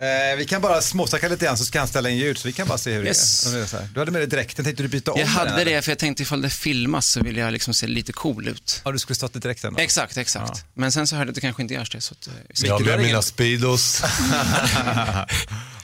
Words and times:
Eh, 0.00 0.36
vi 0.38 0.44
kan 0.46 0.60
bara 0.60 0.80
småsnacka 0.82 1.28
lite 1.28 1.44
grann 1.44 1.58
så 1.58 1.64
ska 1.64 1.78
han 1.78 1.88
ställa 1.88 2.10
in 2.10 2.16
ljud 2.16 2.38
så 2.38 2.48
vi 2.48 2.52
kan 2.52 2.68
bara 2.68 2.78
se 2.78 2.92
hur 2.92 3.06
Yes. 3.06 3.44
det 3.52 3.58
är. 3.58 3.66
Så. 3.66 3.76
Du 3.94 4.00
hade 4.00 4.10
med 4.12 4.20
dig 4.20 4.28
dräkten, 4.28 4.64
tänkte 4.64 4.82
du 4.82 4.88
byta 4.88 5.12
om 5.12 5.18
Jag 5.20 5.28
den, 5.28 5.34
hade 5.34 5.50
eller? 5.50 5.64
det 5.64 5.82
för 5.82 5.90
jag 5.90 5.98
tänkte 5.98 6.22
ifall 6.22 6.42
det 6.42 6.50
filmas 6.50 7.06
så 7.08 7.20
vill 7.20 7.36
jag 7.36 7.52
liksom 7.52 7.74
se 7.74 7.86
lite 7.86 8.12
cool 8.12 8.48
ut. 8.48 8.80
Ja, 8.84 8.92
du 8.92 8.98
skulle 8.98 9.14
stått 9.14 9.36
i 9.36 9.38
dräkten 9.38 9.74
då? 9.74 9.80
Exakt, 9.80 10.16
exakt. 10.16 10.64
Men 10.74 10.92
sen 10.92 11.06
så 11.06 11.16
hörde 11.16 11.28
jag 11.28 11.30
att 11.30 11.34
det 11.34 11.40
kanske 11.40 11.62
inte 11.62 11.74
görs 11.74 11.90
det. 11.90 12.00
Så 12.00 12.14
att, 12.20 12.26
eh, 12.26 12.32
vi 12.48 12.56
ser. 12.56 12.66
Jag 12.66 12.86
med 12.86 13.00
mina 13.00 13.22
Speedos. 13.22 14.02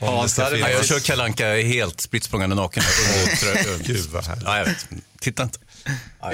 Ja, 0.00 0.28
så 0.28 0.40
Ja, 0.40 0.50
det 0.50 0.58
jag 0.58 0.84
kör 0.84 1.00
kalanka 1.00 1.54
helt 1.54 2.00
spritt 2.00 2.24
språngande 2.24 2.56
naken. 2.56 2.82
Gud 3.84 4.06
vad 4.10 4.24
härligt. 4.26 4.44
Ja, 4.44 4.58
jag 4.58 4.64
vet. 4.64 4.86
Titta 5.20 5.42
inte. 5.42 5.58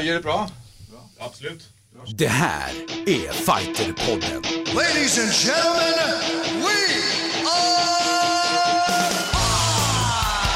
Gör 0.02 0.14
det 0.14 0.20
bra? 0.20 0.50
Det 2.16 2.28
här 2.28 2.70
är 3.06 3.32
Fighterpodden. 3.32 4.42
Ladies 4.74 5.18
and 5.18 5.32
gentlemen, 5.32 6.20
we 6.62 7.05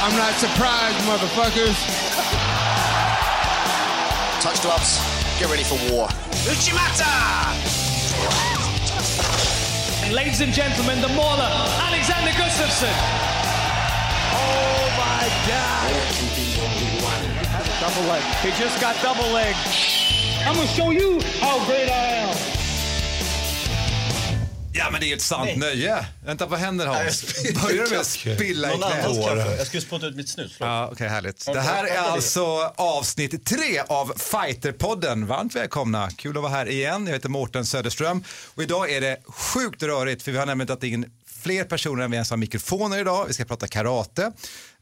I'm 0.02 0.16
not 0.16 0.32
surprised, 0.32 0.96
motherfuckers. 1.04 1.76
Touch 4.40 4.62
gloves. 4.62 4.98
Get 5.38 5.50
ready 5.50 5.62
for 5.62 5.76
war. 5.92 6.08
Uchimata! 6.48 7.52
Ladies 10.10 10.40
and 10.40 10.54
gentlemen, 10.54 11.02
the 11.02 11.08
mauler, 11.08 11.50
Alexander 11.84 12.30
Gustafsson. 12.30 12.94
Oh 14.32 14.88
my 14.96 15.28
God. 15.46 15.92
Double 17.80 18.08
leg. 18.08 18.22
He 18.42 18.50
just 18.58 18.80
got 18.80 18.96
double 19.02 19.30
leg. 19.32 19.54
I'm 20.46 20.54
gonna 20.54 20.66
show 20.66 20.90
you 20.90 21.20
how 21.40 21.62
great 21.66 21.90
I 21.90 22.24
am. 22.24 22.59
Ja, 24.72 24.88
men 24.90 25.00
det 25.00 25.06
är 25.06 25.08
ju 25.08 25.14
ett 25.14 25.22
sant 25.22 25.56
nöje. 25.56 26.06
Vänta, 26.24 26.46
vad 26.46 26.58
händer 26.58 26.86
Hans? 26.86 27.42
Börjar 27.62 27.84
du 27.84 27.90
med 27.90 28.00
att 28.00 28.06
spilla 28.06 28.74
i 28.74 28.76
knät? 28.76 29.04
Jag 29.58 29.66
skulle 29.66 29.82
spotta 29.82 30.06
ut 30.06 30.16
mitt 30.16 30.28
snus. 30.28 30.56
Ja, 30.58 30.88
okej, 30.92 31.08
härligt. 31.08 31.46
Det 31.46 31.60
här 31.60 31.84
är 31.84 31.98
alltså 31.98 32.72
avsnitt 32.76 33.46
tre 33.46 33.80
av 33.88 34.12
Fighterpodden. 34.18 35.26
Varmt 35.26 35.56
välkomna. 35.56 36.10
Kul 36.10 36.36
att 36.36 36.42
vara 36.42 36.52
här 36.52 36.68
igen. 36.68 37.06
Jag 37.06 37.14
heter 37.14 37.28
Mårten 37.28 37.66
Söderström 37.66 38.24
och 38.54 38.62
idag 38.62 38.90
är 38.90 39.00
det 39.00 39.16
sjukt 39.26 39.82
rörigt 39.82 40.22
för 40.22 40.32
vi 40.32 40.38
har 40.38 40.46
nämligen 40.46 40.66
tagit 40.66 40.84
in 40.84 41.10
fler 41.42 41.64
personer 41.64 42.04
än 42.04 42.10
vi 42.10 42.14
ens 42.14 42.30
har 42.30 42.36
mikrofoner 42.36 42.98
idag. 42.98 43.24
Vi 43.28 43.34
ska 43.34 43.44
prata 43.44 43.66
karate 43.66 44.32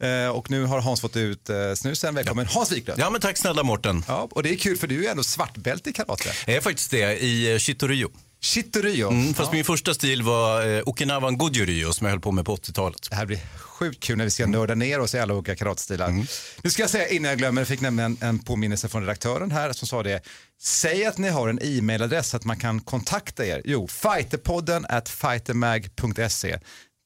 Eh, 0.01 0.29
och 0.29 0.51
nu 0.51 0.65
har 0.65 0.81
Hans 0.81 1.01
fått 1.01 1.17
ut 1.17 1.51
eh, 1.51 1.75
snusen. 1.75 2.15
Välkommen 2.15 2.47
Hans 2.47 2.73
Wiklund. 2.73 3.01
Ja, 3.01 3.11
men 3.11 3.21
tack 3.21 3.37
snälla 3.37 3.63
Mårten. 3.63 4.05
Ja, 4.09 4.29
och 4.31 4.43
det 4.43 4.51
är 4.51 4.57
kul 4.57 4.77
för 4.77 4.87
du 4.87 5.07
är 5.07 5.11
ändå 5.11 5.23
svartbälte 5.23 5.91
i 5.91 5.93
karate. 5.93 6.31
Jag 6.47 6.57
är 6.57 6.61
faktiskt 6.61 6.91
det 6.91 7.19
i 7.19 7.53
eh, 7.53 7.59
Shitoryu. 8.41 9.09
Mm, 9.09 9.35
fast 9.35 9.53
min 9.53 9.65
första 9.65 9.95
stil 9.95 10.23
var 10.23 10.67
eh, 10.67 10.83
Okinawan 10.87 11.39
Goju-ryu 11.39 11.93
som 11.93 12.05
jag 12.05 12.13
höll 12.13 12.21
på 12.21 12.33
med 12.33 12.45
på 12.45 12.57
80-talet. 12.57 13.11
Det 13.11 13.17
här 13.17 13.27
blir 13.27 13.41
sjukt 13.57 14.03
kul 14.03 14.17
när 14.19 14.25
vi 14.25 14.31
ska 14.31 14.47
nörda 14.47 14.75
ner 14.75 15.01
oss 15.01 15.15
i 15.15 15.19
alla 15.19 15.35
olika 15.35 15.57
karatestilar. 15.57 16.25
Nu 16.63 16.71
ska 16.71 16.83
jag 16.83 16.91
säga 16.91 17.09
innan 17.09 17.29
jag 17.29 17.39
glömmer, 17.39 17.61
jag 17.61 17.69
fick 17.69 17.81
nämligen 17.81 18.17
en, 18.21 18.29
en 18.29 18.39
påminnelse 18.39 18.89
från 18.89 19.03
redaktören 19.03 19.51
här 19.51 19.73
som 19.73 19.89
sa 19.89 20.03
det. 20.03 20.23
Säg 20.61 21.07
att 21.07 21.19
ni 21.19 21.29
har 21.29 21.49
en 21.49 21.59
e-mailadress 21.63 22.29
så 22.29 22.37
att 22.37 22.45
man 22.45 22.57
kan 22.57 22.81
kontakta 22.81 23.47
er. 23.47 23.63
Jo, 23.65 23.89
fighterpodden 23.89 24.87
at 24.89 25.09
fightermag.se. 25.09 26.59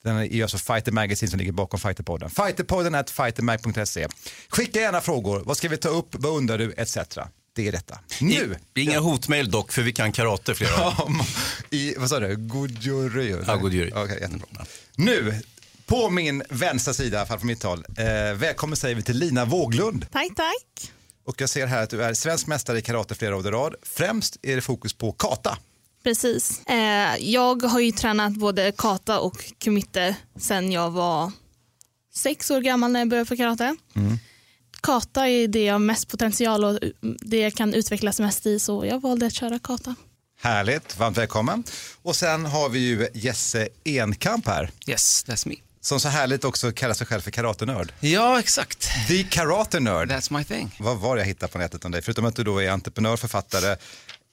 Den 0.05 0.17
är 0.17 0.43
alltså 0.43 0.59
Fighter 0.59 0.93
Magazine 0.93 1.31
som 1.31 1.39
ligger 1.39 1.53
bakom 1.53 1.81
Fighterpodden. 1.81 2.31
Fighterpodden 2.31 2.95
at 2.95 3.11
fightermag.se. 3.11 4.09
Skicka 4.49 4.81
gärna 4.81 5.01
frågor. 5.01 5.43
Vad 5.45 5.57
ska 5.57 5.69
vi 5.69 5.77
ta 5.77 5.89
upp? 5.89 6.09
Vad 6.13 6.37
undrar 6.37 6.59
du? 6.59 6.73
Etc. 6.77 6.99
Det 7.55 7.69
är 7.69 7.73
detta. 7.73 7.99
Nu! 8.21 8.57
I, 8.75 8.81
inga 8.83 9.01
hotmail 9.01 9.51
dock, 9.51 9.73
för 9.73 9.83
vi 9.83 9.93
kan 9.93 10.13
karate 10.13 10.55
flera 10.55 10.87
av 10.87 11.11
I, 11.71 11.95
vad 11.99 12.09
sa 12.09 12.21
du? 12.21 12.37
Goju-ryu? 12.37 13.45
Ja, 13.47 13.57
goju-ryu. 13.57 14.05
Okej, 14.05 14.19
jättebra. 14.21 14.67
Nu, 14.97 15.41
på 15.87 16.11
min 16.11 16.43
vänstra 16.49 16.95
sida, 16.95 17.23
i 17.25 17.27
från 17.27 17.47
mitt 17.47 17.63
håll, 17.63 17.85
eh, 17.97 18.35
välkommen 18.35 18.77
säger 18.77 18.95
vi 18.95 19.03
till 19.03 19.19
Lina 19.19 19.45
Våglund. 19.45 20.07
Tack, 20.13 20.29
tack. 20.37 20.93
Och 21.25 21.41
jag 21.41 21.49
ser 21.49 21.67
här 21.67 21.83
att 21.83 21.91
du 21.91 22.03
är 22.05 22.15
svensk 22.15 22.47
mästare 22.47 22.79
i 22.79 22.83
karate 22.83 23.15
flera 23.15 23.37
år 23.37 23.47
i 23.47 23.51
rad. 23.51 23.75
Främst 23.83 24.37
är 24.43 24.57
det 24.57 24.63
fokus 24.63 24.93
på 24.93 25.13
kata. 25.13 25.59
Precis. 26.05 26.67
Eh, 26.67 27.17
jag 27.19 27.63
har 27.63 27.81
ju 27.81 27.93
tränat 27.93 28.33
både 28.33 28.73
kata 28.79 29.21
och 29.21 29.45
kumite 29.59 30.17
sen 30.41 30.73
jag 30.73 30.91
var 30.91 31.33
sex 32.15 32.51
år 32.51 32.61
gammal 32.61 32.93
när 32.93 33.01
jag 33.01 33.09
började 33.09 33.27
för 33.29 33.37
karate. 33.37 33.77
Kata 34.83 35.29
är 35.29 35.49
det 35.49 35.65
jag 35.65 35.75
har 35.75 35.79
mest 35.79 36.09
potential 36.09 36.65
och 36.65 36.79
det 37.21 37.41
jag 37.41 37.55
kan 37.55 37.75
utvecklas 37.75 38.21
mest 38.21 38.47
i 38.47 38.59
så 38.59 38.87
jag 38.87 39.03
valde 39.03 39.27
att 39.27 39.33
köra 39.33 39.59
kata. 39.59 39.95
Härligt, 40.41 40.99
varmt 40.99 41.17
välkommen. 41.19 41.65
Och 42.03 42.17
sen 42.17 42.47
har 42.47 42.69
vi 42.69 42.79
ju 42.79 43.09
Jesse 43.15 43.69
Enkamp 43.85 44.47
här. 44.47 44.71
Yes, 44.87 45.25
that's 45.27 45.49
me. 45.49 45.55
Som 45.81 46.01
så 46.01 46.09
härligt 46.09 46.45
också 46.45 46.73
kallar 46.73 46.95
sig 46.95 47.07
själv 47.07 47.21
för 47.21 47.31
karatenörd. 47.31 47.93
Ja, 48.01 48.39
exakt. 48.39 48.89
The 49.09 49.23
Karate 49.23 49.81
Nerd. 49.81 50.11
That's 50.11 50.39
my 50.39 50.45
thing. 50.45 50.77
Vad 50.81 50.99
var 50.99 51.17
det 51.17 51.23
jag 51.23 51.27
hittade 51.27 51.53
på 51.53 51.59
nätet 51.59 51.85
om 51.85 51.91
dig? 51.91 52.03
Förutom 52.03 52.25
att 52.25 52.37
du 52.37 52.45
då 52.45 52.63
är 52.63 52.71
entreprenör, 52.71 53.17
författare, 53.17 53.77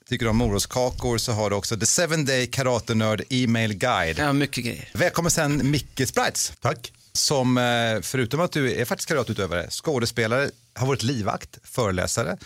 tycker 0.09 0.25
du 0.25 0.29
om 0.29 0.37
morotskakor 0.37 1.17
så 1.17 1.31
har 1.31 1.49
du 1.49 1.55
också 1.55 1.77
The 1.79 1.85
Seven 1.85 2.25
Day 2.25 2.47
Karate 2.47 2.95
Nerd 2.95 3.23
E-mail 3.29 3.73
Guide. 3.73 4.19
Ja, 4.19 4.33
mycket 4.33 4.63
grejer. 4.63 4.89
Välkommen 4.93 5.31
sen 5.31 5.71
Micke 5.71 6.07
Sprites. 6.07 6.53
Tack. 6.61 6.91
Som 7.19 7.57
eh, 7.57 8.01
förutom 8.01 8.39
att 8.39 8.51
du 8.51 8.73
är 8.73 8.85
faktiskt 8.85 9.09
karateutövare, 9.09 9.67
skådespelare, 9.69 10.49
har 10.75 10.87
varit 10.87 11.03
livvakt, 11.03 11.57
föreläsare. 11.63 12.37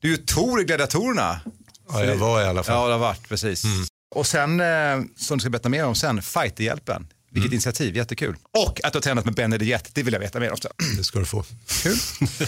Du 0.00 0.12
är 0.12 0.16
ju 0.16 0.24
Tor 0.24 0.60
i 0.60 0.64
Gladiatorerna. 0.64 1.40
Ja, 1.88 2.04
jag 2.04 2.16
var 2.16 2.42
i 2.42 2.44
alla 2.44 2.62
fall. 2.62 2.74
Ja, 2.74 2.86
det 2.86 2.92
har 2.92 2.98
varit, 2.98 3.28
precis. 3.28 3.64
Och 4.14 4.26
sen, 4.26 4.60
eh, 4.60 4.66
som 5.16 5.38
du 5.38 5.40
ska 5.40 5.50
berätta 5.50 5.68
mer 5.68 5.84
om 5.84 5.94
sen, 5.94 6.22
Fighterhjälpen. 6.22 7.06
Vilket 7.30 7.52
initiativ, 7.52 7.96
jättekul. 7.96 8.36
Och 8.58 8.80
att 8.84 8.92
du 8.92 8.96
har 8.96 9.02
tränat 9.02 9.24
med 9.24 9.34
Benny 9.34 9.64
Jet, 9.64 9.94
det 9.94 10.02
vill 10.02 10.14
jag 10.14 10.20
veta 10.20 10.40
mer 10.40 10.50
om 10.50 10.56
sen. 10.56 10.72
Det 10.96 11.04
ska 11.04 11.18
du 11.18 11.24
få. 11.24 11.44
Kul. 11.82 11.96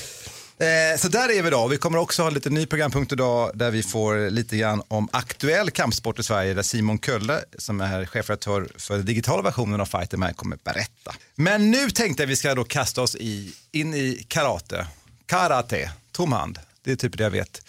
Eh, 0.60 0.98
så 0.98 1.09
där 1.09 1.32
är 1.38 1.43
vi 1.43 1.50
då. 1.50 1.69
Vi 1.69 1.76
kommer 1.76 1.98
också 1.98 2.22
ha 2.22 2.28
en 2.28 2.34
liten 2.34 2.54
ny 2.54 2.66
programpunkt 2.66 3.12
idag 3.12 3.50
där 3.54 3.71
vi 3.71 3.82
får 3.82 4.31
lite 4.31 4.56
grann 4.56 4.82
om 4.88 5.09
aktuell 5.12 5.71
kampsport 5.71 6.19
i 6.19 6.22
Sverige 6.22 6.54
där 6.54 6.62
Simon 6.62 6.98
Kölle 6.98 7.41
som 7.59 7.81
är 7.81 8.06
chefredaktör 8.06 8.69
för 8.76 8.97
den 8.97 9.06
digitala 9.06 9.43
versionen 9.43 9.81
av 9.81 9.87
Fighter 9.87 10.16
Man 10.16 10.34
kommer 10.34 10.59
berätta. 10.65 11.15
Men 11.34 11.70
nu 11.70 11.91
tänkte 11.91 12.22
jag 12.22 12.28
vi 12.28 12.37
ska 12.37 12.54
då 12.54 12.65
kasta 12.65 13.03
oss 13.03 13.16
i, 13.16 13.53
in 13.72 13.94
i 13.94 14.26
karate. 14.28 14.87
Karate, 15.26 15.91
tom 16.12 16.32
hand. 16.32 16.59
Det 16.82 16.93
är 16.93 16.97
typ 16.97 17.19
det 17.19 17.22
jag 17.22 17.31
vet. 17.31 17.62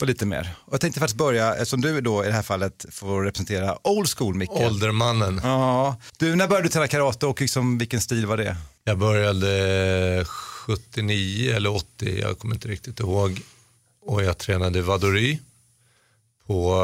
Och 0.00 0.06
lite 0.06 0.26
mer. 0.26 0.54
Och 0.64 0.72
jag 0.72 0.80
tänkte 0.80 1.00
faktiskt 1.00 1.18
börja, 1.18 1.54
eftersom 1.54 1.80
du 1.80 2.00
då 2.00 2.24
i 2.24 2.26
det 2.26 2.32
här 2.32 2.42
fallet 2.42 2.86
får 2.90 3.22
representera 3.22 3.88
old 3.88 4.08
school 4.08 4.34
Micke. 4.34 4.50
Åldermannen. 4.50 5.40
Ja. 5.42 5.96
Du, 6.18 6.36
när 6.36 6.48
började 6.48 6.68
du 6.68 6.72
träna 6.72 6.88
karate 6.88 7.26
och 7.26 7.40
liksom, 7.40 7.78
vilken 7.78 8.00
stil 8.00 8.26
var 8.26 8.36
det? 8.36 8.56
Jag 8.84 8.98
började 8.98 10.26
79 10.66 11.52
eller 11.54 11.70
80, 11.70 12.20
jag 12.20 12.38
kommer 12.38 12.54
inte 12.54 12.68
riktigt 12.68 13.00
ihåg. 13.00 13.40
Och 14.00 14.22
jag 14.24 14.38
tränade 14.38 14.82
vadori 14.82 15.40
på 16.46 16.74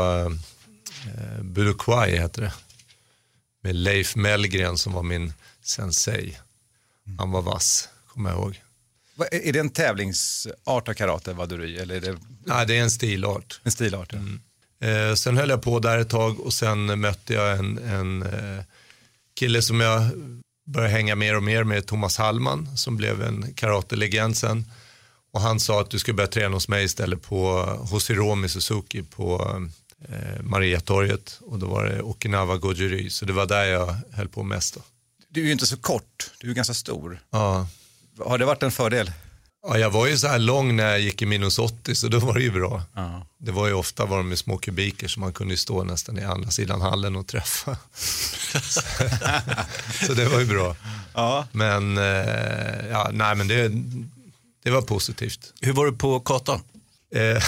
eh, 1.07 1.43
Budokwai 1.43 2.17
heter 2.19 2.43
det. 2.43 2.53
Med 3.63 3.77
Leif 3.77 4.17
Mellgren 4.17 4.79
som 4.79 4.93
var 4.93 5.03
min 5.03 5.33
sensei. 5.63 6.39
Han 7.19 7.31
var 7.31 7.43
vass, 7.43 7.89
kommer 8.07 8.31
jag 8.31 8.39
ihåg. 8.39 8.63
Är 9.31 9.53
det 9.53 9.59
en 9.59 9.71
tävlingsart 9.71 10.89
av 10.89 10.95
karate, 10.95 11.33
vaduri, 11.33 11.79
eller 11.79 11.95
är 11.95 12.01
det 12.01 12.19
Nej, 12.45 12.67
det 12.67 12.77
är 12.79 12.83
en 12.83 12.91
stilart. 12.91 13.61
en 13.63 13.73
stilart? 13.73 14.13
ja? 14.13 14.19
Eh, 14.89 15.15
sen 15.15 15.37
höll 15.37 15.49
jag 15.51 15.63
på 15.63 15.79
där 15.79 15.99
ett 15.99 16.09
tag 16.11 16.41
och 16.41 16.53
sen 16.53 17.01
mötte 17.01 17.35
jag 17.35 17.59
en, 17.59 17.79
en 17.79 18.23
eh, 18.23 18.65
kille 19.35 19.63
som 19.63 19.81
jag 19.81 20.11
började 20.69 20.93
hänga 20.93 21.17
mer 21.17 21.37
och 21.37 21.43
mer 21.43 21.65
med, 21.65 21.87
Thomas 21.87 22.19
Hallman, 22.19 22.77
som 22.77 22.97
blev 22.97 23.23
en 23.23 23.55
karatelegend 23.55 24.37
sen. 24.37 24.65
Och 25.33 25.41
han 25.41 25.61
sa 25.61 25.81
att 25.81 25.91
du 25.91 25.99
ska 25.99 26.13
börja 26.13 26.29
träna 26.29 26.57
hos 26.57 26.69
mig 26.69 26.85
istället 26.85 27.23
på, 27.23 27.63
hos 27.91 28.11
Hiromi 28.11 28.49
Suzuki 28.49 29.03
på 29.03 29.57
eh, 30.09 30.43
Mariatorget. 30.43 31.39
Och 31.41 31.59
då 31.59 31.67
var 31.67 31.85
det 31.85 32.03
Okinawa 32.03 32.57
Goju 32.57 33.11
så 33.11 33.25
det 33.25 33.33
var 33.33 33.47
där 33.47 33.65
jag 33.65 33.97
höll 34.13 34.29
på 34.29 34.43
mest. 34.43 34.75
Då. 34.75 34.81
Du 35.29 35.41
är 35.41 35.47
ju 35.47 35.53
inte 35.53 35.67
så 35.67 35.77
kort, 35.77 36.31
du 36.41 36.51
är 36.51 36.55
ganska 36.55 36.75
stor. 36.75 37.21
Ja. 37.31 37.69
Har 38.19 38.39
det 38.39 38.45
varit 38.45 38.63
en 38.63 38.71
fördel? 38.71 39.13
Ja, 39.69 39.79
jag 39.79 39.91
var 39.91 40.07
ju 40.07 40.19
så 40.19 40.29
här 40.29 40.39
lång 40.39 40.77
när 40.77 40.91
jag 40.91 41.01
gick 41.01 41.23
i 41.23 41.27
minus 41.27 41.59
80 41.59 41.95
så 41.95 42.09
då 42.09 42.19
var 42.19 42.35
det 42.35 42.41
ju 42.41 42.51
bra. 42.51 42.83
Det 43.39 43.53
var 43.53 43.67
ju 43.67 43.73
ofta 43.73 44.07
var 44.07 44.17
de 44.17 44.29
med 44.29 44.39
små 44.39 44.59
kubiker 44.59 45.09
så 45.09 45.21
man 45.21 45.33
kunde 45.33 45.53
ju 45.53 45.59
stå 45.59 45.85
nästan 45.85 46.19
i 46.19 46.25
andra 46.25 46.51
sidan 46.51 46.81
hallen 46.81 47.17
och 47.17 47.27
träffa. 47.27 47.77
så, 50.07 50.15
det 50.15 50.29
var 50.29 50.41
ju 50.41 50.47
bra. 50.47 50.77
Ja. 51.15 51.47
Men, 51.53 51.99
eh, 51.99 52.89
ja, 52.91 53.11
nej 53.13 53.35
men 53.35 53.49
det, 53.49 53.73
det 54.65 54.71
var 54.71 54.83
positivt. 54.83 55.53
Hur 55.61 55.73
var 55.73 55.87
du 55.87 55.93
på 55.93 56.21
katan? 56.21 56.61
Eh, 57.15 57.21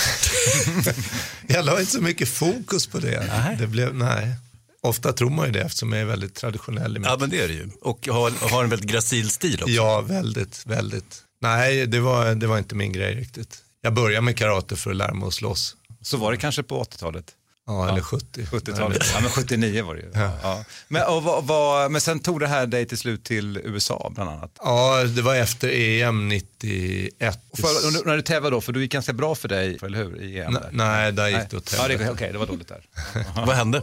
jag 1.47 1.65
la 1.65 1.81
inte 1.81 1.93
så 1.93 2.03
mycket 2.03 2.29
fokus 2.29 2.87
på 2.87 2.99
det. 2.99 3.27
Nej. 3.29 3.57
det 3.57 3.67
blev, 3.67 3.95
nej. 3.95 4.35
Ofta 4.83 5.13
tror 5.13 5.31
man 5.31 5.47
ju 5.47 5.53
det 5.53 5.61
eftersom 5.61 5.93
jag 5.93 6.03
är 6.03 6.07
väldigt 6.07 6.35
traditionell. 6.35 6.97
I 6.97 6.99
mitt... 6.99 7.09
Ja, 7.09 7.17
men 7.21 7.31
det 7.31 7.41
är 7.41 7.49
det 7.49 7.55
ju. 7.55 7.71
Och 7.83 8.09
har, 8.11 8.51
har 8.51 8.65
en 8.65 8.71
väldigt 8.71 8.91
gracil 8.91 9.31
stil 9.31 9.63
också. 9.63 9.75
Ja, 9.75 10.01
väldigt, 10.01 10.67
väldigt. 10.67 11.25
Nej, 11.41 11.87
det 11.87 12.01
var, 12.01 12.35
det 12.35 12.47
var 12.47 12.59
inte 12.59 12.75
min 12.75 12.93
grej 12.93 13.15
riktigt. 13.15 13.59
Jag 13.83 13.95
började 13.95 14.25
med 14.25 14.37
karate 14.37 14.77
för 14.77 14.91
att 14.91 14.97
lära 14.97 15.15
mig 15.15 15.27
att 15.27 15.35
slåss. 15.35 15.77
Så 16.03 16.17
var 16.17 16.33
det 16.33 16.37
kanske 16.39 16.63
på 16.63 16.83
80-talet? 16.85 17.25
Ja, 17.67 17.89
eller 17.89 18.01
70. 18.01 18.43
70-talet. 18.43 19.03
Ja, 19.15 19.21
men 19.21 19.31
79 19.31 19.85
var 19.85 19.95
det 19.95 20.01
ju. 20.01 20.11
Ja. 20.15 20.33
Ja. 20.43 20.65
Men, 20.89 21.07
och 21.07 21.23
vad, 21.23 21.45
vad, 21.45 21.91
men 21.91 22.01
sen 22.01 22.19
tog 22.21 22.41
det 22.41 22.47
här 22.47 22.67
dig 22.67 22.87
till 22.87 22.99
slut 22.99 23.25
till 23.25 23.61
USA 23.65 24.13
bland 24.15 24.31
annat? 24.31 24.51
Ja, 24.59 25.05
det 25.05 25.23
var 25.23 25.35
efter 25.35 25.69
EM 25.69 26.29
91. 26.29 27.41
Och 27.51 27.59
för, 27.59 27.69
och 28.01 28.07
när 28.07 28.17
du 28.17 28.23
tävlade 28.23 28.57
då, 28.57 28.61
för 28.61 28.73
det 28.73 28.81
gick 28.81 28.93
ganska 28.93 29.13
bra 29.13 29.35
för 29.35 29.49
dig, 29.49 29.79
eller 29.83 29.99
hur? 29.99 30.23
I 30.23 30.41
EM 30.41 30.59
nej, 30.71 31.13
där 31.13 31.29
gick 31.29 31.51
det 31.51 31.57
åt 31.57 31.75
Ja, 31.79 31.83
det, 31.83 31.89
helvete. 31.89 32.13
Okej, 32.13 32.33
det 32.33 32.39
var 32.39 32.47
dåligt 32.47 32.69
där. 32.69 32.87
Vad 33.47 33.57
hände? 33.57 33.83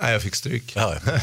Nej, 0.00 0.12
jag 0.12 0.22
fick 0.22 0.34
stryk. 0.34 0.72
Ja, 0.76 0.96
ja. 1.06 1.12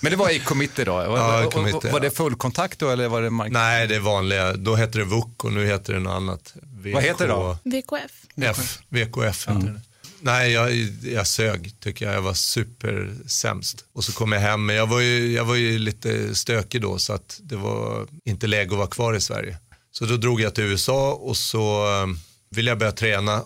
Men 0.00 0.10
det 0.10 0.16
var 0.16 0.30
i 0.30 0.38
committee 0.40 0.84
då? 0.84 0.92
Var, 0.92 1.42
Ja, 1.42 1.50
committee, 1.50 1.92
var 1.92 2.00
det 2.00 2.06
ja. 2.06 2.10
full 2.10 2.34
kontakt 2.34 2.78
då 2.78 2.90
eller 2.90 3.08
var 3.08 3.22
det 3.22 3.30
mark- 3.30 3.52
Nej, 3.52 3.86
det 3.86 3.94
är 3.94 4.00
vanliga. 4.00 4.52
Då 4.52 4.74
hette 4.74 4.98
det 4.98 5.04
VUC 5.04 5.24
och 5.36 5.52
nu 5.52 5.66
heter 5.66 5.92
det 5.92 5.98
något 6.00 6.12
annat. 6.16 6.54
Vad 6.94 7.02
heter 7.02 7.26
det 7.28 7.32
då? 7.32 7.58
VKF. 7.64 8.12
F, 8.42 8.78
VKF 8.88 9.48
heter 9.48 9.60
det. 9.60 9.80
Nej, 10.20 10.52
jag, 10.52 10.72
jag 11.02 11.26
sög 11.26 11.74
tycker 11.80 12.06
jag. 12.06 12.14
Jag 12.14 12.22
var 12.22 12.34
supersämst. 12.34 13.84
Och 13.94 14.04
så 14.04 14.12
kom 14.12 14.32
jag 14.32 14.40
hem, 14.40 14.66
men 14.66 14.76
jag 14.76 14.86
var, 14.86 15.00
ju, 15.00 15.32
jag 15.32 15.44
var 15.44 15.54
ju 15.54 15.78
lite 15.78 16.34
stökig 16.34 16.82
då 16.82 16.98
så 16.98 17.12
att 17.12 17.40
det 17.42 17.56
var 17.56 18.06
inte 18.24 18.46
läge 18.46 18.70
att 18.70 18.78
vara 18.78 18.86
kvar 18.86 19.14
i 19.14 19.20
Sverige. 19.20 19.56
Så 19.92 20.04
då 20.04 20.16
drog 20.16 20.40
jag 20.40 20.54
till 20.54 20.64
USA 20.64 21.12
och 21.12 21.36
så 21.36 21.86
eh, 22.02 22.06
ville 22.50 22.70
jag 22.70 22.78
börja 22.78 22.92
träna 22.92 23.42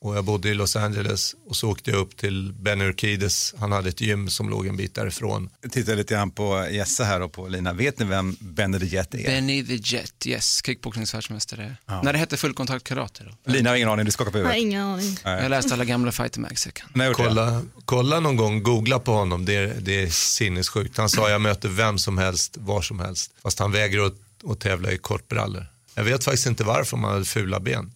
och 0.00 0.16
jag 0.16 0.24
bodde 0.24 0.48
i 0.48 0.54
Los 0.54 0.76
Angeles 0.76 1.34
och 1.48 1.56
så 1.56 1.70
åkte 1.70 1.90
jag 1.90 2.00
upp 2.00 2.16
till 2.16 2.52
Ben 2.52 2.80
Urquides. 2.80 3.54
Han 3.58 3.72
hade 3.72 3.88
ett 3.88 4.00
gym 4.00 4.30
som 4.30 4.50
låg 4.50 4.66
en 4.66 4.76
bit 4.76 4.94
därifrån. 4.94 5.48
Jag 5.62 5.72
tittar 5.72 5.96
lite 5.96 6.14
grann 6.14 6.30
på 6.30 6.66
Jesse 6.70 7.04
här 7.04 7.20
och 7.20 7.32
på 7.32 7.48
Lina. 7.48 7.72
Vet 7.72 7.98
ni 7.98 8.04
vem 8.04 8.36
Benny 8.40 8.78
the 8.78 8.86
Jet 8.86 9.14
är? 9.14 9.24
Benny 9.24 9.66
the 9.66 9.74
Jet, 9.76 10.26
yes, 10.26 10.60
kickboxningsvärldsmästare. 10.66 11.76
När 12.02 12.12
det 12.12 12.18
hette 12.18 12.36
fullkontakt 12.36 12.84
karate 12.84 13.24
då. 13.44 13.52
Lina 13.52 13.70
har 13.70 13.76
ingen 13.76 13.88
aning, 13.88 14.04
du 14.04 14.10
skakar 14.10 14.30
på 14.32 14.38
Jag 14.38 14.44
har 14.44 14.52
huvudet. 14.52 14.68
ingen 14.68 14.82
aning. 14.82 15.16
Jag 15.24 15.50
läste 15.50 15.74
alla 15.74 15.84
gamla 15.84 16.12
fighter 16.12 16.40
mags 16.40 16.66
jag 16.66 16.74
kan. 16.74 17.14
Kolla, 17.14 17.62
kolla 17.84 18.20
någon 18.20 18.36
gång, 18.36 18.62
googla 18.62 18.98
på 18.98 19.12
honom, 19.12 19.44
det 19.44 19.54
är, 19.54 19.74
det 19.80 20.02
är 20.02 20.08
sinnessjukt. 20.08 20.96
Han 20.96 21.08
sa 21.08 21.30
jag 21.30 21.40
möter 21.40 21.68
vem 21.68 21.98
som 21.98 22.18
helst, 22.18 22.56
var 22.60 22.82
som 22.82 23.00
helst. 23.00 23.30
Fast 23.42 23.58
han 23.58 23.72
vägrar 23.72 24.06
att, 24.06 24.14
att 24.50 24.60
tävla 24.60 24.92
i 24.92 24.98
kortbrallor. 24.98 25.66
Jag 25.94 26.04
vet 26.04 26.24
faktiskt 26.24 26.46
inte 26.46 26.64
varför 26.64 26.96
han 26.96 27.10
hade 27.12 27.24
fula 27.24 27.60
ben. 27.60 27.92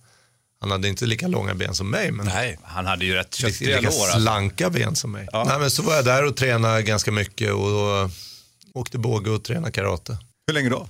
Han 0.62 0.70
hade 0.70 0.88
inte 0.88 1.06
lika 1.06 1.29
långa 1.29 1.55
ben 1.55 1.75
som 1.75 1.91
mig, 1.91 2.12
men 2.12 2.26
Nej. 2.26 2.59
Han 2.62 2.87
hade 2.87 3.05
ju 3.05 3.14
rätt 3.14 3.35
köttiga 3.35 3.76
lika 3.76 3.91
lår. 3.91 4.05
Alltså. 4.05 4.20
slanka 4.20 4.70
ben 4.70 4.97
som 4.97 5.12
mig. 5.12 5.29
Ja. 5.32 5.44
Nej, 5.44 5.59
men 5.59 5.70
så 5.70 5.82
var 5.82 5.94
jag 5.94 6.05
där 6.05 6.25
och 6.25 6.37
tränade 6.37 6.82
ganska 6.82 7.12
mycket 7.12 7.53
och 7.53 7.70
då 7.70 8.11
åkte 8.75 8.99
båge 8.99 9.31
och 9.31 9.44
tränade 9.44 9.73
karate. 9.73 10.19
Hur 10.47 10.55
länge 10.55 10.69
då? 10.69 10.88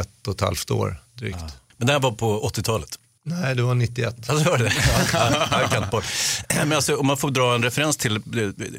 Ett 0.00 0.28
och 0.28 0.34
ett 0.34 0.40
halvt 0.40 0.70
år 0.70 1.02
drygt. 1.14 1.38
Men 1.76 1.86
det 1.86 1.92
här 1.92 2.00
var 2.00 2.12
på 2.12 2.48
80-talet. 2.48 2.98
Nej, 3.26 3.54
det 3.54 3.62
var 3.62 3.74
91. 3.74 4.16
Ja, 4.28 4.34
det 4.34 4.44
var 4.50 4.58
det. 4.58 4.72
Ja. 5.12 6.02
Men 6.64 6.72
alltså, 6.72 6.96
om 6.96 7.06
man 7.06 7.16
får 7.16 7.30
dra 7.30 7.54
en 7.54 7.62
referens 7.62 7.96
till 7.96 8.16
eh, 8.16 8.20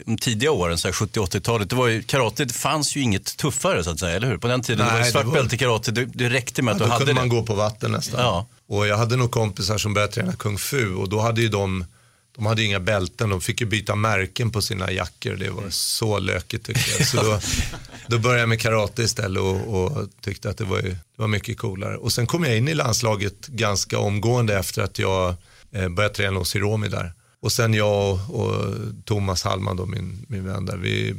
de 0.05 0.17
tidiga 0.17 0.51
åren, 0.51 0.77
så 0.77 0.87
här 0.87 0.93
70-80-talet, 0.93 1.69
det 1.69 1.75
var 1.75 1.87
ju, 1.87 2.03
karate 2.03 2.45
det 2.45 2.53
fanns 2.53 2.95
ju 2.97 3.01
inget 3.01 3.37
tuffare 3.37 3.83
så 3.83 3.89
att 3.89 3.99
säga, 3.99 4.15
eller 4.15 4.27
hur? 4.27 4.37
På 4.37 4.47
den 4.47 4.61
tiden, 4.61 4.77
det 4.85 4.91
var 4.91 4.99
Nej, 4.99 5.05
ju 5.07 5.11
svart 5.11 5.23
det 5.23 5.27
var- 5.27 5.35
bälte 5.35 5.55
i 5.55 5.57
karate, 5.57 5.91
det, 5.91 6.05
det 6.05 6.29
räckte 6.29 6.61
med 6.61 6.71
att 6.75 6.79
Ja, 6.79 6.85
du 6.85 6.89
då 6.89 6.93
hade 6.93 7.05
kunde 7.05 7.21
det. 7.21 7.27
man 7.27 7.29
gå 7.29 7.43
på 7.43 7.53
vatten 7.55 7.91
nästan. 7.91 8.19
Ja. 8.21 8.45
Och 8.69 8.87
jag 8.87 8.97
hade 8.97 9.15
nog 9.15 9.31
kompisar 9.31 9.77
som 9.77 9.93
började 9.93 10.13
träna 10.13 10.33
kung 10.33 10.57
fu 10.57 10.93
och 10.95 11.09
då 11.09 11.19
hade 11.21 11.41
ju 11.41 11.47
de, 11.49 11.85
de 12.35 12.45
hade 12.45 12.61
ju 12.61 12.67
inga 12.67 12.79
bälten, 12.79 13.29
de 13.29 13.41
fick 13.41 13.61
ju 13.61 13.67
byta 13.67 13.95
märken 13.95 14.51
på 14.51 14.61
sina 14.61 14.91
jackor. 14.91 15.35
Det 15.35 15.49
var 15.49 15.69
så 15.69 16.19
lökigt 16.19 16.65
tyckte 16.65 16.91
jag. 16.97 17.07
Så 17.07 17.17
då, 17.23 17.39
då 18.07 18.19
började 18.19 18.39
jag 18.39 18.49
med 18.49 18.61
karate 18.61 19.03
istället 19.03 19.41
och, 19.41 19.85
och 19.85 20.09
tyckte 20.21 20.49
att 20.49 20.57
det 20.57 20.63
var, 20.63 20.77
ju, 20.77 20.89
det 20.89 20.97
var 21.15 21.27
mycket 21.27 21.57
coolare. 21.57 21.97
Och 21.97 22.13
sen 22.13 22.27
kom 22.27 22.43
jag 22.43 22.57
in 22.57 22.67
i 22.67 22.73
landslaget 22.73 23.47
ganska 23.47 23.99
omgående 23.99 24.57
efter 24.57 24.81
att 24.81 24.99
jag 24.99 25.35
eh, 25.71 25.89
började 25.89 26.15
träna 26.15 26.37
hos 26.37 26.55
Hiromi 26.55 26.87
där. 26.87 27.13
Och 27.39 27.51
sen 27.51 27.73
jag 27.73 28.19
och, 28.29 28.29
och 28.29 28.75
Thomas 29.05 29.43
Hallman, 29.43 29.77
då, 29.77 29.85
min, 29.85 30.25
min 30.29 30.45
vän 30.45 30.65
där, 30.65 30.77
vi 30.77 31.15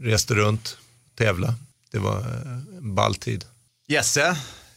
reste 0.00 0.34
runt, 0.34 0.76
tävla. 1.18 1.54
Det 1.90 1.98
var 1.98 2.18
eh, 2.18 2.78
en 2.78 2.94
ball 2.94 3.14
tid. 3.14 3.44
Jesse, 3.88 4.36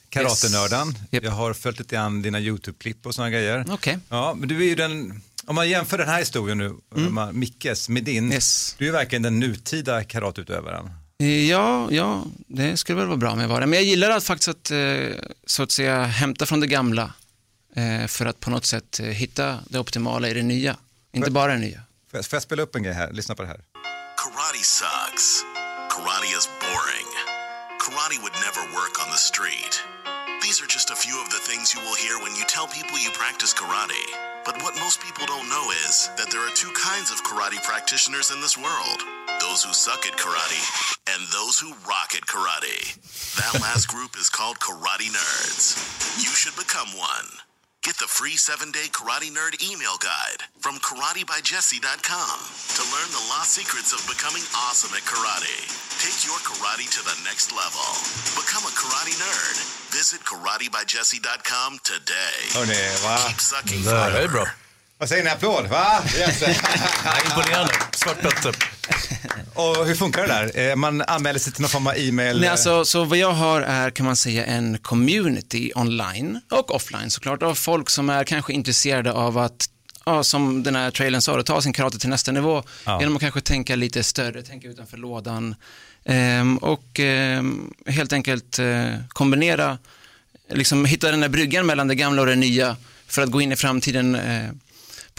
karatenörden. 0.10 0.88
Yes. 0.88 0.98
Japp. 1.12 1.24
Jag 1.24 1.32
har 1.32 1.54
följt 1.54 1.80
lite 1.80 1.96
grann 1.96 2.22
dina 2.22 2.40
YouTube-klipp 2.40 3.06
och 3.06 3.16
sådana 3.16 3.30
grejer. 3.30 3.66
Okej. 3.70 4.00
Ja, 4.10 4.34
men 4.34 4.50
du 4.50 4.58
är 4.58 4.70
ju 4.70 4.76
den, 4.76 5.22
om 5.52 5.56
man 5.56 5.70
jämför 5.70 5.98
den 5.98 6.08
här 6.10 6.20
historien 6.20 6.58
nu, 6.58 6.74
om 6.96 7.14
man- 7.14 7.40
Mickes, 7.40 7.90
med 7.90 8.04
din, 8.04 8.18
Mm. 8.18 8.34
Yes. 8.34 8.76
du 8.78 8.88
är 8.88 8.92
verkligen 8.92 9.22
den 9.22 9.40
nutida 9.40 10.04
karateutövaren. 10.04 10.90
Ja, 11.50 11.88
ja, 11.92 12.24
det 12.48 12.78
skulle 12.78 12.98
väl 12.98 13.08
vara 13.08 13.18
bra 13.18 13.36
med 13.36 13.50
vara. 13.50 13.66
Men 13.66 13.74
jag 13.80 13.84
gillar 13.84 14.10
att 14.10 14.24
faktiskt 14.24 14.48
att, 14.50 14.72
eh, 14.72 15.08
så 15.46 15.64
att 15.64 15.72
säga, 15.72 16.04
hämta 16.04 16.46
från 16.46 16.60
det 16.60 16.68
gamla 16.68 17.14
eh, 17.76 18.08
för 18.08 18.26
att 18.26 18.40
på 18.40 18.50
något 18.50 18.66
sätt 18.66 19.00
eh, 19.00 19.06
hitta 19.06 19.60
det 19.70 19.80
optimala 19.80 20.28
i 20.30 20.34
det 20.34 20.44
nya. 20.44 20.76
Inte 21.14 21.32
bara 21.32 21.54
det 21.54 21.60
nya. 21.60 21.78
Får 22.12 22.18
jag, 22.18 22.26
får 22.26 22.36
jag 22.36 22.44
spela 22.44 22.62
upp 22.64 22.76
en 22.76 22.84
grej 22.84 22.94
här? 22.94 23.12
Lyssna 23.12 23.36
på 23.36 23.42
det 23.42 23.48
här. 23.48 23.62
Karate 24.22 24.64
sucks. 24.64 25.26
Karate 25.94 26.28
is 26.38 26.50
boring. 26.64 27.10
Karate 27.84 28.18
would 28.22 28.34
never 28.48 28.64
work 28.78 28.96
on 29.04 29.08
the 29.16 29.22
street. 29.32 29.74
These 30.52 30.62
are 30.62 30.68
just 30.68 30.92
a 30.92 30.96
few 30.98 31.16
of 31.24 31.30
the 31.30 31.40
things 31.40 31.74
you 31.74 31.80
will 31.80 31.96
hear 31.96 32.20
when 32.20 32.36
you 32.36 32.44
tell 32.44 32.68
people 32.68 33.00
you 33.00 33.10
practice 33.12 33.54
karate. 33.54 34.04
But 34.44 34.62
what 34.62 34.76
most 34.76 35.00
people 35.00 35.26
don't 35.26 35.48
know 35.48 35.72
is 35.88 36.10
that 36.18 36.30
there 36.30 36.46
are 36.46 36.52
two 36.52 36.74
kinds 36.76 37.10
of 37.10 37.24
karate 37.24 37.64
practitioners 37.64 38.32
in 38.32 38.42
this 38.42 38.58
world 38.58 39.00
those 39.40 39.64
who 39.64 39.72
suck 39.72 40.06
at 40.06 40.20
karate 40.20 40.60
and 41.08 41.24
those 41.32 41.58
who 41.58 41.72
rock 41.88 42.12
at 42.16 42.28
karate. 42.28 42.84
That 43.40 43.62
last 43.62 43.88
group 43.88 44.18
is 44.20 44.28
called 44.28 44.60
Karate 44.60 45.08
Nerds. 45.08 46.20
You 46.20 46.36
should 46.36 46.58
become 46.58 46.90
one. 47.00 47.32
Get 47.84 47.98
the 47.98 48.06
free 48.06 48.38
seven 48.38 48.70
day 48.70 48.94
Karate 48.94 49.34
Nerd 49.34 49.58
email 49.58 49.98
guide 49.98 50.46
from 50.60 50.78
karatebygesse.com 50.86 52.38
to 52.78 52.84
learn 52.94 53.10
the 53.10 53.26
lost 53.34 53.58
secrets 53.58 53.92
of 53.92 54.06
becoming 54.06 54.46
awesome 54.54 54.94
at 54.94 55.02
karate. 55.02 55.66
Take 55.98 56.22
your 56.22 56.38
karate 56.46 56.86
to 56.94 57.02
the 57.02 57.18
next 57.26 57.50
level. 57.50 57.82
Become 58.38 58.70
a 58.70 58.74
karate 58.78 59.18
nerd. 59.18 59.58
Visit 59.90 60.22
karatebygesse.com 60.30 61.80
today. 61.84 62.38
Oh, 62.54 62.62
Hörrni, 62.62 63.02
va? 63.02 63.18
Keep 63.28 63.40
sucking 63.42 63.84
Ja, 63.84 64.10
det 64.10 64.18
är 64.18 64.28
forever. 64.28 64.61
Vad 65.02 65.10
säger 65.10 65.24
ni? 65.24 65.30
Applåd, 65.30 65.68
va? 65.68 66.04
Imponerande. 67.26 67.74
Svart 67.92 68.46
och 69.54 69.86
hur 69.86 69.96
funkar 69.96 70.22
det 70.22 70.28
där? 70.28 70.70
Eh, 70.70 70.76
Man 70.76 71.02
anmäler 71.02 71.40
sig 71.40 71.54
till 71.54 71.62
någon 71.62 71.70
form 71.70 71.88
av 71.88 71.94
e-mail? 71.98 72.40
Nej, 72.40 72.50
alltså, 72.50 72.86
så 72.86 73.04
vad 73.04 73.18
jag 73.18 73.32
har 73.32 73.62
är 73.62 73.90
kan 73.90 74.06
man 74.06 74.16
säga 74.16 74.46
en 74.46 74.78
community 74.78 75.72
online 75.76 76.42
och 76.52 76.76
offline 76.76 77.12
såklart 77.12 77.44
av 77.44 77.56
folk 77.56 77.90
som 77.90 78.10
är 78.10 78.24
kanske 78.24 78.54
intresserade 78.54 79.12
av 79.14 79.38
att 79.38 79.70
Ja, 80.06 80.24
som 80.24 80.64
den 80.64 80.76
här 80.76 80.92
trailern 80.92 81.22
sa, 81.22 81.40
att 81.40 81.46
ta 81.46 81.62
sin 81.62 81.74
karate 81.74 82.00
till 82.00 82.10
nästa 82.10 82.32
nivå 82.32 82.64
Ja. 82.86 83.00
genom 83.00 83.16
att 83.16 83.22
kanske 83.22 83.42
tänka 83.42 83.76
lite 83.76 84.04
större, 84.04 84.42
tänka 84.42 84.68
utanför 84.68 84.98
lådan 84.98 85.56
ehm, 86.06 86.58
och 86.58 87.00
ehm, 87.00 87.74
helt 87.86 88.14
enkelt 88.14 88.60
eh, 88.60 88.86
kombinera, 89.08 89.78
liksom 90.50 90.86
hitta 90.86 91.12
den 91.12 91.20
där 91.20 91.30
bryggan 91.30 91.66
mellan 91.66 91.88
det 91.88 91.96
gamla 91.96 92.22
och 92.22 92.28
det 92.28 92.36
nya 92.36 92.76
för 93.08 93.22
att 93.22 93.32
gå 93.32 93.42
in 93.42 93.52
i 93.52 93.56
framtiden 93.56 94.16
eh, 94.16 94.50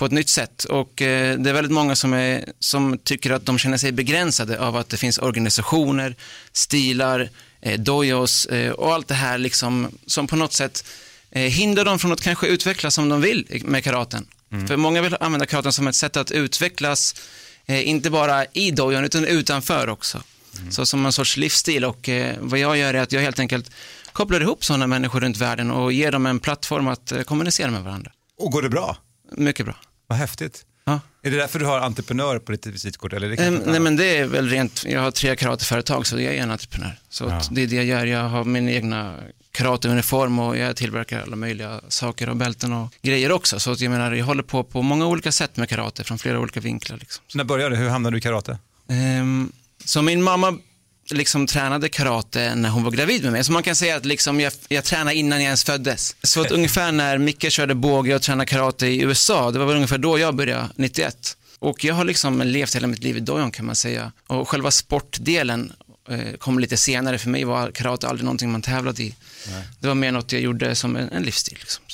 på 0.02 0.06
ett 0.06 0.12
nytt 0.12 0.28
sätt. 0.28 0.64
Och 0.64 1.02
eh, 1.02 1.38
det 1.38 1.50
är 1.50 1.54
väldigt 1.54 1.72
många 1.72 1.96
som, 1.96 2.12
är, 2.12 2.44
som 2.58 2.98
tycker 2.98 3.30
att 3.30 3.46
de 3.46 3.58
känner 3.58 3.76
sig 3.76 3.92
begränsade 3.92 4.60
av 4.60 4.76
att 4.76 4.88
det 4.88 4.96
finns 4.96 5.18
organisationer, 5.18 6.16
stilar, 6.52 7.30
eh, 7.60 7.80
dojos 7.80 8.46
eh, 8.46 8.72
och 8.72 8.94
allt 8.94 9.08
det 9.08 9.14
här 9.14 9.38
liksom, 9.38 9.88
som 10.06 10.26
på 10.26 10.36
något 10.36 10.52
sätt 10.52 10.84
eh, 11.30 11.42
hindrar 11.42 11.84
dem 11.84 11.98
från 11.98 12.12
att 12.12 12.20
kanske 12.20 12.46
utvecklas 12.46 12.94
som 12.94 13.08
de 13.08 13.20
vill 13.20 13.62
med 13.64 13.84
karaten. 13.84 14.26
För 14.68 14.76
många 14.76 15.02
vill 15.02 15.16
använda 15.20 15.46
karaten 15.46 15.72
som 15.72 15.88
ett 15.88 15.94
sätt 15.94 16.16
att 16.16 16.30
utvecklas, 16.30 17.14
inte 17.66 18.10
bara 18.10 18.44
i 18.52 18.70
dojon 18.70 19.04
utan 19.04 19.24
utanför 19.24 19.88
också. 19.88 20.22
Så 20.70 20.86
som 20.86 21.06
en 21.06 21.12
sorts 21.12 21.36
livsstil 21.36 21.84
och 21.84 22.08
vad 22.40 22.58
jag 22.58 22.76
gör 22.76 22.94
är 22.94 23.02
att 23.02 23.12
jag 23.12 23.20
helt 23.20 23.38
enkelt 23.38 23.70
kopplar 24.12 24.40
ihop 24.40 24.64
sådana 24.64 24.86
människor 24.86 25.20
runt 25.20 25.36
världen 25.36 25.70
och 25.70 25.92
ger 25.92 26.12
dem 26.12 26.26
en 26.26 26.40
plattform 26.40 26.88
att 26.88 27.12
kommunicera 27.26 27.70
med 27.70 27.82
varandra. 27.82 28.12
Och 28.38 28.52
går 28.52 28.62
det 28.62 28.68
bra? 28.68 28.96
Mycket 29.36 29.66
bra. 29.66 29.76
Vad 30.12 30.18
häftigt. 30.18 30.64
Ja. 30.84 31.00
Är 31.22 31.30
det 31.30 31.36
därför 31.36 31.58
du 31.58 31.64
har 31.66 31.80
entreprenör 31.80 32.38
på 32.38 32.52
ditt 32.52 32.66
visitkort? 32.66 33.12
Eller 33.12 33.28
det 33.28 33.36
kanske 33.36 33.70
nej 33.70 33.80
men 33.80 33.96
det 33.96 34.16
är 34.16 34.26
väl 34.26 34.48
rent, 34.48 34.84
jag 34.84 35.00
har 35.00 35.10
tre 35.10 35.36
karateföretag 35.36 36.06
så 36.06 36.20
jag 36.20 36.34
är 36.34 36.42
en 36.42 36.50
entreprenör. 36.50 36.98
Så 37.08 37.24
Ja. 37.24 37.40
det 37.50 37.62
är 37.62 37.66
det 37.66 37.76
jag 37.76 37.84
gör, 37.84 38.06
jag 38.06 38.28
har 38.28 38.44
min 38.44 38.68
egna 38.68 39.14
karateuniform 39.50 40.38
och 40.38 40.56
jag 40.56 40.76
tillverkar 40.76 41.22
alla 41.22 41.36
möjliga 41.36 41.80
saker 41.88 42.28
och 42.28 42.36
bälten 42.36 42.72
och 42.72 42.94
grejer 43.02 43.32
också. 43.32 43.60
Så 43.60 43.74
jag 43.78 43.90
menar, 43.90 44.12
jag 44.12 44.24
håller 44.26 44.42
på 44.42 44.64
på 44.64 44.82
många 44.82 45.06
olika 45.06 45.32
sätt 45.32 45.56
med 45.56 45.68
karate 45.68 46.04
från 46.04 46.18
flera 46.18 46.38
olika 46.40 46.60
vinklar. 46.60 46.96
Liksom. 46.98 47.24
När 47.34 47.44
började 47.44 47.74
du? 47.76 47.82
Hur 47.82 47.88
hamnade 47.88 48.14
du 48.14 48.18
i 48.18 48.20
karate? 48.20 48.58
Ehm, 48.88 49.52
så 49.84 50.02
min 50.02 50.22
mamma 50.22 50.58
liksom 51.12 51.46
tränade 51.46 51.88
karate 51.88 52.54
när 52.54 52.68
hon 52.68 52.84
var 52.84 52.90
gravid 52.90 53.22
med 53.22 53.32
mig. 53.32 53.44
Så 53.44 53.52
man 53.52 53.62
kan 53.62 53.76
säga 53.76 53.96
att 53.96 54.04
liksom 54.04 54.40
jag, 54.40 54.52
jag 54.68 54.84
tränade 54.84 55.16
innan 55.16 55.38
jag 55.38 55.44
ens 55.44 55.64
föddes. 55.64 56.16
Så 56.22 56.40
att 56.40 56.50
ungefär 56.50 56.92
när 56.92 57.18
Micke 57.18 57.52
körde 57.52 57.74
båge 57.74 58.14
och 58.14 58.22
tränade 58.22 58.46
karate 58.46 58.86
i 58.86 59.02
USA, 59.02 59.50
det 59.50 59.58
var 59.58 59.66
väl 59.66 59.76
ungefär 59.76 59.98
då 59.98 60.18
jag 60.18 60.34
började, 60.34 60.68
91. 60.76 61.36
Och 61.58 61.84
jag 61.84 61.94
har 61.94 62.04
liksom 62.04 62.42
levt 62.42 62.76
hela 62.76 62.86
mitt 62.86 63.02
liv 63.02 63.16
i 63.16 63.20
dojon 63.20 63.50
kan 63.50 63.66
man 63.66 63.76
säga. 63.76 64.12
Och 64.26 64.48
själva 64.48 64.70
sportdelen 64.70 65.72
eh, 66.08 66.36
kom 66.38 66.58
lite 66.58 66.76
senare. 66.76 67.18
För 67.18 67.30
mig 67.30 67.44
var 67.44 67.70
karate 67.70 68.08
aldrig 68.08 68.24
någonting 68.24 68.52
man 68.52 68.62
tävlade 68.62 69.02
i. 69.02 69.14
Nej. 69.50 69.64
Det 69.80 69.88
var 69.88 69.94
mer 69.94 70.12
något 70.12 70.32
jag 70.32 70.42
gjorde 70.42 70.74
som 70.74 70.96
en, 70.96 71.08
en 71.08 71.22
livsstil. 71.22 71.58
Liksom. 71.60 71.84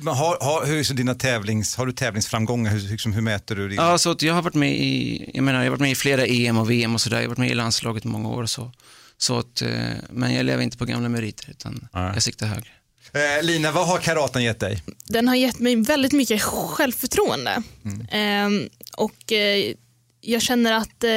Men 0.00 0.14
har, 0.14 0.38
har, 0.40 0.66
hur 0.66 0.78
är 0.78 0.94
dina 0.94 1.14
tävlings, 1.14 1.76
har 1.76 1.86
du 1.86 1.92
tävlingsframgångar? 1.92 2.70
Hur, 2.72 2.80
liksom, 2.80 3.12
hur 3.12 3.22
mäter 3.22 3.56
du 3.56 3.68
din? 3.68 3.76
Ja, 3.76 3.98
så 3.98 4.10
att 4.10 4.22
jag 4.22 4.34
har 4.34 4.42
varit 4.42 4.54
med 4.54 4.72
i, 4.72 5.30
jag 5.34 5.44
menar, 5.44 5.58
jag 5.58 5.64
har 5.64 5.70
varit 5.70 5.80
med 5.80 5.90
i 5.90 5.94
flera 5.94 6.26
EM 6.26 6.58
och 6.58 6.70
VM 6.70 6.94
och 6.94 7.00
sådär. 7.00 7.16
Jag 7.16 7.22
har 7.22 7.28
varit 7.28 7.38
med 7.38 7.50
i 7.50 7.54
landslaget 7.54 8.04
i 8.04 8.08
många 8.08 8.28
år 8.28 8.42
och 8.42 8.50
så. 8.50 8.72
så 9.18 9.38
att, 9.38 9.62
eh, 9.62 9.70
men 10.10 10.34
jag 10.34 10.46
lever 10.46 10.62
inte 10.62 10.76
på 10.78 10.84
gamla 10.84 11.08
meriter 11.08 11.50
utan 11.50 11.88
jag 11.92 12.22
siktar 12.22 12.46
högre. 12.46 12.68
Eh, 13.12 13.42
Lina, 13.42 13.72
vad 13.72 13.86
har 13.86 13.98
karaten 13.98 14.42
gett 14.42 14.60
dig? 14.60 14.82
Den 15.04 15.28
har 15.28 15.34
gett 15.34 15.58
mig 15.58 15.76
väldigt 15.76 16.12
mycket 16.12 16.42
självförtroende. 16.42 17.62
Ehm, 18.10 18.68
och 18.96 19.32
eh, 19.32 19.74
jag 20.20 20.42
känner 20.42 20.72
att 20.72 21.04
eh, 21.04 21.10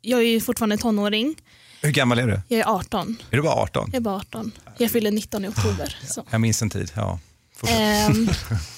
jag 0.00 0.20
är 0.20 0.26
ju 0.26 0.40
fortfarande 0.40 0.76
tonåring. 0.76 1.34
Hur 1.82 1.90
gammal 1.90 2.18
är 2.18 2.26
du? 2.26 2.40
Jag 2.48 2.60
är 2.60 2.74
18. 2.76 3.16
Är 3.30 3.36
du 3.36 3.42
bara 3.42 3.54
18? 3.54 3.88
Jag 3.92 3.96
är 3.96 4.00
bara 4.00 4.16
18. 4.16 4.52
Jag 4.78 4.90
fyller 4.90 5.10
19 5.10 5.44
i 5.44 5.48
oktober. 5.48 5.98
Så. 6.08 6.24
Jag 6.30 6.40
minns 6.40 6.62
en 6.62 6.70
tid, 6.70 6.92
ja. 6.94 7.18
Ehm, 7.68 8.28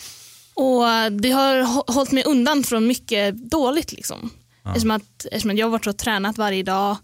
och 0.55 1.13
det 1.13 1.31
har 1.31 1.55
hå- 1.63 1.93
hållit 1.93 2.13
mig 2.13 2.25
undan 2.25 2.65
från 2.65 2.87
mycket 2.87 3.51
dåligt. 3.51 3.93
Liksom. 3.93 4.31
Ja. 4.65 4.71
Eftersom, 4.71 4.91
att, 4.91 5.25
eftersom 5.25 5.51
att 5.51 5.59
jag 5.59 5.67
har 5.67 5.71
varit 5.71 5.85
så 5.85 5.93
tränat 5.93 6.39
varje 6.39 6.63
dag 6.63 6.97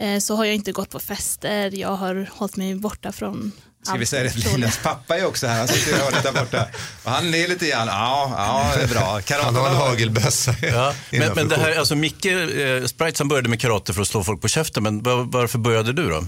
eh, 0.00 0.18
så 0.18 0.36
har 0.36 0.44
jag 0.44 0.54
inte 0.54 0.72
gått 0.72 0.90
på 0.90 0.98
fester. 0.98 1.70
Jag 1.74 1.96
har 1.96 2.28
hållit 2.32 2.56
mig 2.56 2.74
borta 2.74 3.12
från 3.12 3.52
Ska 3.84 3.94
vi 3.94 4.06
säga 4.06 4.22
det. 4.22 4.36
Linas 4.56 4.78
pappa 4.82 5.18
är 5.18 5.26
också 5.26 5.46
här, 5.46 5.58
han 5.58 5.68
sitter 5.68 5.90
i 5.96 6.00
hörnet 6.00 6.22
där 6.22 6.32
borta. 6.32 6.66
Och 7.04 7.10
han 7.10 7.30
ler 7.30 7.48
lite 7.48 7.66
grann, 7.68 7.86
ja, 7.86 8.32
ja, 8.36 8.72
det 8.76 8.82
är 8.82 8.88
bra. 8.88 9.20
Karaten 9.20 9.54
Han 9.54 9.64
har 9.64 9.70
en 9.70 9.76
hagelbössa. 9.76 10.54
Ja, 10.62 10.94
men, 11.10 11.32
men 11.34 11.48
det 11.48 11.56
här, 11.56 11.78
alltså 11.78 11.94
Micke 11.94 12.26
eh, 12.26 12.84
Sprite 12.86 13.18
som 13.18 13.28
började 13.28 13.48
med 13.48 13.60
karate 13.60 13.92
för 13.94 14.02
att 14.02 14.08
slå 14.08 14.24
folk 14.24 14.40
på 14.40 14.48
käften, 14.48 14.82
men 14.82 15.02
var, 15.02 15.24
varför 15.24 15.58
började 15.58 15.92
du 15.92 16.08
då? 16.10 16.24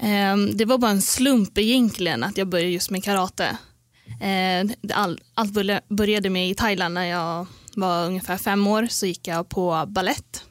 Ehm, 0.00 0.56
Det 0.56 0.64
var 0.64 0.78
bara 0.78 0.90
en 0.90 1.02
slump 1.02 1.58
egentligen 1.58 2.24
att 2.24 2.36
jag 2.38 2.48
började 2.48 2.70
just 2.70 2.90
med 2.90 3.04
karate. 3.04 3.58
Ehm, 4.20 4.72
All, 4.92 5.20
allt 5.34 5.52
börja- 5.52 5.80
började 5.88 6.30
med 6.30 6.50
i 6.50 6.54
Thailand 6.54 6.94
när 6.94 7.04
jag 7.04 7.46
var 7.76 8.06
ungefär 8.06 8.38
fem 8.38 8.66
år 8.66 8.86
så 8.90 9.06
gick 9.06 9.26
jag 9.28 9.48
på 9.48 9.84
ballett. 9.88 10.44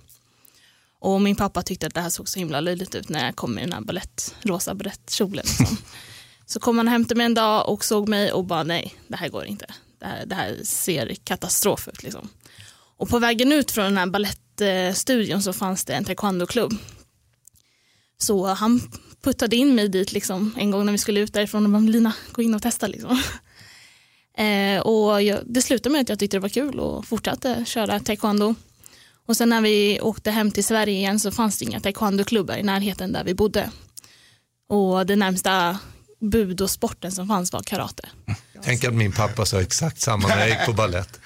Och 1.00 1.22
min 1.22 1.36
pappa 1.36 1.62
tyckte 1.62 1.88
att 1.88 1.94
det 1.94 2.01
här 2.01 2.10
såg 2.10 2.30
så 2.30 2.39
himla 2.39 2.60
löjligt 2.62 2.96
ut 2.96 3.10
när 3.10 3.25
jag 3.25 3.36
kom 3.36 3.58
i 3.60 3.62
den 3.62 3.74
här 3.74 3.82
ballett, 3.82 4.36
rosa 4.42 4.75
balettkjolen. 4.75 5.46
Liksom. 5.60 5.77
så 6.46 6.60
kom 6.60 6.77
han 6.77 6.88
hem 6.88 7.06
till 7.06 7.18
mig 7.18 7.25
en 7.25 7.34
dag 7.34 7.70
och 7.70 7.86
såg 7.86 8.10
mig 8.10 8.32
och 8.32 8.46
bara 8.46 8.63
nej, 8.63 8.96
det 9.08 9.18
här 9.18 9.30
går 9.30 9.46
inte. 9.46 9.66
Det 10.00 10.06
här, 10.06 10.25
det 10.25 10.36
här 10.36 10.58
ser 10.63 11.16
katastrof 11.24 11.88
ut. 11.88 12.04
Liksom. 12.04 12.30
Och 12.98 13.10
på 13.10 13.20
vägen 13.20 13.51
ut 13.51 13.72
från 13.72 13.86
den 13.86 13.98
här 13.98 14.08
balettstudion 14.08 15.44
så 15.44 15.54
fanns 15.54 15.86
det 15.86 15.94
en 15.94 16.04
taekwondo-klubb. 16.06 16.74
Så 18.18 18.48
han 18.48 18.82
puttade 19.28 19.56
in 19.56 19.76
mig 19.76 19.90
dit 19.90 20.12
liksom, 20.12 20.56
en 20.58 20.72
gång 20.72 20.86
när 20.86 20.92
vi 20.92 20.98
skulle 20.98 21.20
ut 21.20 21.34
därifrån 21.34 21.66
och 21.66 21.72
bara 21.72 21.80
Lina, 21.80 22.14
gå 22.32 22.42
in 22.42 22.54
och 22.56 22.62
testa. 22.62 22.88
Liksom. 22.88 23.22
Eh, 24.38 24.80
och 24.80 25.22
jag, 25.22 25.40
det 25.46 25.62
slutade 25.62 25.94
med 25.94 26.02
att 26.02 26.10
jag 26.10 26.20
tyckte 26.20 26.38
det 26.38 26.42
var 26.42 26.50
kul 26.50 26.80
och 26.80 27.06
fortsatte 27.06 27.66
köra 27.66 28.00
taekwondo. 28.00 28.56
Och 29.26 29.38
sen 29.38 29.50
när 29.50 29.62
vi 29.62 30.00
åkte 30.02 30.32
hem 30.32 30.52
till 30.52 30.64
Sverige 30.64 30.94
igen 30.94 31.20
så 31.20 31.32
fanns 31.32 31.60
det 31.60 31.66
inga 31.66 31.80
taekwondoklubbar 31.80 32.58
i 32.58 32.64
närheten 32.64 33.12
där 33.12 33.24
vi 33.24 33.34
bodde. 33.34 33.70
Och 34.70 35.06
det 35.06 35.16
närmsta 35.16 35.80
budosporten 36.20 37.12
som 37.12 37.28
fanns 37.28 37.54
var 37.54 37.64
karate. 37.64 38.10
Tänk 38.64 38.84
att 38.84 38.94
min 38.94 39.12
pappa 39.12 39.46
sa 39.46 39.62
exakt 39.62 40.02
samma 40.02 40.28
när 40.28 40.40
jag 40.40 40.50
gick 40.50 40.66
på 40.66 40.74
ballett. 40.74 41.20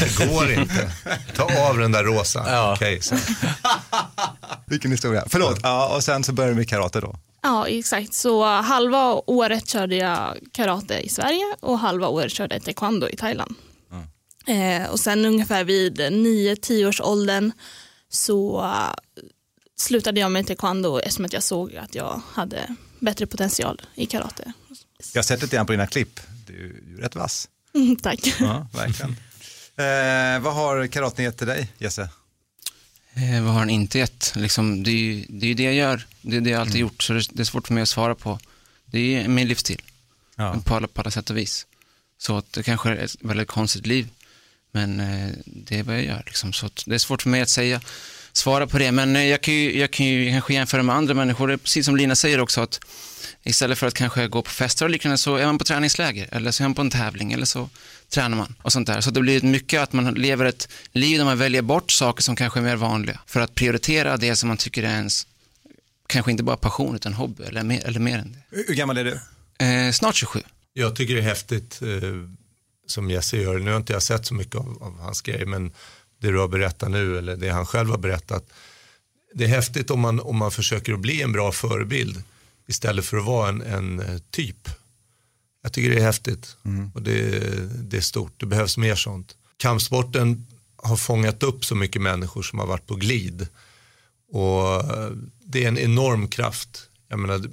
Det 0.00 0.26
går 0.26 0.52
inte. 0.52 0.90
Ta 1.36 1.68
av 1.68 1.78
den 1.78 1.92
där 1.92 2.04
rosa. 2.04 2.72
Okej, 2.72 3.00
sen. 3.00 3.18
Vilken 4.66 4.90
historia. 4.90 5.24
Förlåt, 5.28 5.58
ja, 5.62 5.96
och 5.96 6.04
sen 6.04 6.24
så 6.24 6.32
började 6.32 6.52
du 6.54 6.56
med 6.56 6.68
karate 6.68 7.00
då. 7.00 7.16
Ja, 7.42 7.66
exakt. 7.66 8.14
Så 8.14 8.44
halva 8.44 9.12
året 9.14 9.68
körde 9.68 9.96
jag 9.96 10.38
karate 10.52 10.98
i 10.98 11.08
Sverige 11.08 11.44
och 11.60 11.78
halva 11.78 12.08
året 12.08 12.32
körde 12.32 12.54
jag 12.54 12.64
taekwondo 12.64 13.08
i 13.08 13.16
Thailand. 13.16 13.54
Eh, 14.46 14.90
och 14.90 15.00
sen 15.00 15.24
ungefär 15.24 15.64
vid 15.64 16.00
9-10 16.00 16.88
års 16.88 17.00
åldern 17.00 17.52
så 18.10 18.60
eh, 18.64 19.22
slutade 19.76 20.20
jag 20.20 20.32
med 20.32 20.46
taekwondo 20.46 20.98
eftersom 20.98 21.24
att 21.24 21.32
jag 21.32 21.42
såg 21.42 21.76
att 21.76 21.94
jag 21.94 22.20
hade 22.32 22.74
bättre 23.00 23.26
potential 23.26 23.82
i 23.94 24.06
karate. 24.06 24.52
Jag 25.12 25.18
har 25.18 25.22
sett 25.24 25.42
lite 25.42 25.56
grann 25.56 25.66
på 25.66 25.72
dina 25.72 25.86
klipp, 25.86 26.20
du 26.46 26.52
är 26.54 26.90
ju 26.90 27.00
rätt 27.00 27.14
vass. 27.14 27.48
Mm, 27.74 27.96
tack. 27.96 28.34
Ja, 28.40 28.66
verkligen. 28.74 29.10
Eh, 29.76 30.40
vad 30.42 30.54
har 30.54 30.86
karaten 30.86 31.24
gett 31.24 31.36
till 31.38 31.46
dig, 31.46 31.68
Jesse? 31.78 32.08
Eh, 33.14 33.42
vad 33.44 33.52
har 33.52 33.58
han 33.58 33.70
inte 33.70 33.98
gett? 33.98 34.32
Liksom, 34.36 34.82
det, 34.82 34.90
är 34.90 34.94
ju, 34.94 35.24
det 35.28 35.46
är 35.46 35.48
ju 35.48 35.54
det 35.54 35.62
jag 35.62 35.74
gör. 35.74 36.06
Det 36.22 36.36
är 36.36 36.40
det 36.40 36.50
jag 36.50 36.60
alltid 36.60 36.74
Mm. 36.74 36.80
gjort, 36.88 37.02
så 37.02 37.12
det, 37.12 37.24
det 37.32 37.42
är 37.42 37.44
svårt 37.44 37.66
för 37.66 37.74
mig 37.74 37.82
att 37.82 37.88
svara 37.88 38.14
på. 38.14 38.38
Det 38.86 38.98
är 38.98 39.02
ju 39.22 39.28
min 39.28 39.48
livsstil, 39.48 39.82
på, 40.64 40.74
alla, 40.74 40.88
på 40.88 41.00
alla 41.00 41.10
sätt 41.10 41.30
och 41.30 41.36
vis. 41.36 41.66
Så 42.18 42.36
att 42.36 42.52
det 42.52 42.62
kanske 42.62 42.88
är 42.90 42.96
ett 42.96 43.16
väldigt 43.20 43.48
konstigt 43.48 43.86
liv, 43.86 44.08
men 44.72 45.00
eh, 45.00 45.30
det 45.46 45.78
är 45.78 45.82
vad 45.82 45.94
jag 45.96 46.04
gör. 46.04 46.22
Liksom. 46.26 46.52
Så 46.52 46.66
att 46.66 46.82
det 46.86 46.94
är 46.94 46.98
svårt 46.98 47.22
för 47.22 47.30
mig 47.30 47.40
att 47.40 47.48
säga, 47.48 47.80
svara 48.32 48.66
på 48.66 48.78
det, 48.78 48.92
men 48.92 49.16
eh, 49.16 49.24
jag 49.24 49.40
kan 49.40 49.54
ju, 49.54 49.78
jag 49.78 49.90
kan 49.90 50.06
ju 50.06 50.30
kanske 50.30 50.54
jämföra 50.54 50.82
med 50.82 50.96
andra 50.96 51.14
människor. 51.14 51.48
Det 51.48 51.52
är 51.54 51.56
precis 51.58 51.86
som 51.86 51.96
Lina 51.96 52.16
säger 52.16 52.40
också, 52.40 52.60
att 52.60 52.80
istället 53.48 53.78
för 53.78 53.86
att 53.86 53.94
kanske 53.94 54.28
gå 54.28 54.42
på 54.42 54.50
fester 54.50 54.84
och 54.84 54.90
liknande 54.90 55.18
så 55.18 55.36
är 55.36 55.46
man 55.46 55.58
på 55.58 55.64
träningsläger, 55.64 56.28
eller 56.32 56.50
så 56.50 56.62
är 56.62 56.68
man 56.68 56.74
på 56.74 56.80
en 56.80 56.90
tävling, 56.90 57.32
eller 57.32 57.44
så 57.44 57.68
tränar 58.08 58.36
man 58.36 58.54
och 58.62 58.72
sånt 58.72 58.86
där. 58.86 59.00
Så 59.00 59.10
det 59.10 59.20
blir 59.20 59.42
mycket 59.42 59.80
att 59.82 59.92
man 59.92 60.14
lever 60.14 60.44
ett 60.44 60.68
liv 60.92 61.18
där 61.18 61.24
man 61.24 61.38
väljer 61.38 61.62
bort 61.62 61.90
saker 61.90 62.22
som 62.22 62.36
kanske 62.36 62.60
är 62.60 62.62
mer 62.62 62.76
vanliga 62.76 63.20
för 63.26 63.40
att 63.40 63.54
prioritera 63.54 64.16
det 64.16 64.36
som 64.36 64.48
man 64.48 64.56
tycker 64.56 64.82
är 64.82 64.86
ens, 64.86 65.26
kanske 66.06 66.30
inte 66.30 66.42
bara 66.42 66.56
passion 66.56 66.94
utan 66.94 67.12
hobby 67.12 67.44
eller 67.44 67.62
mer, 67.62 67.86
eller 67.86 68.00
mer 68.00 68.18
än 68.18 68.32
det. 68.32 68.56
Hur 68.56 68.74
gammal 68.74 68.98
är 68.98 69.04
du? 69.04 69.20
Eh, 69.66 69.92
snart 69.92 70.14
27. 70.14 70.40
Jag 70.72 70.96
tycker 70.96 71.14
det 71.14 71.20
är 71.20 71.24
häftigt 71.24 71.82
eh, 71.82 71.88
som 72.86 73.10
Jesse 73.10 73.36
gör. 73.36 73.58
Nu 73.58 73.70
har 73.70 73.76
inte 73.76 73.92
jag 73.92 74.02
sett 74.02 74.26
så 74.26 74.34
mycket 74.34 74.54
av, 74.54 74.82
av 74.82 75.00
hans 75.00 75.20
grejer, 75.20 75.46
men 75.46 75.72
det 76.20 76.30
du 76.30 76.38
har 76.38 76.48
berättat 76.48 76.90
nu 76.90 77.18
eller 77.18 77.36
det 77.36 77.48
han 77.48 77.66
själv 77.66 77.90
har 77.90 77.98
berättat. 77.98 78.50
Det 79.34 79.44
är 79.44 79.48
häftigt 79.48 79.90
om 79.90 80.00
man, 80.00 80.20
om 80.20 80.36
man 80.36 80.50
försöker 80.50 80.92
att 80.92 81.00
bli 81.00 81.22
en 81.22 81.32
bra 81.32 81.52
förebild 81.52 82.22
istället 82.68 83.04
för 83.04 83.16
att 83.16 83.24
vara 83.24 83.48
en, 83.48 83.62
en 83.62 84.00
eh, 84.00 84.18
typ. 84.30 84.68
Jag 85.62 85.72
tycker 85.72 85.90
det 85.90 86.00
är 86.00 86.04
häftigt 86.04 86.56
och 86.94 87.02
det, 87.02 87.40
det 87.82 87.96
är 87.96 88.00
stort. 88.00 88.40
Det 88.40 88.46
behövs 88.46 88.76
mer 88.76 88.94
sånt. 88.94 89.36
Kampsporten 89.56 90.46
har 90.76 90.96
fångat 90.96 91.42
upp 91.42 91.64
så 91.64 91.74
mycket 91.74 92.02
människor 92.02 92.42
som 92.42 92.58
har 92.58 92.66
varit 92.66 92.86
på 92.86 92.94
glid. 92.94 93.48
Och 94.32 94.74
eh, 94.74 95.10
det 95.44 95.64
är 95.64 95.68
en 95.68 95.78
enorm 95.78 96.28
kraft. 96.28 96.90
Jag 97.08 97.18
menar, 97.18 97.44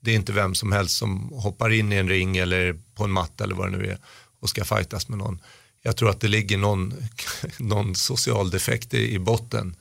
det 0.00 0.10
är 0.10 0.14
inte 0.14 0.32
vem 0.32 0.54
som 0.54 0.72
helst 0.72 0.96
som 0.96 1.32
hoppar 1.32 1.70
in 1.70 1.92
i 1.92 1.96
en 1.96 2.08
ring 2.08 2.36
eller 2.36 2.80
på 2.94 3.04
en 3.04 3.12
matta 3.12 3.44
eller 3.44 3.54
vad 3.54 3.72
det 3.72 3.78
nu 3.78 3.86
är 3.86 3.98
och 4.40 4.50
ska 4.50 4.64
fightas 4.64 5.08
med 5.08 5.18
någon. 5.18 5.40
Jag 5.82 5.96
tror 5.96 6.10
att 6.10 6.20
det 6.20 6.28
ligger 6.28 6.58
någon, 6.58 6.94
någon 7.58 7.94
social 7.94 8.50
defekt 8.50 8.94
i, 8.94 9.18
botten 9.18 9.76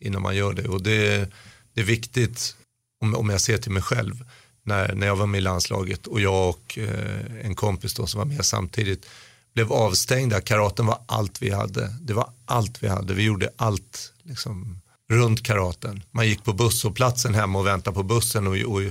innan 0.00 0.22
man 0.22 0.36
gör 0.36 0.52
det. 0.52 0.68
Och 0.68 0.82
det, 0.82 1.30
det 1.74 1.80
är 1.80 1.84
viktigt, 1.84 2.56
om, 3.00 3.14
om 3.14 3.30
jag 3.30 3.40
ser 3.40 3.58
till 3.58 3.72
mig 3.72 3.82
själv, 3.82 4.24
när, 4.62 4.94
när 4.94 5.06
jag 5.06 5.16
var 5.16 5.26
med 5.26 5.38
i 5.38 5.40
landslaget 5.40 6.06
och 6.06 6.20
jag 6.20 6.48
och 6.48 6.78
eh, 6.78 7.46
en 7.46 7.54
kompis 7.54 7.94
då 7.94 8.06
som 8.06 8.18
var 8.18 8.24
med 8.24 8.44
samtidigt 8.44 9.06
blev 9.54 9.72
avstängda. 9.72 10.40
Karaten 10.40 10.86
var 10.86 10.98
allt 11.06 11.42
vi 11.42 11.50
hade. 11.50 11.94
Det 12.00 12.12
var 12.12 12.30
allt 12.44 12.82
vi 12.82 12.88
hade. 12.88 13.14
Vi 13.14 13.22
gjorde 13.22 13.50
allt 13.56 14.12
liksom, 14.22 14.80
runt 15.10 15.42
karaten. 15.42 16.02
Man 16.10 16.28
gick 16.28 16.44
på 16.44 16.52
busshållplatsen 16.52 17.34
hemma 17.34 17.58
och 17.58 17.66
väntade 17.66 17.94
på 17.94 18.02
bussen 18.02 18.46
och, 18.46 18.56
och 18.56 18.82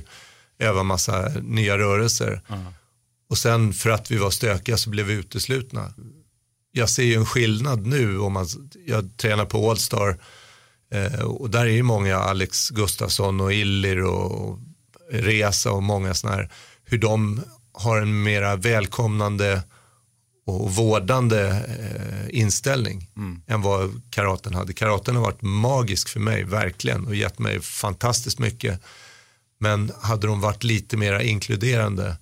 övade 0.58 0.84
massa 0.84 1.28
nya 1.42 1.78
rörelser. 1.78 2.42
Och 3.30 3.38
sen 3.38 3.72
för 3.72 3.90
att 3.90 4.10
vi 4.10 4.16
var 4.16 4.30
stökiga 4.30 4.76
så 4.76 4.90
blev 4.90 5.06
vi 5.06 5.14
uteslutna. 5.14 5.92
Jag 6.72 6.90
ser 6.90 7.02
ju 7.02 7.14
en 7.14 7.26
skillnad 7.26 7.86
nu 7.86 8.18
om 8.18 8.32
man, 8.32 8.46
jag 8.86 9.16
tränar 9.16 9.44
på 9.44 9.70
Allstar 9.70 10.18
och 11.24 11.50
där 11.50 11.66
är 11.66 11.70
ju 11.70 11.82
många 11.82 12.16
Alex 12.16 12.70
Gustafsson 12.70 13.40
och 13.40 13.52
Illir 13.52 14.04
och 14.04 14.58
Resa 15.10 15.72
och 15.72 15.82
många 15.82 16.14
sådana 16.14 16.36
här, 16.36 16.50
hur 16.84 16.98
de 16.98 17.40
har 17.72 18.00
en 18.00 18.22
mera 18.22 18.56
välkomnande 18.56 19.62
och 20.46 20.74
vårdande 20.74 21.48
eh, 21.48 22.40
inställning 22.40 23.10
än 23.46 23.62
vad 23.62 24.02
karaten 24.10 24.54
hade. 24.54 24.72
Karaten 24.72 25.16
har 25.16 25.22
varit 25.22 25.42
magisk 25.42 26.08
för 26.08 26.20
mig, 26.20 26.44
verkligen, 26.44 27.06
och 27.06 27.14
gett 27.14 27.38
mig 27.38 27.60
fantastiskt 27.60 28.38
mycket. 28.38 28.80
Men 29.58 29.92
hade 30.00 30.26
de 30.26 30.40
varit 30.40 30.64
lite 30.64 30.96
mer 30.96 31.18
inkluderande 31.18 32.16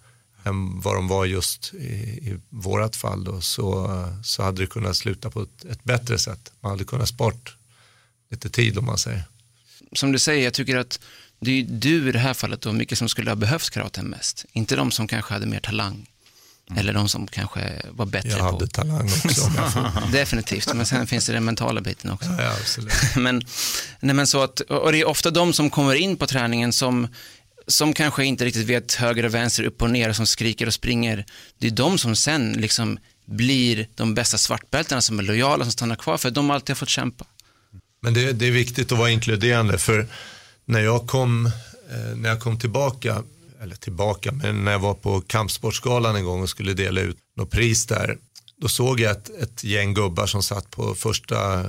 än 0.44 0.80
vad 0.80 0.94
de 0.94 1.08
var 1.08 1.24
just 1.24 1.74
i, 1.74 1.84
i 1.84 2.40
vårat 2.50 2.96
fall 2.96 3.24
då, 3.24 3.40
så, 3.40 3.88
så 4.24 4.42
hade 4.42 4.62
det 4.62 4.66
kunnat 4.66 4.96
sluta 4.96 5.30
på 5.30 5.42
ett, 5.42 5.64
ett 5.64 5.84
bättre 5.84 6.18
sätt. 6.18 6.52
Man 6.60 6.70
hade 6.70 6.84
kunnat 6.84 7.08
spart 7.08 7.56
lite 8.34 8.50
tid 8.50 8.78
om 8.78 8.84
man 8.84 8.98
säger. 8.98 9.22
som 9.92 10.12
du 10.12 10.18
säger, 10.18 10.44
jag 10.44 10.54
tycker 10.54 10.76
att 10.76 11.00
det 11.40 11.60
är 11.60 11.64
du 11.68 12.08
i 12.08 12.12
det 12.12 12.18
här 12.18 12.34
fallet 12.34 12.60
då, 12.60 12.72
mycket 12.72 12.98
som 12.98 13.08
skulle 13.08 13.30
ha 13.30 13.36
behövt 13.36 13.70
karaten 13.70 14.06
mest. 14.06 14.44
Inte 14.52 14.76
de 14.76 14.90
som 14.90 15.08
kanske 15.08 15.34
hade 15.34 15.46
mer 15.46 15.60
talang. 15.60 16.06
Eller 16.76 16.92
de 16.92 17.08
som 17.08 17.26
kanske 17.26 17.82
var 17.90 18.06
bättre 18.06 18.28
Jag 18.28 18.38
på... 18.38 18.44
hade 18.44 18.68
talang 18.68 19.06
också. 19.06 19.50
jag 19.56 20.12
Definitivt, 20.12 20.74
men 20.74 20.86
sen 20.86 21.06
finns 21.06 21.26
det 21.26 21.32
den 21.32 21.44
mentala 21.44 21.80
biten 21.80 22.10
också. 22.10 22.28
Ja, 22.38 22.56
absolut. 22.60 22.92
men, 23.16 23.42
nej, 24.00 24.14
men 24.14 24.26
så 24.26 24.42
att, 24.42 24.60
och 24.60 24.92
det 24.92 25.00
är 25.00 25.08
ofta 25.08 25.30
de 25.30 25.52
som 25.52 25.70
kommer 25.70 25.94
in 25.94 26.16
på 26.16 26.26
träningen 26.26 26.72
som, 26.72 27.08
som 27.66 27.92
kanske 27.92 28.24
inte 28.24 28.44
riktigt 28.44 28.66
vet 28.66 28.94
höger 28.94 29.24
och 29.24 29.34
vänster, 29.34 29.64
upp 29.64 29.82
och 29.82 29.90
ner, 29.90 30.12
som 30.12 30.26
skriker 30.26 30.66
och 30.66 30.74
springer. 30.74 31.26
Det 31.58 31.66
är 31.66 31.70
de 31.70 31.98
som 31.98 32.16
sen 32.16 32.52
liksom 32.52 32.98
blir 33.24 33.88
de 33.94 34.14
bästa 34.14 34.38
svartbältarna 34.38 35.00
som 35.00 35.18
är 35.18 35.22
lojala, 35.22 35.64
som 35.64 35.72
stannar 35.72 35.96
kvar, 35.96 36.16
för 36.16 36.30
de 36.30 36.48
har 36.48 36.54
alltid 36.54 36.76
fått 36.76 36.88
kämpa. 36.88 37.24
Men 38.04 38.14
det, 38.14 38.32
det 38.32 38.46
är 38.46 38.50
viktigt 38.50 38.92
att 38.92 38.98
vara 38.98 39.10
inkluderande 39.10 39.78
för 39.78 40.06
när 40.64 40.80
jag 40.80 41.06
kom, 41.06 41.46
eh, 41.90 42.16
när 42.16 42.28
jag 42.28 42.40
kom 42.40 42.58
tillbaka, 42.58 43.22
eller 43.62 43.76
tillbaka, 43.76 44.32
men 44.32 44.64
när 44.64 44.72
jag 44.72 44.78
var 44.78 44.94
på 44.94 45.20
Kampsportsgalan 45.20 46.16
en 46.16 46.24
gång 46.24 46.42
och 46.42 46.48
skulle 46.48 46.74
dela 46.74 47.00
ut 47.00 47.16
något 47.36 47.50
pris 47.50 47.86
där, 47.86 48.18
då 48.60 48.68
såg 48.68 49.00
jag 49.00 49.10
ett, 49.10 49.30
ett 49.42 49.64
gäng 49.64 49.94
gubbar 49.94 50.26
som 50.26 50.42
satt 50.42 50.70
på 50.70 50.94
första 50.94 51.60
eh, 51.60 51.66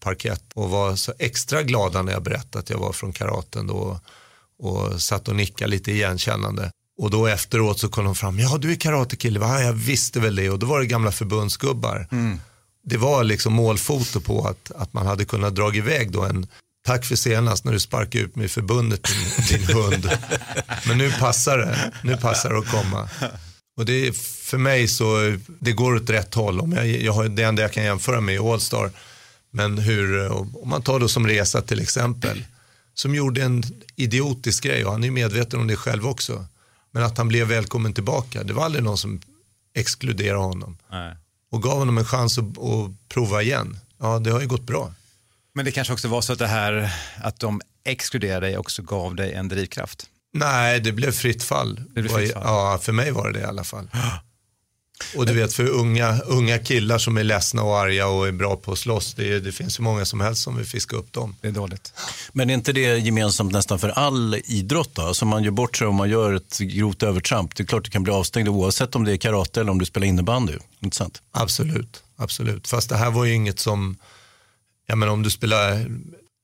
parkett 0.00 0.44
och 0.54 0.70
var 0.70 0.96
så 0.96 1.12
extra 1.18 1.62
glada 1.62 2.02
när 2.02 2.12
jag 2.12 2.22
berättade 2.22 2.58
att 2.58 2.70
jag 2.70 2.78
var 2.78 2.92
från 2.92 3.12
karaten 3.12 3.66
då 3.66 4.00
och 4.58 5.02
satt 5.02 5.28
och 5.28 5.36
nickade 5.36 5.70
lite 5.70 5.92
igenkännande. 5.92 6.70
Och 6.98 7.10
då 7.10 7.26
efteråt 7.26 7.80
så 7.80 7.88
kom 7.88 8.04
de 8.04 8.14
fram, 8.14 8.38
ja 8.38 8.58
du 8.58 8.72
är 8.72 8.76
karatekille, 8.76 9.38
va? 9.38 9.60
jag 9.60 9.72
visste 9.72 10.20
väl 10.20 10.36
det 10.36 10.50
och 10.50 10.58
då 10.58 10.66
var 10.66 10.80
det 10.80 10.86
gamla 10.86 11.12
förbundsgubbar 11.12 12.08
mm 12.12 12.38
det 12.84 12.96
var 12.96 13.24
liksom 13.24 13.52
målfoto 13.52 14.20
på 14.20 14.48
att, 14.48 14.72
att 14.76 14.92
man 14.92 15.06
hade 15.06 15.24
kunnat 15.24 15.54
dra 15.54 15.74
iväg 15.74 16.12
då 16.12 16.22
en 16.22 16.46
Tack 16.86 17.04
för 17.04 17.16
senast 17.16 17.64
när 17.64 17.72
du 17.72 17.80
sparkade 17.80 18.24
ut 18.24 18.36
mig 18.36 18.44
i 18.44 18.48
förbundet 18.48 19.04
din, 19.04 19.58
din 19.58 19.76
hund. 19.76 20.10
Men 20.86 20.98
nu 20.98 21.12
passar 21.12 21.58
det. 21.58 21.92
Nu 22.02 22.16
passar 22.16 22.50
det 22.50 22.58
att 22.58 22.70
komma. 22.70 23.08
Och 23.76 23.84
det 23.84 24.06
är 24.06 24.12
för 24.44 24.58
mig 24.58 24.88
så, 24.88 25.36
det 25.60 25.72
går 25.72 25.94
åt 25.94 26.10
rätt 26.10 26.34
håll. 26.34 26.60
Om 26.60 26.72
jag, 26.72 26.86
jag 26.86 27.12
har, 27.12 27.28
det 27.28 27.42
enda 27.42 27.62
jag 27.62 27.72
kan 27.72 27.84
jämföra 27.84 28.20
med 28.20 28.34
är 28.34 28.52
Allstar. 28.52 28.90
Men 29.50 29.78
hur, 29.78 30.32
om 30.32 30.68
man 30.68 30.82
tar 30.82 31.00
då 31.00 31.08
som 31.08 31.26
resa 31.26 31.62
till 31.62 31.80
exempel. 31.80 32.44
Som 32.94 33.14
gjorde 33.14 33.42
en 33.42 33.62
idiotisk 33.96 34.64
grej 34.64 34.84
och 34.84 34.92
han 34.92 35.04
är 35.04 35.10
medveten 35.10 35.60
om 35.60 35.66
det 35.66 35.76
själv 35.76 36.06
också. 36.06 36.46
Men 36.92 37.02
att 37.02 37.18
han 37.18 37.28
blev 37.28 37.46
välkommen 37.46 37.92
tillbaka. 37.92 38.42
Det 38.42 38.52
var 38.52 38.64
aldrig 38.64 38.84
någon 38.84 38.98
som 38.98 39.20
exkluderade 39.74 40.38
honom 40.38 40.76
och 41.54 41.62
gav 41.62 41.78
honom 41.78 41.98
en 41.98 42.04
chans 42.04 42.38
att, 42.38 42.44
att 42.44 43.08
prova 43.08 43.42
igen. 43.42 43.78
Ja, 44.00 44.18
det 44.18 44.30
har 44.30 44.40
ju 44.40 44.46
gått 44.46 44.66
bra. 44.66 44.92
Men 45.54 45.64
det 45.64 45.72
kanske 45.72 45.92
också 45.92 46.08
var 46.08 46.20
så 46.20 46.32
att 46.32 46.38
det 46.38 46.46
här 46.46 46.90
att 47.22 47.40
de 47.40 47.60
exkluderade 47.84 48.46
dig 48.46 48.58
också 48.58 48.82
gav 48.82 49.14
dig 49.14 49.32
en 49.32 49.48
drivkraft. 49.48 50.06
Nej, 50.32 50.80
det 50.80 50.92
blev 50.92 51.12
fritt 51.12 51.42
fall. 51.42 51.80
Det 51.94 52.02
blev 52.02 52.08
fritt 52.08 52.32
fall. 52.32 52.42
Ja, 52.44 52.78
för 52.82 52.92
mig 52.92 53.10
var 53.10 53.26
det 53.26 53.38
det 53.38 53.40
i 53.40 53.44
alla 53.44 53.64
fall. 53.64 53.90
Och 55.16 55.26
du 55.26 55.32
vet, 55.32 55.52
för 55.52 55.68
unga, 55.68 56.18
unga 56.20 56.58
killar 56.58 56.98
som 56.98 57.16
är 57.16 57.24
ledsna 57.24 57.62
och 57.62 57.78
arga 57.78 58.06
och 58.06 58.28
är 58.28 58.32
bra 58.32 58.56
på 58.56 58.72
att 58.72 58.78
slåss, 58.78 59.14
det, 59.14 59.40
det 59.40 59.52
finns 59.52 59.78
ju 59.78 59.82
många 59.82 60.04
som 60.04 60.20
helst 60.20 60.42
som 60.42 60.56
vill 60.56 60.66
fiska 60.66 60.96
upp 60.96 61.12
dem. 61.12 61.36
Det 61.40 61.48
är 61.48 61.52
dåligt. 61.52 61.92
Men 62.32 62.50
är 62.50 62.54
inte 62.54 62.72
det 62.72 62.98
gemensamt 62.98 63.52
nästan 63.52 63.78
för 63.78 63.88
all 63.88 64.34
idrott? 64.44 64.94
Då? 64.94 65.02
Alltså 65.02 65.24
man 65.24 65.42
gör 65.44 65.50
bort 65.50 65.76
sig 65.76 65.86
om 65.86 65.94
man 65.94 66.10
gör 66.10 66.34
ett 66.34 66.58
grovt 66.58 67.02
övertramp. 67.02 67.56
Det 67.56 67.62
är 67.62 67.66
klart 67.66 67.84
du 67.84 67.90
kan 67.90 68.02
bli 68.02 68.12
avstängd 68.12 68.48
oavsett 68.48 68.94
om 68.94 69.04
det 69.04 69.12
är 69.12 69.16
karate 69.16 69.60
eller 69.60 69.70
om 69.70 69.78
du 69.78 69.84
spelar 69.84 70.06
innebandy. 70.06 70.52
Inte 70.80 70.96
sant? 70.96 71.22
Absolut, 71.30 72.02
absolut. 72.16 72.68
Fast 72.68 72.88
det 72.88 72.96
här 72.96 73.10
var 73.10 73.24
ju 73.24 73.34
inget 73.34 73.58
som, 73.58 73.96
ja 74.86 74.96
men 74.96 75.08
om 75.08 75.22
du 75.22 75.30
spelar 75.30 75.86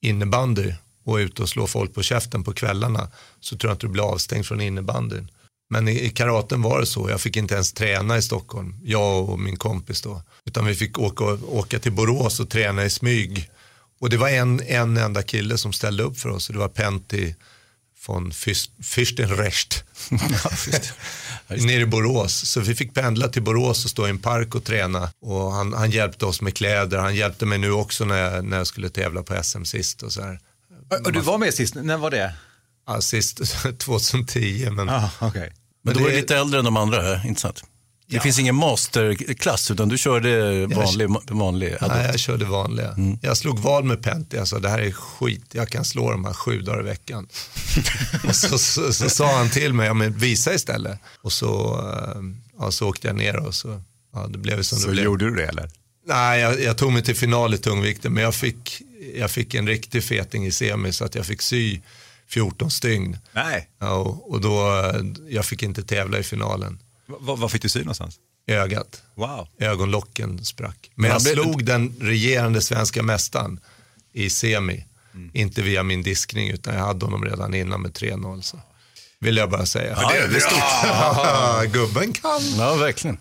innebandy 0.02 0.72
och 1.04 1.20
är 1.20 1.24
ute 1.24 1.42
och 1.42 1.48
slår 1.48 1.66
folk 1.66 1.94
på 1.94 2.02
käften 2.02 2.44
på 2.44 2.52
kvällarna 2.52 3.08
så 3.40 3.56
tror 3.56 3.70
jag 3.70 3.74
inte 3.74 3.86
du 3.86 3.90
blir 3.90 4.12
avstängd 4.12 4.46
från 4.46 4.60
innebandyn. 4.60 5.30
Men 5.72 5.88
i, 5.88 6.04
i 6.04 6.10
karaten 6.10 6.62
var 6.62 6.80
det 6.80 6.86
så, 6.86 7.10
jag 7.10 7.20
fick 7.20 7.36
inte 7.36 7.54
ens 7.54 7.72
träna 7.72 8.16
i 8.18 8.22
Stockholm, 8.22 8.76
jag 8.84 9.28
och 9.30 9.38
min 9.40 9.56
kompis 9.56 10.02
då. 10.02 10.22
Utan 10.46 10.66
vi 10.66 10.74
fick 10.74 10.98
åka, 10.98 11.24
åka 11.46 11.78
till 11.78 11.92
Borås 11.92 12.40
och 12.40 12.48
träna 12.50 12.84
i 12.84 12.90
smyg. 12.90 13.50
Och 14.00 14.10
det 14.10 14.16
var 14.16 14.28
en, 14.28 14.60
en 14.66 14.96
enda 14.96 15.22
kille 15.22 15.58
som 15.58 15.72
ställde 15.72 16.02
upp 16.02 16.18
för 16.18 16.28
oss 16.28 16.48
och 16.48 16.52
det 16.52 16.58
var 16.58 16.68
Pentti 16.68 17.34
från 17.98 18.30
Fürst- 18.32 18.70
Fürstenrecht. 18.82 19.82
Nere 21.66 21.80
i 21.82 21.86
Borås. 21.86 22.46
Så 22.48 22.60
vi 22.60 22.74
fick 22.74 22.94
pendla 22.94 23.28
till 23.28 23.42
Borås 23.42 23.84
och 23.84 23.90
stå 23.90 24.06
i 24.06 24.10
en 24.10 24.18
park 24.18 24.54
och 24.54 24.64
träna. 24.64 25.10
Och 25.22 25.52
han, 25.52 25.72
han 25.72 25.90
hjälpte 25.90 26.26
oss 26.26 26.40
med 26.40 26.54
kläder. 26.56 26.98
Han 26.98 27.14
hjälpte 27.14 27.46
mig 27.46 27.58
nu 27.58 27.70
också 27.70 28.04
när 28.04 28.16
jag, 28.18 28.44
när 28.44 28.56
jag 28.56 28.66
skulle 28.66 28.88
tävla 28.88 29.22
på 29.22 29.42
SM 29.42 29.64
sist. 29.64 30.02
Och 30.02 30.12
så 30.12 30.22
här. 30.22 30.40
Och 31.04 31.12
du 31.12 31.20
var 31.20 31.38
med 31.38 31.54
sist, 31.54 31.74
när 31.74 31.96
var 31.96 32.10
det? 32.10 32.34
Ja, 32.86 33.00
sist 33.00 33.40
2010. 33.78 34.70
Men, 34.70 34.88
Ah, 34.88 35.10
okay. 35.20 35.48
Men 35.82 35.94
då 35.94 36.00
är 36.00 36.10
du 36.10 36.16
lite 36.16 36.36
äldre 36.36 36.58
än 36.58 36.64
de 36.64 36.76
andra, 36.76 37.02
här, 37.02 37.26
inte 37.26 37.40
sant? 37.40 37.64
Det 38.10 38.20
finns 38.20 38.38
ingen 38.38 38.54
masterklass 38.54 39.70
utan 39.70 39.88
du 39.88 39.98
körde 39.98 40.66
vanlig, 40.66 41.08
vanlig 41.30 41.76
Nej, 41.80 42.06
jag 42.06 42.18
körde 42.18 42.44
vanliga. 42.44 42.92
Mm. 42.92 43.18
Jag 43.22 43.36
slog 43.36 43.58
vad 43.58 43.84
med 43.84 44.02
Pentti. 44.02 44.36
Jag 44.36 44.48
sa 44.48 44.58
det 44.58 44.68
här 44.68 44.78
är 44.78 44.92
skit. 44.92 45.44
Jag 45.52 45.68
kan 45.68 45.84
slå 45.84 46.10
de 46.10 46.24
här 46.24 46.32
sju 46.32 46.60
dagar 46.60 46.80
i 46.80 46.84
veckan. 46.84 47.28
och 48.28 48.36
så, 48.36 48.58
så, 48.58 48.92
så, 48.92 49.10
sa 49.10 49.36
han 49.36 49.50
till 49.50 49.74
mig, 49.74 49.86
ja, 49.86 49.94
men 49.94 50.18
visa 50.18 50.54
istället. 50.54 50.98
Och 51.22 51.32
så, 51.32 51.78
eh, 51.78 52.22
ja, 52.58 52.70
så 52.70 52.88
åkte 52.88 53.06
jag 53.06 53.16
ner 53.16 53.36
och 53.36 53.54
så 53.54 53.82
ja, 54.12 54.26
det 54.26 54.38
blev 54.38 54.62
som 54.62 54.78
Så 54.78 54.86
det 54.86 54.92
blev. 54.92 55.04
gjorde 55.04 55.24
du 55.24 55.34
det 55.34 55.46
eller? 55.46 55.70
Nej, 56.06 56.40
jag, 56.40 56.62
jag 56.62 56.78
tog 56.78 56.92
mig 56.92 57.02
till 57.02 57.16
final 57.16 57.54
i 57.54 57.58
tungvikten, 57.58 58.12
men 58.12 58.22
jag 58.22 58.34
fick, 58.34 58.82
jag 59.14 59.30
fick 59.30 59.54
en 59.54 59.66
riktig 59.66 60.04
feting 60.04 60.46
i 60.46 60.52
semi 60.52 60.92
så 60.92 61.04
att 61.04 61.14
jag 61.14 61.26
fick 61.26 61.42
sy 61.42 61.80
14 62.30 62.70
stygn. 62.70 63.18
Nej. 63.32 63.68
Ja, 63.78 63.90
och, 63.94 64.30
och 64.30 64.40
då, 64.40 64.82
jag 65.28 65.44
fick 65.44 65.62
inte 65.62 65.82
tävla 65.82 66.18
i 66.18 66.22
finalen. 66.22 66.78
Vad, 67.06 67.38
vad 67.38 67.50
fick 67.52 67.62
du 67.62 67.68
sy 67.68 67.78
någonstans? 67.80 68.16
Ögat. 68.46 69.02
Wow. 69.14 69.48
Ögonlocken 69.60 70.44
sprack. 70.44 70.90
Men 70.94 71.02
Men 71.02 71.10
jag 71.10 71.22
blev- 71.22 71.32
slog 71.34 71.64
den 71.64 71.96
regerande 72.00 72.60
svenska 72.60 73.02
mästaren 73.02 73.60
i 74.12 74.30
semi. 74.30 74.84
Inte 75.32 75.62
via 75.62 75.82
min 75.82 76.02
diskning 76.02 76.50
utan 76.50 76.74
jag 76.74 76.80
hade 76.84 77.04
honom 77.06 77.24
redan 77.24 77.54
innan 77.54 77.82
med 77.82 77.90
3-0. 77.92 78.40
Så. 78.40 78.60
Vill 79.20 79.36
jag 79.36 79.50
bara 79.50 79.66
säga. 79.66 79.96
Ja, 80.00 80.12
det 80.30 80.36
är 80.36 80.40
stort. 80.40 81.72
Gubben 81.72 82.12
kan. 82.12 82.40
Ja, 82.58 82.74
verkligen. 82.74 83.18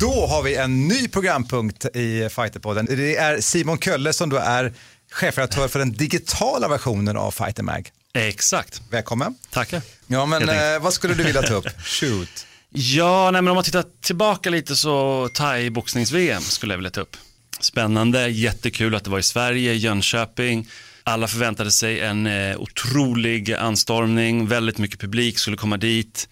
Då 0.00 0.26
har 0.26 0.42
vi 0.42 0.54
en 0.54 0.88
ny 0.88 1.08
programpunkt 1.08 1.84
i 1.96 2.28
Fighterpodden. 2.30 2.86
Det 2.86 3.16
är 3.16 3.40
Simon 3.40 3.78
Kölle 3.78 4.12
som 4.12 4.30
då 4.30 4.36
är 4.36 4.72
chefredaktör 5.10 5.68
för 5.68 5.78
den 5.78 5.92
digitala 5.92 6.68
versionen 6.68 7.16
av 7.16 7.30
Fighter 7.30 7.62
Mag. 7.62 7.90
Exakt. 8.14 8.82
Välkommen. 8.90 9.34
Tackar. 9.50 9.82
Ja, 10.06 10.26
men 10.26 10.48
eh, 10.48 10.80
vad 10.80 10.92
skulle 10.92 11.14
du 11.14 11.22
vilja 11.24 11.42
ta 11.42 11.54
upp? 11.54 11.66
Shoot. 11.84 12.46
Ja, 12.70 13.30
nej, 13.30 13.42
men 13.42 13.48
om 13.48 13.54
man 13.54 13.64
tittar 13.64 13.84
tillbaka 14.00 14.50
lite 14.50 14.76
så 14.76 15.28
thai-boxnings-VM 15.34 16.40
skulle 16.40 16.72
jag 16.72 16.78
vilja 16.78 16.90
ta 16.90 17.00
upp. 17.00 17.16
Spännande, 17.60 18.28
jättekul 18.28 18.94
att 18.94 19.04
det 19.04 19.10
var 19.10 19.18
i 19.18 19.22
Sverige, 19.22 19.74
Jönköping. 19.74 20.68
Alla 21.02 21.28
förväntade 21.28 21.70
sig 21.70 22.00
en 22.00 22.26
eh, 22.26 22.56
otrolig 22.60 23.52
anstormning, 23.52 24.46
väldigt 24.46 24.78
mycket 24.78 25.00
publik 25.00 25.38
skulle 25.38 25.56
komma 25.56 25.76
dit. 25.76 26.28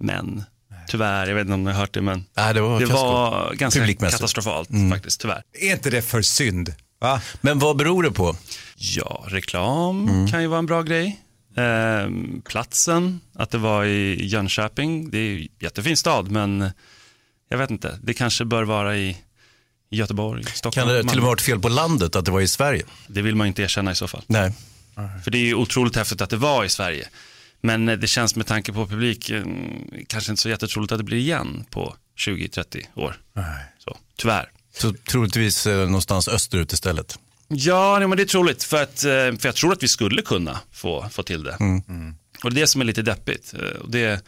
Men 0.00 0.44
tyvärr, 0.88 1.26
jag 1.26 1.34
vet 1.34 1.40
inte 1.42 1.54
om 1.54 1.64
ni 1.64 1.72
har 1.72 1.80
hört 1.80 1.94
det, 1.94 2.02
men 2.02 2.24
Nej, 2.36 2.54
det 2.54 2.60
var, 2.60 2.80
det 2.80 2.86
var 2.86 3.54
ganska 3.54 3.94
katastrofalt 3.94 4.70
Mm. 4.70 4.90
faktiskt, 4.90 5.20
tyvärr. 5.20 5.42
Är 5.60 5.72
inte 5.72 5.90
det 5.90 6.02
för 6.02 6.22
synd? 6.22 6.74
Va? 7.00 7.20
Men 7.40 7.58
vad 7.58 7.76
beror 7.76 8.02
det 8.02 8.10
på? 8.10 8.36
Ja, 8.76 9.24
reklam 9.28 10.08
Mm. 10.08 10.28
kan 10.28 10.40
ju 10.42 10.46
vara 10.48 10.58
en 10.58 10.66
bra 10.66 10.82
grej. 10.82 11.20
Ehm, 11.56 12.42
platsen, 12.48 13.20
att 13.34 13.50
det 13.50 13.58
var 13.58 13.84
i 13.84 14.26
Jönköping, 14.26 15.10
det 15.10 15.18
är 15.18 15.22
ju 15.22 15.48
jättefin 15.60 15.96
stad, 15.96 16.30
men 16.30 16.70
jag 17.48 17.58
vet 17.58 17.70
inte, 17.70 17.98
det 18.02 18.14
kanske 18.14 18.44
bör 18.44 18.62
vara 18.62 18.96
i 18.96 19.16
Göteborg, 19.90 20.44
Stockholm, 20.44 20.86
Kan 20.88 20.94
det 20.96 21.00
till 21.02 21.10
och 21.10 21.16
med 21.16 21.24
varit 21.24 21.40
fel 21.40 21.60
på 21.60 21.68
landet 21.68 22.16
att 22.16 22.24
det 22.24 22.30
var 22.30 22.40
i 22.40 22.48
Sverige? 22.48 22.82
Det 23.06 23.22
vill 23.22 23.34
man 23.34 23.46
inte 23.46 23.62
erkänna 23.62 23.90
i 23.90 23.94
så 23.94 24.08
fall. 24.08 24.22
Nej. 24.26 24.52
För 25.24 25.30
det 25.30 25.38
är 25.38 25.42
ju 25.42 25.54
otroligt 25.54 25.96
häftigt 25.96 26.20
att 26.20 26.30
det 26.30 26.36
var 26.36 26.64
i 26.64 26.68
Sverige. 26.68 27.08
Men 27.60 27.88
eh, 27.88 27.98
det 27.98 28.06
känns 28.06 28.36
med 28.36 28.46
tanke 28.46 28.72
på 28.72 28.86
publiken 28.86 29.68
kanske 30.06 30.32
inte 30.32 30.42
så 30.42 30.48
jättetroligt 30.48 30.92
att 30.92 30.98
det 30.98 31.04
blir 31.04 31.18
igen 31.18 31.64
på 31.70 31.96
20-30 32.18 32.84
år. 32.94 33.16
Så, 33.78 33.96
tyvärr. 34.16 34.50
Så 34.78 34.92
troligtvis 34.92 35.66
eh, 35.66 35.86
någonstans 35.86 36.28
österut 36.28 36.72
istället. 36.72 37.18
Ja, 37.48 37.98
nej, 37.98 38.08
men 38.08 38.16
det 38.16 38.22
är 38.22 38.26
troligt. 38.26 38.64
För, 38.64 38.82
att, 38.82 39.04
eh, 39.04 39.10
för 39.10 39.46
jag 39.46 39.54
tror 39.54 39.72
att 39.72 39.82
vi 39.82 39.88
skulle 39.88 40.22
kunna 40.22 40.60
få, 40.72 41.08
få 41.10 41.22
till 41.22 41.42
det. 41.42 41.56
Mm. 41.60 42.14
Och 42.44 42.54
det 42.54 42.58
är 42.58 42.60
det 42.60 42.66
som 42.66 42.80
är 42.80 42.84
lite 42.84 43.02
deppigt. 43.02 43.54
Eh, 43.54 43.88
det, 43.88 44.24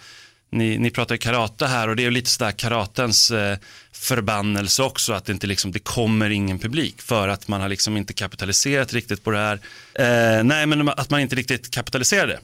ni, 0.52 0.78
ni 0.78 0.90
pratar 0.90 1.14
ju 1.14 1.18
karate 1.18 1.66
här 1.66 1.88
och 1.88 1.96
det 1.96 2.04
är 2.04 2.10
lite 2.10 2.30
sådär 2.30 2.52
karatens 2.52 3.30
eh, 3.30 3.58
förbannelse 3.92 4.82
också. 4.82 5.12
Att 5.12 5.24
det 5.24 5.32
inte 5.32 5.46
liksom, 5.46 5.72
det 5.72 5.78
kommer 5.78 6.30
ingen 6.30 6.58
publik. 6.58 7.02
För 7.02 7.28
att 7.28 7.48
man 7.48 7.60
har 7.60 7.68
liksom 7.68 7.96
inte 7.96 8.12
kapitaliserat 8.12 8.92
riktigt 8.92 9.24
på 9.24 9.30
det 9.30 9.38
här. 9.38 9.60
Eh, 9.94 10.44
nej, 10.44 10.66
men 10.66 10.88
att 10.88 11.10
man 11.10 11.20
inte 11.20 11.36
riktigt 11.36 11.70
kapitaliserade. 11.70 12.40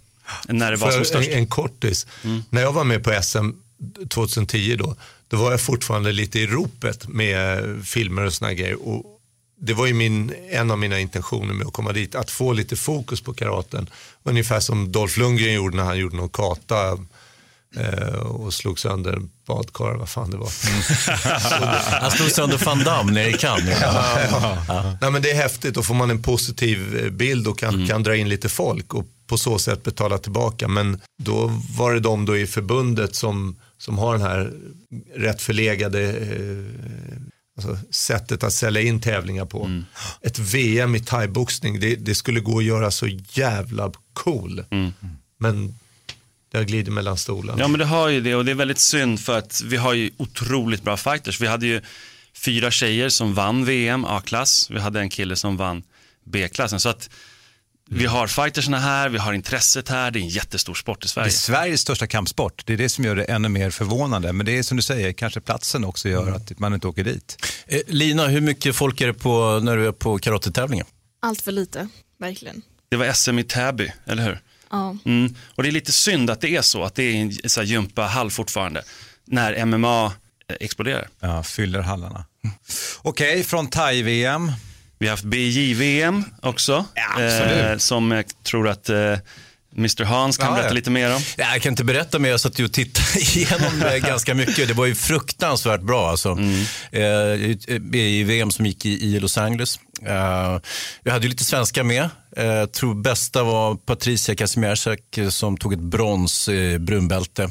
När 0.48 0.70
det 0.70 0.76
var 0.76 0.90
som 0.90 0.98
För 1.00 1.04
störst. 1.04 1.28
en, 1.28 1.38
en 1.38 1.46
kortis. 1.46 2.06
Mm. 2.24 2.42
När 2.50 2.62
jag 2.62 2.72
var 2.72 2.84
med 2.84 3.04
på 3.04 3.22
SM 3.22 3.50
2010 4.08 4.76
då, 4.78 4.96
då 5.28 5.36
var 5.36 5.50
jag 5.50 5.60
fortfarande 5.60 6.12
lite 6.12 6.38
i 6.40 6.46
ropet 6.46 7.08
med 7.08 7.62
filmer 7.86 8.24
och 8.24 8.32
såna 8.32 8.54
grejer. 8.54 8.88
Och 8.88 9.02
det 9.60 9.72
var 9.74 9.86
ju 9.86 9.92
min, 9.94 10.32
en 10.50 10.70
av 10.70 10.78
mina 10.78 10.98
intentioner 11.00 11.54
med 11.54 11.66
att 11.66 11.72
komma 11.72 11.92
dit, 11.92 12.14
att 12.14 12.30
få 12.30 12.52
lite 12.52 12.76
fokus 12.76 13.20
på 13.20 13.34
karaten. 13.34 13.90
Ungefär 14.22 14.60
som 14.60 14.92
Dolph 14.92 15.18
Lundgren 15.18 15.54
gjorde 15.54 15.76
när 15.76 15.84
han 15.84 15.98
gjorde 15.98 16.16
någon 16.16 16.28
kata 16.28 16.98
eh, 17.76 18.14
och 18.18 18.54
slog 18.54 18.78
sönder 18.78 19.12
en 19.12 19.30
badkar, 19.46 19.94
vad 19.94 20.08
fan 20.08 20.30
det 20.30 20.36
var. 20.36 20.50
Han 22.00 22.10
slog 22.10 22.30
sönder 22.30 22.58
van 22.64 22.84
Damme 22.84 23.12
nere 23.12 23.28
i 23.30 23.32
Cannes. 23.32 23.78
Ja, 23.80 24.22
ja. 24.68 24.96
Nej, 25.00 25.10
men 25.10 25.22
det 25.22 25.30
är 25.30 25.36
häftigt, 25.36 25.74
då 25.74 25.82
får 25.82 25.94
man 25.94 26.10
en 26.10 26.22
positiv 26.22 27.08
bild 27.12 27.46
och 27.48 27.58
kan, 27.58 27.74
Mm. 27.74 27.88
kan 27.88 28.02
dra 28.02 28.16
in 28.16 28.28
lite 28.28 28.48
folk 28.48 28.94
och 28.94 29.04
på 29.26 29.38
så 29.38 29.58
sätt 29.58 29.82
betala 29.82 30.18
tillbaka. 30.18 30.68
Men 30.68 31.00
då 31.22 31.62
var 31.76 31.94
det 31.94 32.00
de 32.00 32.26
då 32.26 32.36
i 32.36 32.46
förbundet 32.46 33.14
som, 33.14 33.56
som 33.78 33.98
har 33.98 34.12
den 34.12 34.22
här 34.22 34.52
rätt 35.14 35.42
förlegade 35.42 36.02
eh, 36.02 36.64
alltså 37.56 37.78
sättet 37.90 38.42
att 38.42 38.52
sälja 38.52 38.80
in 38.80 39.00
tävlingar 39.00 39.44
på. 39.44 39.64
Mm. 39.64 39.84
Ett 40.22 40.38
VM 40.38 40.94
i 40.94 41.00
thaiboxning, 41.00 41.80
det, 41.80 41.96
det 41.96 42.14
skulle 42.14 42.40
gå 42.40 42.58
att 42.58 42.64
göra 42.64 42.90
så 42.90 43.06
jävla 43.32 43.92
cool. 44.12 44.64
Men 45.38 45.74
det 46.50 46.58
har 46.58 46.64
glidit 46.64 46.92
mellan 46.92 47.16
stolarna. 47.16 47.60
Ja 47.60 47.68
men 47.68 47.78
det 47.78 47.84
har 47.84 48.08
ju 48.08 48.20
det 48.20 48.34
och 48.34 48.44
det 48.44 48.50
är 48.50 48.54
väldigt 48.54 48.78
synd 48.78 49.20
för 49.20 49.38
att 49.38 49.62
vi 49.64 49.76
har 49.76 49.94
ju 49.94 50.10
otroligt 50.16 50.82
bra 50.82 50.96
fighters. 50.96 51.40
Vi 51.40 51.46
hade 51.46 51.66
ju 51.66 51.80
fyra 52.34 52.70
tjejer 52.70 53.08
som 53.08 53.34
vann 53.34 53.64
VM 53.64 54.04
A-klass. 54.04 54.70
Vi 54.70 54.80
hade 54.80 55.00
en 55.00 55.08
kille 55.08 55.36
som 55.36 55.56
vann 55.56 55.82
B-klassen. 56.24 56.80
Så 56.80 56.88
att 56.88 57.10
vi 57.90 58.06
har 58.06 58.26
fightersna 58.26 58.78
här, 58.78 59.08
vi 59.08 59.18
har 59.18 59.32
intresset 59.32 59.88
här, 59.88 60.10
det 60.10 60.18
är 60.18 60.20
en 60.20 60.28
jättestor 60.28 60.74
sport 60.74 60.98
i 60.98 61.00
Det 61.00 61.06
är 61.06 61.08
Sverige. 61.08 61.30
Sveriges 61.30 61.80
största 61.80 62.06
kampsport. 62.06 62.62
Det 62.66 62.72
är 62.72 62.76
det 62.76 62.88
som 62.88 63.04
gör 63.04 63.16
det 63.16 63.24
ännu 63.24 63.48
mer 63.48 63.70
förvånande. 63.70 64.32
Men 64.32 64.46
det 64.46 64.58
är 64.58 64.62
som 64.62 64.76
du 64.76 64.82
säger, 64.82 65.12
kanske 65.12 65.40
platsen 65.40 65.84
också 65.84 66.08
gör 66.08 66.32
att 66.32 66.58
man 66.58 66.74
inte 66.74 66.86
åker 66.88 67.04
dit. 67.04 67.46
Eh, 67.66 67.80
Lina, 67.86 68.26
hur 68.26 68.40
mycket 68.40 68.76
folk 68.76 69.00
är 69.00 69.06
det 69.06 69.14
på, 69.14 69.60
när 69.62 69.76
du 69.76 69.86
är 69.86 69.92
på 69.92 70.18
karatetävlingar? 70.18 70.86
Allt 71.22 71.42
för 71.42 71.52
lite, 71.52 71.88
verkligen. 72.18 72.62
Det 72.88 72.96
var 72.96 73.12
SM 73.12 73.38
i 73.38 73.44
Täby, 73.44 73.92
eller 74.06 74.24
hur? 74.24 74.38
Ja. 74.70 74.96
Mm. 75.04 75.34
Och 75.54 75.62
det 75.62 75.68
är 75.68 75.72
lite 75.72 75.92
synd 75.92 76.30
att 76.30 76.40
det 76.40 76.56
är 76.56 76.62
så, 76.62 76.84
att 76.84 76.94
det 76.94 77.02
är 77.02 77.14
en 77.14 77.50
så 77.50 77.60
här 77.60 77.66
gympahall 77.66 78.30
fortfarande, 78.30 78.82
när 79.24 79.64
MMA 79.64 80.04
eh, 80.06 80.56
exploderar. 80.60 81.08
Ja, 81.20 81.42
fyller 81.42 81.80
hallarna. 81.80 82.24
Okej, 83.02 83.44
från 83.44 83.66
thai-VM. 83.66 84.52
Vi 84.98 85.06
har 85.06 85.10
haft 85.10 85.24
BJ-VM 85.24 86.24
också, 86.42 86.84
absolut. 87.14 87.64
eh, 87.66 87.76
som 87.78 88.10
jag 88.10 88.24
tror 88.44 88.68
att 88.68 88.88
eh, 88.88 88.96
Mr 89.76 90.04
Hans 90.04 90.36
kan 90.38 90.46
Ja, 90.46 90.52
berätta 90.52 90.68
ja. 90.68 90.74
lite 90.74 90.90
mer 90.90 91.14
om. 91.14 91.20
Ja, 91.36 91.52
jag 91.52 91.62
kan 91.62 91.72
inte 91.72 91.84
berätta 91.84 92.18
mer, 92.18 92.30
jag 92.30 92.40
satt 92.40 92.58
ju 92.58 92.64
och 92.64 92.72
tittade 92.72 93.06
igenom 93.20 93.78
det 93.80 94.00
ganska 94.08 94.34
mycket. 94.34 94.68
Det 94.68 94.74
var 94.74 94.86
ju 94.86 94.94
fruktansvärt 94.94 95.80
bra 95.80 96.10
alltså. 96.10 96.38
Eh, 96.92 97.02
I 97.94 98.24
VM 98.26 98.50
som 98.50 98.66
gick 98.66 98.86
i, 98.86 98.88
i 99.04 99.20
Los 99.20 99.38
Angeles. 99.38 99.78
Eh, 100.06 100.58
vi 101.02 101.10
hade 101.10 101.22
ju 101.24 101.30
lite 101.30 101.44
svenskar 101.44 101.82
med. 101.82 102.08
Eh, 102.36 102.44
Jag 102.46 102.72
tror 102.72 102.94
bästa 102.94 103.42
var 103.42 103.74
Patricia 103.74 104.34
Kazimierczak 104.34 105.18
eh, 105.18 105.28
som 105.28 105.56
tog 105.56 105.72
ett 105.72 105.78
brons 105.80 106.48
eh, 106.48 106.78
brunbälte. 106.78 107.50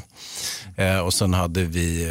Eh, 0.78 0.98
och 0.98 1.14
sen 1.14 1.34
hade 1.34 1.64
vi 1.64 2.04
eh, 2.04 2.10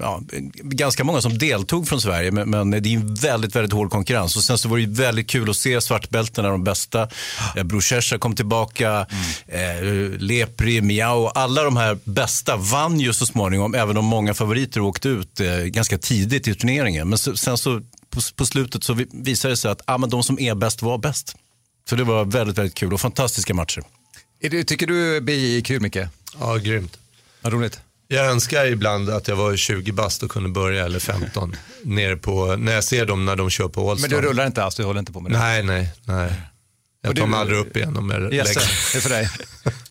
ja, 0.00 0.20
ganska 0.62 1.04
många 1.04 1.20
som 1.20 1.38
deltog 1.38 1.88
från 1.88 2.00
Sverige, 2.00 2.30
men, 2.30 2.50
men 2.50 2.70
det 2.70 2.76
är 2.76 2.86
en 2.96 3.14
väldigt, 3.14 3.56
väldigt 3.56 3.72
hård 3.72 3.90
konkurrens. 3.90 4.36
Och 4.36 4.42
sen 4.42 4.58
så 4.58 4.68
var 4.68 4.78
det 4.78 4.86
väldigt 4.86 5.26
kul 5.30 5.50
att 5.50 5.56
se 5.56 5.80
svartbältena, 5.80 6.48
de 6.48 6.64
bästa. 6.64 7.08
Eh, 7.56 7.62
Bror 7.62 8.18
kom 8.18 8.34
tillbaka, 8.34 9.06
eh, 9.48 9.84
Lepri, 10.18 10.80
Miao, 10.80 11.26
alla 11.26 11.62
de 11.62 11.76
här 11.76 11.98
bästa 12.04 12.56
vann 12.56 13.00
ju 13.00 13.12
så 13.12 13.26
småningom, 13.26 13.74
även 13.74 13.96
om 13.96 14.04
många 14.04 14.34
favoriter 14.34 14.80
åkte 14.80 15.08
ut 15.08 15.40
eh, 15.40 15.56
ganska 15.56 15.98
tidigt 15.98 16.48
i 16.48 16.54
turneringen. 16.54 17.08
Men 17.08 17.18
så, 17.18 17.36
sen 17.36 17.58
så 17.58 17.80
på, 18.10 18.20
på 18.36 18.46
slutet 18.46 18.84
så 18.84 18.92
vi- 18.92 19.06
visade 19.12 19.52
det 19.52 19.56
sig 19.56 19.70
att 19.70 19.80
ah, 19.84 19.98
men 19.98 20.10
de 20.10 20.22
som 20.22 20.38
är 20.38 20.54
bäst 20.54 20.82
var 20.82 20.98
bäst. 20.98 21.36
Så 21.88 21.96
det 21.96 22.04
var 22.04 22.24
väldigt, 22.24 22.58
väldigt 22.58 22.74
kul 22.74 22.92
och 22.92 23.00
fantastiska 23.00 23.54
matcher. 23.54 23.82
Är 24.40 24.50
det, 24.50 24.64
tycker 24.64 24.86
du 24.86 25.20
BI 25.20 25.56
är 25.58 25.60
kul, 25.60 25.80
Micke? 25.82 25.96
Ja, 26.40 26.56
grymt. 26.56 26.98
Vad 27.46 27.52
roligt. 27.52 27.80
Jag 28.08 28.26
önskar 28.26 28.66
ibland 28.66 29.10
att 29.10 29.28
jag 29.28 29.36
var 29.36 29.56
20 29.56 29.92
bast 29.92 30.22
och 30.22 30.30
kunde 30.30 30.48
börja, 30.48 30.84
eller 30.84 30.98
15, 30.98 31.56
nere 31.84 32.16
på, 32.16 32.56
när 32.56 32.72
jag 32.72 32.84
ser 32.84 33.06
dem 33.06 33.24
när 33.24 33.36
de 33.36 33.50
kör 33.50 33.68
på 33.68 33.90
Allstar. 33.90 34.08
Men 34.08 34.20
du 34.22 34.28
rullar 34.28 34.46
inte 34.46 34.64
alls, 34.64 34.74
du 34.74 34.84
håller 34.84 35.00
inte 35.00 35.12
på 35.12 35.20
med 35.20 35.32
det? 35.32 35.38
Nej, 35.38 35.62
nej, 35.62 35.92
nej. 36.04 36.26
Och 36.26 36.32
Jag 37.08 37.14
du- 37.14 37.20
tar 37.20 37.28
mig 37.28 37.40
aldrig 37.40 37.58
upp 37.58 37.76
igen 37.76 37.96
om 37.96 38.10
jag 38.10 38.34
Yes, 38.34 38.46
lägger 38.48 38.60
det 38.92 38.98
är 38.98 39.00
för 39.00 39.10
dig. 39.10 39.30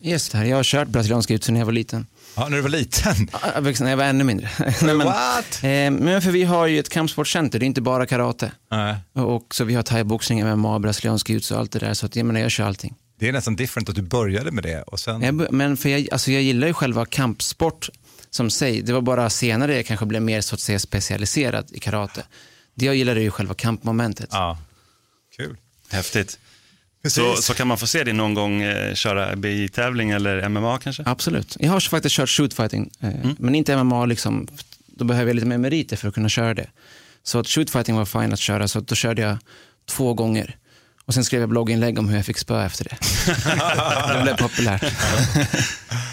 Just 0.00 0.32
det, 0.32 0.38
här, 0.38 0.44
jag 0.44 0.56
har 0.56 0.64
kört 0.64 0.88
brasilianska 0.88 1.32
jiu 1.34 1.40
när 1.52 1.58
jag 1.60 1.66
var 1.66 1.72
liten. 1.72 2.06
Ja, 2.36 2.48
när 2.48 2.56
du 2.56 2.62
var 2.62 2.68
liten? 2.68 3.30
Ja, 3.32 3.60
när 3.80 3.90
jag 3.90 3.96
var 3.96 4.04
ännu 4.04 4.24
mindre. 4.24 4.50
Nej, 4.58 4.74
men, 4.94 4.98
What? 4.98 5.58
eh, 5.62 5.68
men 5.90 6.22
för 6.22 6.30
vi 6.30 6.44
har 6.44 6.66
ju 6.66 6.78
ett 6.78 6.88
kampsportcenter, 6.88 7.58
det 7.58 7.64
är 7.64 7.66
inte 7.66 7.80
bara 7.80 8.06
karate. 8.06 8.52
Nej. 8.70 8.94
Och 9.14 9.54
så 9.54 9.64
vi 9.64 9.74
har 9.74 9.82
thaiboxning, 9.82 10.44
MMA, 10.56 10.78
brasiliansk 10.78 11.28
jiu 11.30 11.40
och 11.52 11.58
allt 11.58 11.72
det 11.72 11.78
där. 11.78 11.94
Så 11.94 12.06
att, 12.06 12.16
jag 12.16 12.26
menar, 12.26 12.40
jag 12.40 12.50
kör 12.50 12.64
allting. 12.64 12.94
Det 13.18 13.28
är 13.28 13.32
nästan 13.32 13.56
different 13.56 13.88
att 13.88 13.94
du 13.94 14.02
började 14.02 14.50
med 14.50 14.64
det 14.64 14.82
och 14.82 15.00
sen... 15.00 15.22
Jag, 15.22 15.52
men 15.52 15.76
för 15.76 15.88
jag, 15.88 16.08
alltså 16.12 16.32
jag 16.32 16.42
gillar 16.42 16.66
ju 16.66 16.72
själva 16.72 17.06
kampsport 17.06 17.88
som 18.30 18.50
sig. 18.50 18.82
Det 18.82 18.92
var 18.92 19.00
bara 19.00 19.30
senare 19.30 19.76
jag 19.76 19.86
kanske 19.86 20.06
blev 20.06 20.22
mer 20.22 20.40
så 20.40 20.54
att 20.54 20.60
säga 20.60 20.78
specialiserad 20.78 21.70
i 21.72 21.80
karate. 21.80 22.22
Det 22.74 22.86
jag 22.86 22.96
gillade 22.96 23.20
är 23.20 23.22
ju 23.22 23.30
själva 23.30 23.54
kampmomentet. 23.54 24.28
Ja, 24.32 24.58
kul. 25.36 25.56
Häftigt. 25.90 26.38
Precis. 27.02 27.22
Så, 27.22 27.42
så 27.42 27.54
kan 27.54 27.68
man 27.68 27.78
få 27.78 27.86
se 27.86 28.04
dig 28.04 28.12
någon 28.12 28.34
gång 28.34 28.62
eh, 28.62 28.94
köra 28.94 29.36
BJ-tävling 29.36 30.10
eller 30.10 30.48
MMA 30.48 30.78
kanske? 30.78 31.02
Absolut. 31.06 31.56
Jag 31.60 31.70
har 31.70 31.80
faktiskt 31.80 32.14
kört 32.14 32.28
shootfighting, 32.28 32.90
eh, 33.00 33.10
men 33.38 33.54
inte 33.54 33.84
MMA. 33.84 34.06
Liksom, 34.06 34.48
då 34.86 35.04
behöver 35.04 35.28
jag 35.28 35.34
lite 35.34 35.46
mer 35.46 35.58
meriter 35.58 35.96
för 35.96 36.08
att 36.08 36.14
kunna 36.14 36.28
köra 36.28 36.54
det. 36.54 36.70
Så 37.22 37.38
att 37.38 37.48
shootfighting 37.48 37.96
var 37.96 38.04
fine 38.04 38.32
att 38.32 38.38
köra, 38.38 38.68
så 38.68 38.78
att 38.78 38.88
då 38.88 38.94
körde 38.94 39.22
jag 39.22 39.38
två 39.86 40.14
gånger. 40.14 40.56
Och 41.06 41.14
sen 41.14 41.24
skrev 41.24 41.40
jag 41.40 41.48
blogginlägg 41.48 41.98
om 41.98 42.08
hur 42.08 42.16
jag 42.16 42.26
fick 42.26 42.38
spö 42.38 42.64
efter 42.64 42.84
det. 42.84 42.96
det 44.14 44.22
blev 44.22 44.36
populärt. 44.36 44.82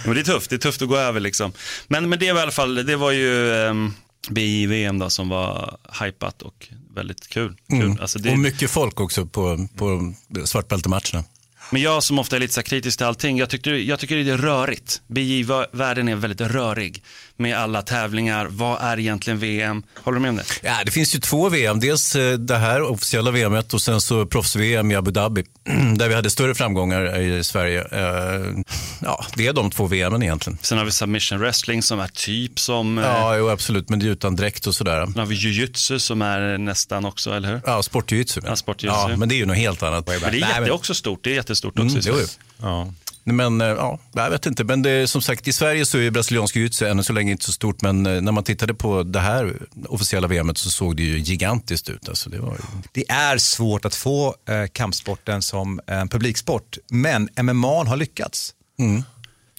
Men 0.05 0.15
det 0.15 0.21
är 0.21 0.23
tufft, 0.23 0.49
det 0.49 0.55
är 0.55 0.59
tufft 0.59 0.81
att 0.81 0.87
gå 0.87 0.97
över 0.97 1.19
liksom. 1.19 1.51
Men, 1.87 2.09
men 2.09 2.19
det 2.19 2.33
var 2.33 2.39
i 2.39 2.43
alla 2.43 2.51
fall, 2.51 2.85
det 2.85 2.95
var 2.95 3.11
ju 3.11 3.51
um, 3.51 3.93
BJ-VM 4.29 4.99
då 4.99 5.09
som 5.09 5.29
var 5.29 5.77
hypat 6.01 6.41
och 6.41 6.69
väldigt 6.95 7.27
kul. 7.27 7.55
kul. 7.69 7.81
Mm. 7.81 7.97
Alltså 8.01 8.19
det, 8.19 8.31
Och 8.31 8.39
mycket 8.39 8.71
folk 8.71 8.99
också 8.99 9.25
på, 9.25 9.67
på 9.77 10.13
svartbältematcherna. 10.45 11.23
Men 11.71 11.81
jag 11.81 12.03
som 12.03 12.19
ofta 12.19 12.35
är 12.35 12.39
lite 12.39 12.63
kritisk 12.63 12.97
till 12.97 13.07
allting, 13.07 13.37
jag, 13.37 13.49
tyckte, 13.49 13.69
jag 13.69 13.99
tycker 13.99 14.15
det 14.15 14.31
är 14.31 14.37
rörigt. 14.37 15.01
BJ-världen 15.07 16.07
är 16.07 16.15
väldigt 16.15 16.41
rörig 16.41 17.03
med 17.43 17.57
alla 17.57 17.81
tävlingar. 17.81 18.45
Vad 18.49 18.81
är 18.81 18.99
egentligen 18.99 19.39
VM? 19.39 19.83
Håller 20.03 20.15
du 20.15 20.21
med 20.21 20.29
om 20.29 20.35
det? 20.35 20.43
Ja, 20.63 20.75
det 20.85 20.91
finns 20.91 21.15
ju 21.15 21.19
två 21.19 21.49
VM. 21.49 21.79
Dels 21.79 22.15
eh, 22.15 22.33
det 22.37 22.57
här 22.57 22.81
officiella 22.81 23.31
VMet 23.31 23.73
och 23.73 23.81
sen 23.81 24.01
så 24.01 24.25
proffs-VM 24.25 24.91
i 24.91 24.95
Abu 24.95 25.11
Dhabi. 25.11 25.43
Där 25.95 26.07
vi 26.09 26.15
hade 26.15 26.29
större 26.29 26.55
framgångar 26.55 27.19
i 27.19 27.43
Sverige. 27.43 27.81
Eh, 27.91 28.63
Ja, 29.01 29.25
det 29.35 29.47
är 29.47 29.53
de 29.53 29.71
två 29.71 29.85
VMen 29.87 30.23
egentligen. 30.23 30.57
Sen 30.61 30.77
har 30.77 30.85
vi 30.85 30.91
submission 30.91 31.39
wrestling 31.39 31.83
som 31.83 31.99
är 31.99 32.07
typ 32.07 32.59
som... 32.59 32.97
eh, 32.97 33.03
Ja, 33.05 33.37
jo, 33.37 33.49
absolut, 33.49 33.89
men 33.89 33.99
det 33.99 34.05
är 34.05 34.09
utan 34.09 34.35
dräkt 34.35 34.67
och 34.67 34.75
sådär. 34.75 35.05
Sen 35.05 35.19
har 35.19 35.25
vi 35.25 35.35
jujutsu 35.35 35.99
som 35.99 36.21
är 36.21 36.57
nästan 36.57 37.05
också, 37.05 37.31
eller 37.33 37.51
hur? 37.51 37.61
Ja, 37.65 37.83
sportjujutsu. 37.83 38.41
Ja, 38.45 38.55
sportjujutsu. 38.55 39.09
Ja, 39.11 39.17
men 39.17 39.29
det 39.29 39.35
är 39.35 39.37
ju 39.37 39.45
något 39.45 39.57
helt 39.57 39.83
annat. 39.83 40.07
Men 40.07 40.19
det 40.21 40.27
är 40.27 40.31
Nej, 40.31 40.39
jätte, 40.39 40.61
men- 40.61 40.71
också 40.71 40.93
stort. 40.93 41.23
Det 41.23 41.29
är 41.31 41.35
jättestort 41.35 41.79
också 41.79 42.09
Mm. 42.09 42.25
Ja. 42.61 42.93
Men 43.23 43.61
eh, 43.61 43.67
ja, 43.67 43.99
jag 44.13 44.29
vet 44.29 44.45
inte. 44.45 44.63
Men 44.63 44.81
det, 44.81 45.07
som 45.07 45.21
sagt, 45.21 45.47
i 45.47 45.53
Sverige 45.53 45.85
så 45.85 45.97
är 45.97 46.11
brasiliansk 46.11 46.55
jiu-jitsu 46.55 46.85
ännu 46.85 47.03
så 47.03 47.13
länge 47.13 47.31
inte 47.31 47.45
så 47.45 47.51
stort. 47.51 47.81
Men 47.81 48.05
eh, 48.05 48.21
när 48.21 48.31
man 48.31 48.43
tittade 48.43 48.73
på 48.73 49.03
det 49.03 49.19
här 49.19 49.57
officiella 49.89 50.27
VMet 50.27 50.57
så 50.57 50.71
såg 50.71 50.97
det 50.97 51.03
ju 51.03 51.17
gigantiskt 51.19 51.89
ut. 51.89 52.09
Alltså, 52.09 52.29
det 52.29 52.39
var 52.39 52.51
ju... 52.51 52.59
Det 52.91 53.09
är 53.09 53.37
svårt 53.37 53.85
att 53.85 53.95
få 53.95 54.35
eh, 54.49 54.65
kampsporten 54.71 55.41
som 55.41 55.79
en 55.87 56.09
publiksport, 56.09 56.77
men 56.89 57.29
MMA 57.41 57.83
har 57.83 57.97
lyckats. 57.97 58.53
Mm. 58.79 59.03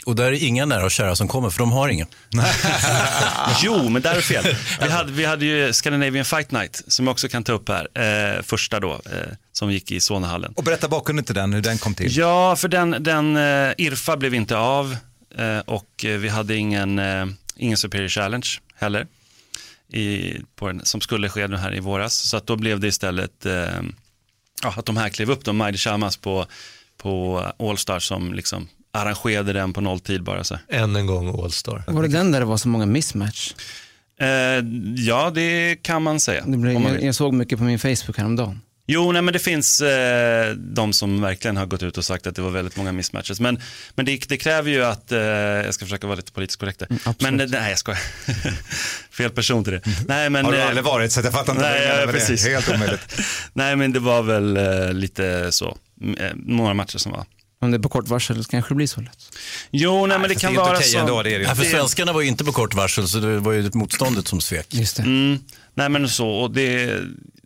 Och 0.07 0.17
där 0.17 0.25
är 0.25 0.45
inga 0.45 0.67
nära 0.67 0.85
och 0.85 0.91
kära 0.91 1.17
som 1.17 1.29
kommer, 1.29 1.51
för 1.51 1.59
de 1.59 1.73
har 1.73 1.89
ingen. 1.89 2.07
Jo, 3.63 3.89
men 3.89 4.03
där 4.03 4.17
är 4.17 4.21
fel. 4.21 4.57
Vi 4.81 4.89
hade, 4.89 5.13
vi 5.13 5.25
hade 5.25 5.45
ju 5.45 5.73
Scandinavian 5.73 6.25
Fight 6.25 6.51
Night, 6.51 6.83
som 6.89 7.07
jag 7.07 7.13
också 7.13 7.29
kan 7.29 7.45
ta 7.45 7.53
upp 7.53 7.69
här. 7.69 7.89
Eh, 8.37 8.43
första 8.43 8.81
då, 8.81 8.93
eh, 8.93 9.33
som 9.53 9.73
gick 9.73 9.93
i 9.93 10.01
Solnahallen. 10.01 10.53
Och 10.57 10.65
berätta 10.65 10.89
bakgrunden 10.89 11.25
till 11.25 11.35
den, 11.35 11.53
hur 11.53 11.63
den 11.63 11.79
kom 11.79 11.95
till. 11.95 12.17
Ja, 12.17 12.57
för 12.57 12.69
den, 12.69 12.97
den 13.01 13.37
eh, 13.37 13.73
IRFA 13.79 14.17
blev 14.17 14.35
inte 14.35 14.57
av 14.57 14.97
eh, 15.39 15.59
och 15.59 16.05
eh, 16.05 16.19
vi 16.19 16.29
hade 16.29 16.57
ingen, 16.57 16.99
eh, 16.99 17.27
ingen 17.57 17.77
Superior 17.77 18.09
Challenge 18.09 18.49
heller. 18.77 19.07
I, 19.93 20.37
på 20.57 20.67
den, 20.67 20.85
som 20.85 21.01
skulle 21.01 21.29
ske 21.29 21.49
nu 21.49 21.57
här 21.57 21.75
i 21.75 21.81
våras. 21.81 22.15
Så 22.15 22.37
att 22.37 22.47
då 22.47 22.57
blev 22.57 22.81
det 22.81 22.89
istället 22.89 23.47
eh, 23.47 23.81
att 24.63 24.87
de 24.87 24.97
här 24.97 25.09
klev 25.09 25.31
upp, 25.31 25.45
de 25.45 25.57
Majdi 25.57 25.79
Shamas 25.79 26.17
på, 26.17 26.47
på 26.99 27.43
Allstar 27.59 27.99
som 27.99 28.35
liksom 28.35 28.69
arrangerade 28.95 29.53
den 29.53 29.73
på 29.73 29.81
nolltid 29.81 30.23
bara 30.23 30.45
så. 30.45 30.59
Än 30.69 30.97
en 30.97 31.07
gång 31.07 31.43
Allstar. 31.45 31.83
Var 31.87 32.03
det 32.03 32.09
den 32.09 32.33
där 32.33 32.41
det 32.41 32.47
var 32.47 32.57
så 32.57 32.69
många 32.69 32.87
mismatch? 32.87 33.53
Eh, 34.21 34.29
ja, 34.97 35.31
det 35.35 35.77
kan 35.83 36.03
man 36.03 36.21
säga. 36.21 36.45
Det 36.47 36.57
blev, 36.57 36.81
man 36.81 37.05
jag, 37.05 37.15
såg 37.15 37.35
mycket 37.35 37.59
på 37.59 37.65
min 37.65 37.79
Facebook 37.79 38.19
häromdagen. 38.19 38.61
Jo, 38.87 39.13
nej, 39.13 39.23
men 39.23 39.33
det 39.33 39.39
finns 39.39 39.81
eh, 39.81 40.51
de 40.55 40.93
som 40.93 41.21
verkligen 41.21 41.57
har 41.57 41.67
gått 41.67 41.83
ut 41.83 41.99
och 41.99 42.05
sagt 42.05 42.27
att 42.27 42.37
det 42.37 42.43
var 42.43 42.51
väldigt 42.51 42.77
många 42.77 42.93
mismatches. 42.93 43.41
Men, 43.41 43.61
men 43.95 44.07
det, 44.07 44.29
det 44.29 44.37
kräver 44.37 44.71
ju 44.71 44.85
att, 44.85 45.13
eh, 45.13 45.19
jag 45.21 45.75
ska 45.75 45.85
försöka 45.85 46.07
vara 46.07 46.17
lite 46.17 46.33
politiskt 46.33 46.61
korrekt 46.61 46.79
där. 46.79 46.89
men 47.19 47.41
eh, 47.41 47.47
nej, 47.51 47.71
jag 47.71 47.79
skojar. 47.79 48.01
Fel 49.11 49.31
person 49.31 49.65
till 49.65 49.73
det. 49.73 49.81
Nej, 50.09 50.31
men, 50.31 50.45
Har 50.45 50.53
du 50.53 50.59
eh, 50.59 50.67
aldrig 50.67 50.85
varit 50.85 51.13
så 51.13 51.21
att 51.21 51.25
jag 51.25 51.35
fattar 51.35 51.53
inte 51.53 51.65
vad 51.65 51.73
du 51.75 51.79
nej, 51.79 51.89
ja, 51.89 51.97
med 51.97 52.09
det. 52.09 52.13
precis. 52.13 52.47
Helt 52.47 52.69
omöjligt. 52.69 53.21
nej, 53.53 53.77
men 53.77 53.93
det 53.93 54.01
var 54.01 54.23
väl 54.23 54.57
eh, 54.57 54.93
lite 54.93 55.53
så. 55.53 55.77
M- 56.03 56.17
Några 56.35 56.75
matcher 56.75 56.99
som 56.99 57.13
var. 57.13 57.25
Om 57.65 57.71
det 57.71 57.77
är 57.77 57.79
på 57.79 57.89
kort 57.89 58.09
varsel 58.09 58.45
så 58.45 58.51
kanske 58.51 58.71
det 58.71 58.77
blir 58.77 58.87
så 58.87 59.01
lätt. 59.01 59.19
Jo, 59.71 60.07
nej, 60.07 60.19
men 60.19 60.29
det 60.29 60.35
kan 60.35 60.53
det 60.53 60.53
inte 60.53 60.65
vara 60.65 60.77
okej 60.77 60.89
så. 60.89 60.99
ändå, 60.99 61.23
det 61.23 61.35
är 61.35 61.39
det. 61.39 61.45
Ja, 61.45 61.55
för 61.55 61.65
svenskarna 61.65 62.13
var 62.13 62.21
ju 62.21 62.29
inte 62.29 62.45
på 62.45 62.53
kort 62.53 62.75
varsel 62.75 63.09
så 63.09 63.19
det 63.19 63.39
var 63.39 63.53
ju 63.53 63.71
motståndet 63.75 64.29
som 64.29 64.41
svek. 64.41 64.67
Just 64.71 64.97
det. 64.97 65.03
Mm. 65.03 65.39
Nej 65.75 65.89
men 65.89 66.09
så, 66.09 66.29
och 66.29 66.51
det, 66.51 67.01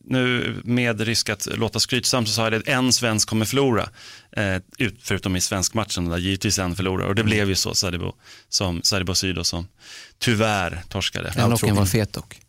nu 0.05 0.55
med 0.65 1.01
risk 1.01 1.29
att 1.29 1.47
låta 1.47 1.81
skrytsam 1.81 2.27
så 2.27 2.33
sa 2.33 2.43
jag 2.43 2.53
det, 2.53 2.73
en 2.73 2.93
svensk 2.93 3.29
kommer 3.29 3.45
förlora. 3.45 3.89
Eh, 4.37 4.57
ut, 4.79 4.99
förutom 5.03 5.37
i 5.37 5.41
svenskmatchen 5.41 6.09
där 6.09 6.19
givetvis 6.19 6.59
en 6.59 6.77
förlorar. 6.77 7.07
Och 7.07 7.15
det 7.15 7.25
blev 7.25 7.49
ju 7.49 7.55
så, 7.55 7.75
Sadibou, 7.75 8.13
som, 8.49 8.83
Sadibou 8.83 9.15
Sydo 9.15 9.45
som 9.45 9.69
tyvärr 10.19 10.83
torskade. 10.89 11.33
Den 11.37 11.51
locken 11.51 11.75
var 11.75 11.87
fet 11.87 12.13
dock. 12.13 12.41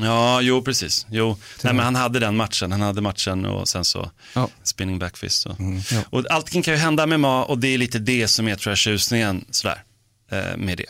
Ja, 0.00 0.40
jo 0.40 0.62
precis. 0.62 1.06
Jo. 1.10 1.36
Nej, 1.62 1.74
men 1.74 1.84
han 1.84 1.94
hade 1.94 2.18
den 2.18 2.36
matchen, 2.36 2.72
han 2.72 2.80
hade 2.80 3.00
matchen 3.00 3.46
och 3.46 3.68
sen 3.68 3.84
så 3.84 4.10
Ja. 4.34 4.48
spinning 4.62 4.98
backfist. 4.98 5.42
Så. 5.42 5.56
Ja. 5.90 6.02
Och 6.10 6.30
allting 6.30 6.62
kan 6.62 6.74
ju 6.74 6.80
hända 6.80 7.06
med 7.06 7.20
MA 7.20 7.44
och 7.44 7.58
det 7.58 7.68
är 7.68 7.78
lite 7.78 7.98
det 7.98 8.28
som 8.28 8.48
är 8.48 8.56
tror 8.56 8.70
jag 8.70 8.78
tjusningen 8.78 9.44
sådär, 9.50 9.82
eh, 10.30 10.56
med 10.56 10.78
det. 10.78 10.86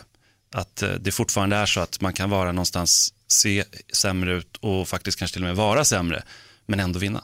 Att 0.53 0.81
eh, 0.81 0.89
det 0.89 1.11
fortfarande 1.11 1.55
är 1.55 1.65
så 1.65 1.79
att 1.79 2.01
man 2.01 2.13
kan 2.13 2.29
vara 2.29 2.51
någonstans, 2.51 3.13
se 3.27 3.63
sämre 3.93 4.33
ut 4.33 4.57
och 4.59 4.87
faktiskt 4.87 5.19
kanske 5.19 5.33
till 5.33 5.43
och 5.43 5.47
med 5.47 5.55
vara 5.55 5.85
sämre, 5.85 6.23
men 6.67 6.79
ändå 6.79 6.99
vinna. 6.99 7.23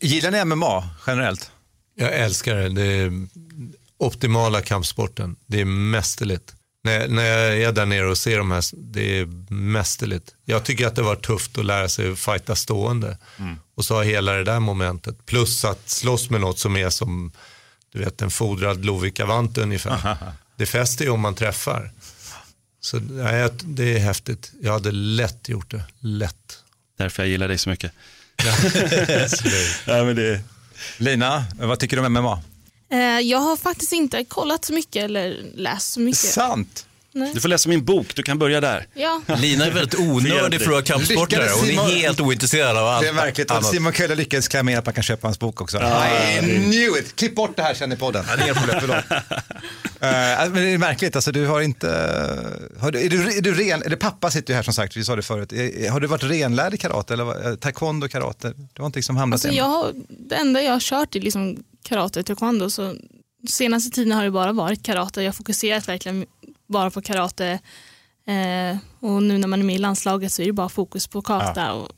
Gillar 0.00 0.30
ni 0.30 0.44
MMA 0.44 0.88
generellt? 1.06 1.50
Jag 1.98 2.14
älskar 2.14 2.54
det. 2.56 2.68
Det 2.68 2.82
är 2.86 3.12
optimala 3.98 4.62
kampsporten. 4.62 5.36
Det 5.46 5.60
är 5.60 5.64
mästerligt. 5.64 6.54
När, 6.86 7.08
när 7.08 7.24
jag 7.24 7.60
är 7.60 7.72
där 7.72 7.86
nere 7.86 8.10
och 8.10 8.18
ser 8.18 8.38
de 8.38 8.50
här, 8.50 8.64
det 8.72 9.18
är 9.18 9.26
mästerligt. 9.52 10.34
Jag 10.44 10.64
tycker 10.64 10.86
att 10.86 10.96
det 10.96 11.02
var 11.02 11.16
tufft 11.16 11.58
att 11.58 11.64
lära 11.64 11.88
sig 11.88 12.12
att 12.12 12.18
fighta 12.18 12.56
stående. 12.56 13.18
Och 13.74 13.84
så 13.84 13.94
har 13.94 14.04
hela 14.04 14.32
det 14.32 14.44
där 14.44 14.60
momentet. 14.60 15.26
Plus 15.26 15.64
att 15.64 15.88
slåss 15.88 16.30
med 16.30 16.40
något 16.40 16.58
som 16.58 16.76
är 16.76 16.90
som, 16.90 17.32
du 17.92 17.98
vet, 17.98 18.22
en 18.22 18.30
fodrad 18.30 18.84
Lovikka-vante 18.84 19.62
ungefär. 19.62 20.16
det 20.56 20.66
fäster 20.66 21.04
ju 21.04 21.10
om 21.10 21.20
man 21.20 21.34
träffar. 21.34 21.90
Så 22.80 22.98
nej, 22.98 23.50
det 23.62 23.96
är 23.96 23.98
häftigt. 23.98 24.52
Jag 24.62 24.72
hade 24.72 24.92
lätt 24.92 25.48
gjort 25.48 25.70
det. 25.70 25.84
Lätt. 25.98 26.58
Därför 26.98 27.22
jag 27.22 27.30
gillar 27.30 27.48
dig 27.48 27.58
så 27.58 27.70
mycket. 27.70 27.92
ja, 29.86 30.04
men 30.04 30.16
det... 30.16 30.40
Lina, 30.98 31.44
vad 31.58 31.78
tycker 31.78 31.96
du 31.96 32.06
om 32.06 32.12
MMA? 32.12 32.42
Eh, 32.88 32.98
jag 33.20 33.38
har 33.38 33.56
faktiskt 33.56 33.92
inte 33.92 34.24
kollat 34.24 34.64
så 34.64 34.72
mycket 34.72 35.04
eller 35.04 35.44
läst 35.54 35.92
så 35.92 36.00
mycket. 36.00 36.18
Sant. 36.18 36.86
Nej. 37.16 37.30
Du 37.34 37.40
får 37.40 37.48
läsa 37.48 37.68
min 37.68 37.84
bok, 37.84 38.14
du 38.14 38.22
kan 38.22 38.38
börja 38.38 38.60
där. 38.60 38.86
Ja. 38.94 39.20
Lina 39.38 39.66
är 39.66 39.70
väldigt 39.70 39.98
onördig 40.00 40.60
för 40.60 40.66
att 40.66 40.72
vara 40.72 40.82
kampsportare. 40.82 41.48
Hon 41.60 41.68
är 41.68 41.94
helt 41.96 42.20
ointresserad 42.20 42.76
av 42.76 42.86
allt 42.86 43.02
Det 43.02 43.08
är 43.08 43.12
verkligt. 43.12 43.50
Annat. 43.50 43.66
Simon 43.70 43.92
Kölle 43.92 44.14
lyckades 44.14 44.48
klämma 44.48 44.70
in 44.70 44.78
att 44.78 44.84
man 44.86 44.94
kan 44.94 45.02
köpa 45.04 45.26
hans 45.26 45.38
bok 45.38 45.60
också. 45.60 45.76
I 45.78 46.38
knew 46.40 46.98
it! 46.98 47.16
Klipp 47.16 47.34
bort 47.34 47.56
det 47.56 47.62
här 47.62 47.74
känner 47.74 47.96
podden. 47.96 48.24
Ja, 48.28 48.36
det 48.36 48.42
är 48.42 48.44
inga 48.46 48.54
problem, 48.54 48.76
förlåt. 48.80 49.04
Eh, 50.00 50.40
alltså, 50.40 50.54
men 50.54 50.62
det 50.62 50.68
är 50.70 50.78
märkligt, 50.78 51.16
alltså, 51.16 51.32
du 51.32 51.46
har 51.46 51.60
inte... 51.60 51.86
Har 52.80 52.90
du, 52.90 53.00
är, 53.06 53.10
du, 53.10 53.36
är 53.38 53.40
du 53.42 53.54
ren, 53.54 53.82
eller 53.82 53.96
pappa 53.96 54.30
sitter 54.30 54.52
ju 54.52 54.56
här 54.56 54.62
som 54.62 54.74
sagt, 54.74 54.96
vi 54.96 55.04
sa 55.04 55.16
det 55.16 55.22
förut. 55.22 55.52
Är- 55.52 55.90
Har 55.90 56.00
du 56.00 56.06
varit 56.06 56.24
renlärd 56.24 56.74
i 56.74 56.76
karate 56.76 57.12
eller 57.14 57.48
eh, 57.50 57.54
taekwondo, 57.56 58.08
karate? 58.08 58.52
Du 58.72 58.82
har 58.82 58.86
inte 58.86 58.98
liksom 58.98 59.16
hamnat 59.16 59.34
Alltså 59.36 59.48
i- 59.48 59.56
jag 59.56 59.64
har, 59.64 59.92
det 60.08 60.34
enda 60.34 60.62
jag 60.62 60.72
har 60.72 60.80
kört 60.80 61.16
är 61.16 61.20
liksom 61.20 61.56
karate 61.88 62.20
och 62.20 62.26
taekwondo. 62.26 62.70
Så 62.70 62.94
senaste 63.48 63.90
tiden 63.90 64.12
har 64.12 64.24
det 64.24 64.30
bara 64.30 64.52
varit 64.52 64.82
karate. 64.82 65.22
Jag 65.22 65.28
har 65.28 65.32
fokuserat 65.36 65.88
verkligen 65.88 66.26
bara 66.66 66.90
på 66.90 67.02
karate. 67.02 67.58
Eh, 68.28 68.76
och 69.00 69.22
nu 69.22 69.38
när 69.38 69.48
man 69.48 69.60
är 69.60 69.64
med 69.64 69.74
i 69.76 69.78
landslaget 69.78 70.32
så 70.32 70.42
är 70.42 70.46
det 70.46 70.52
bara 70.52 70.68
fokus 70.68 71.06
på 71.06 71.22
kata. 71.22 71.72
Och, 71.72 71.88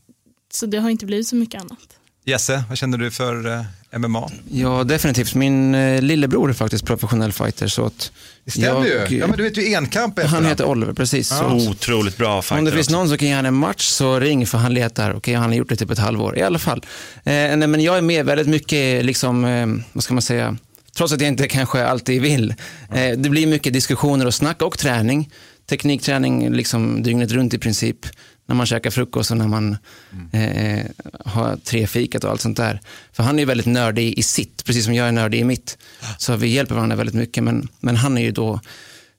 så 0.53 0.67
det 0.67 0.79
har 0.79 0.91
inte 0.91 1.07
blivit 1.07 1.29
så 1.29 1.37
mycket 1.37 1.61
annat. 1.61 1.99
Jesse, 2.25 2.65
vad 2.69 2.79
känner 2.79 2.99
du 2.99 3.11
för 3.11 3.47
eh, 3.91 3.99
MMA? 3.99 4.31
Ja, 4.51 4.85
definitivt. 4.85 5.35
Min 5.35 5.75
eh, 5.75 6.03
lillebror 6.03 6.49
är 6.51 6.55
faktiskt 6.55 6.85
professionell 6.87 7.33
fighter. 7.33 7.67
Så 7.69 7.87
att 7.87 8.13
Det 8.45 8.51
stämmer 8.51 8.87
jag, 8.87 9.11
ju. 9.11 9.19
Ja, 9.19 9.27
men 9.27 9.37
du 9.37 9.43
vet 9.43 9.59
ju 9.59 9.75
enkamp 9.75 10.19
efter 10.19 10.31
Han 10.31 10.45
heter 10.47 10.65
Oliver, 10.65 10.93
precis. 10.93 11.29
Så 11.29 11.45
Otroligt 11.71 12.17
bra 12.17 12.43
fighter 12.43 12.59
om 12.59 12.65
det 12.65 12.73
finns 12.73 12.87
också. 12.87 12.97
någon 12.97 13.09
som 13.09 13.19
kan 13.19 13.29
ge 13.29 13.35
honom 13.37 13.55
en 13.55 13.61
match 13.61 13.87
så 13.87 14.19
ring 14.21 14.47
för 14.47 14.59
han 14.59 14.75
letar. 14.75 15.15
Okej, 15.15 15.35
han 15.35 15.45
har 15.51 15.55
gjort 15.57 15.69
det 15.69 15.77
typ 15.77 15.91
ett 15.91 15.99
halvår 15.99 16.39
i 16.39 16.43
alla 16.43 16.59
fall. 16.59 16.79
Eh, 17.17 17.33
nej, 17.33 17.57
men 17.57 17.81
jag 17.81 17.99
är 17.99 18.03
med 18.03 18.27
väldigt 18.27 18.47
mycket, 18.49 19.05
liksom, 19.05 19.45
eh, 19.45 19.67
vad 19.93 20.05
ska 20.05 20.15
man 20.15 20.23
säga, 20.23 20.57
trots 20.99 21.13
att 21.13 21.21
jag 21.21 21.29
inte 21.29 21.49
kanske 21.49 21.85
alltid 21.85 22.23
vill. 22.23 22.55
Eh, 22.93 23.19
det 23.19 23.31
blir 23.31 23.47
mycket 23.47 23.73
diskussioner 23.73 24.27
och 24.27 24.35
snack 24.35 24.63
och 24.63 24.79
träning. 24.79 25.31
Teknikträning 25.67 26.53
liksom 26.53 27.03
dygnet 27.03 27.33
runt 27.33 27.55
i 27.55 27.59
princip. 27.59 28.07
När 28.47 28.55
man 28.55 28.67
käkar 28.67 28.91
frukost 28.91 29.31
och 29.31 29.37
när 29.37 29.49
man 29.49 29.77
eh, 30.33 30.85
har 31.25 31.57
tre 31.57 31.87
fikat 31.87 32.25
och 32.25 32.31
allt 32.31 32.41
sånt 32.41 32.57
där. 32.57 32.81
För 33.13 33.23
han 33.23 33.37
är 33.37 33.41
ju 33.41 33.47
väldigt 33.47 33.67
nördig 33.67 34.19
i 34.19 34.23
sitt, 34.23 34.65
precis 34.65 34.85
som 34.85 34.95
jag 34.95 35.09
är 35.09 35.13
nördig 35.13 35.41
i 35.41 35.45
mitt. 35.45 35.79
Så 36.19 36.37
vi 36.37 36.49
hjälper 36.49 36.75
varandra 36.75 36.97
väldigt 36.97 37.15
mycket. 37.15 37.45
Men, 37.45 37.69
men 37.81 37.97
han 37.97 38.19
är 38.19 38.23
ju 38.23 38.31
då 38.31 38.61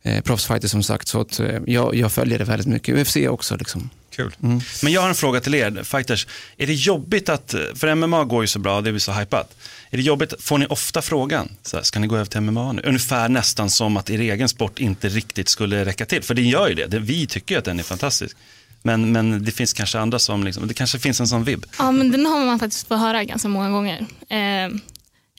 eh, 0.04 0.22
proffsfighter 0.24 0.68
som 0.68 0.84
sagt. 0.84 1.08
Så 1.08 1.22
att, 1.22 1.40
eh, 1.40 1.60
jag, 1.68 1.96
jag 1.96 2.12
följer 2.12 2.40
det 2.40 2.46
väldigt 2.46 2.68
mycket. 2.68 2.98
UFC 2.98 3.18
också. 3.30 3.56
Liksom. 3.56 3.90
Kul. 4.20 4.36
Men 4.84 4.94
jag 4.94 5.02
har 5.02 5.10
en 5.10 5.16
fråga 5.16 5.40
till 5.40 5.56
er, 5.56 5.84
fighters. 5.84 6.28
Är 6.58 6.68
det 6.68 6.74
jobbigt 6.74 7.30
att, 7.30 7.56
för 7.76 7.96
MMA 7.96 8.24
går 8.24 8.44
ju 8.44 8.48
så 8.48 8.60
bra, 8.60 8.82
det 8.82 8.92
blir 8.92 9.00
så 9.00 9.12
hypat. 9.12 9.56
Är 9.90 9.98
det 9.98 10.04
jobbigt, 10.04 10.34
får 10.40 10.58
ni 10.58 10.66
ofta 10.66 11.02
frågan, 11.02 11.50
så 11.64 11.78
här, 11.78 11.84
ska 11.84 12.00
ni 12.00 12.08
gå 12.08 12.16
över 12.16 12.26
till 12.26 12.42
MMA 12.42 12.72
nu? 12.72 12.82
Ungefär 12.86 13.30
nästan 13.30 13.70
som 13.70 13.98
att 13.98 14.10
er 14.10 14.20
egen 14.20 14.50
sport 14.50 14.80
inte 14.80 15.10
riktigt 15.10 15.50
skulle 15.50 15.86
räcka 15.86 16.06
till. 16.06 16.24
För 16.24 16.34
det 16.34 16.42
gör 16.42 16.70
ju 16.70 16.76
det, 16.76 17.00
vi 17.00 17.28
tycker 17.28 17.56
ju 17.56 17.60
att 17.60 17.66
den 17.66 17.80
är 17.80 17.84
fantastisk. 17.84 18.38
Men, 18.82 19.12
men 19.12 19.46
det 19.46 19.52
finns 19.52 19.74
kanske 19.74 20.00
andra 20.00 20.20
som, 20.20 20.44
liksom, 20.44 20.68
det 20.68 20.74
kanske 20.74 21.00
finns 21.00 21.20
en 21.20 21.28
sån 21.28 21.44
vibb. 21.44 21.66
Ja, 21.78 21.92
men 21.92 22.12
den 22.12 22.26
har 22.26 22.46
man 22.46 22.60
faktiskt 22.60 22.88
fått 22.88 23.00
höra 23.00 23.24
ganska 23.24 23.48
många 23.48 23.70
gånger. 23.70 24.06
Eh, 24.30 24.80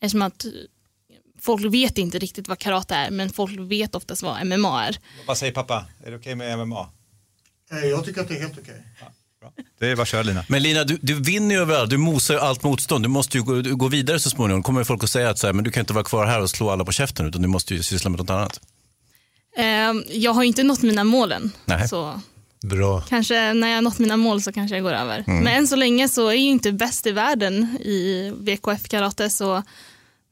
eftersom 0.00 0.22
att 0.22 0.44
folk 1.40 1.74
vet 1.74 1.98
inte 1.98 2.18
riktigt 2.18 2.48
vad 2.48 2.58
karate 2.58 2.94
är, 2.94 3.10
men 3.10 3.30
folk 3.30 3.58
vet 3.58 3.94
oftast 3.94 4.22
vad 4.22 4.46
MMA 4.46 4.86
är. 4.86 4.98
Vad 5.26 5.38
säger 5.38 5.52
pappa? 5.52 5.86
Är 6.04 6.10
det 6.10 6.16
okej 6.16 6.34
med 6.34 6.58
MMA? 6.58 6.88
Jag 7.70 8.04
tycker 8.04 8.20
att 8.20 8.28
det 8.28 8.36
är 8.36 8.40
helt 8.40 8.58
okej. 8.58 8.82
Det 9.78 9.86
är 9.86 9.96
bara 9.96 10.02
att 10.02 10.08
köra 10.08 10.22
Lina. 10.22 10.44
Men 10.48 10.62
Lina, 10.62 10.84
du, 10.84 10.98
du 11.02 11.14
vinner 11.14 11.54
ju 11.54 11.60
överallt. 11.60 11.90
Du 11.90 11.96
mosar 11.96 12.34
ju 12.34 12.40
allt 12.40 12.62
motstånd. 12.62 13.04
Du 13.04 13.08
måste 13.08 13.38
ju 13.38 13.42
gå, 13.44 13.54
du 13.54 13.76
gå 13.76 13.88
vidare 13.88 14.20
så 14.20 14.30
småningom. 14.30 14.62
kommer 14.62 14.84
folk 14.84 15.04
att 15.04 15.10
säga 15.10 15.30
att 15.30 15.38
så 15.38 15.46
här, 15.46 15.54
men 15.54 15.64
du 15.64 15.70
kan 15.70 15.80
inte 15.80 15.92
vara 15.92 16.04
kvar 16.04 16.26
här 16.26 16.40
och 16.40 16.50
slå 16.50 16.70
alla 16.70 16.84
på 16.84 16.92
käften 16.92 17.26
utan 17.26 17.42
du 17.42 17.48
måste 17.48 17.74
ju 17.74 17.82
syssla 17.82 18.10
med 18.10 18.20
något 18.20 18.30
annat. 18.30 18.60
Eh, 19.56 20.16
jag 20.18 20.32
har 20.32 20.42
ju 20.42 20.48
inte 20.48 20.62
nått 20.62 20.82
mina 20.82 21.04
mål 21.04 21.32
än. 21.32 21.50
Nej. 21.64 21.88
Så 21.88 22.20
Bra. 22.62 23.00
kanske 23.00 23.54
när 23.54 23.68
jag 23.68 23.74
har 23.76 23.82
nått 23.82 23.98
mina 23.98 24.16
mål 24.16 24.42
så 24.42 24.52
kanske 24.52 24.76
jag 24.76 24.82
går 24.82 24.92
över. 24.92 25.24
Mm. 25.26 25.44
Men 25.44 25.56
än 25.56 25.68
så 25.68 25.76
länge 25.76 26.08
så 26.08 26.26
är 26.26 26.30
jag 26.30 26.36
ju 26.36 26.50
inte 26.50 26.72
bäst 26.72 27.06
i 27.06 27.12
världen 27.12 27.78
i 27.80 28.32
VKF 28.40 28.88
karate 28.88 29.30
så 29.30 29.62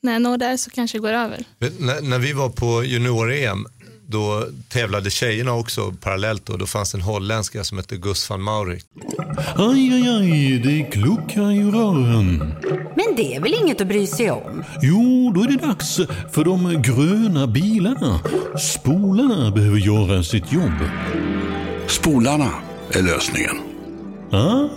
när 0.00 0.12
jag 0.12 0.22
når 0.22 0.38
där 0.38 0.56
så 0.56 0.70
kanske 0.70 0.96
jag 0.96 1.02
går 1.02 1.12
över. 1.12 1.44
När, 1.58 2.00
när 2.00 2.18
vi 2.18 2.32
var 2.32 2.48
på 2.48 2.84
junior-EM, 2.84 3.66
då 4.10 4.44
tävlade 4.68 5.10
tjejerna 5.10 5.52
också 5.52 5.92
parallellt 6.00 6.48
och 6.48 6.58
då 6.58 6.66
fanns 6.66 6.94
en 6.94 7.00
holländska 7.00 7.64
som 7.64 7.78
hette 7.78 7.96
Gus 7.96 8.30
van 8.30 8.42
Maurik. 8.42 8.84
Aj, 9.56 9.92
aj, 9.92 10.08
aj, 10.08 10.58
det 10.58 10.82
kluckar 10.82 11.52
i 11.52 11.62
rören. 11.62 12.38
Men 12.96 13.16
det 13.16 13.34
är 13.34 13.40
väl 13.40 13.54
inget 13.62 13.80
att 13.80 13.88
bry 13.88 14.06
sig 14.06 14.30
om? 14.30 14.64
Jo, 14.82 15.32
då 15.34 15.42
är 15.42 15.48
det 15.48 15.66
dags 15.66 15.96
för 16.32 16.44
de 16.44 16.82
gröna 16.82 17.46
bilarna. 17.46 18.20
Spolarna 18.58 19.50
behöver 19.50 19.78
göra 19.78 20.22
sitt 20.22 20.52
jobb. 20.52 20.78
Spolarna 21.86 22.50
är 22.92 23.02
lösningen. 23.02 23.56
Ah, 24.30 24.68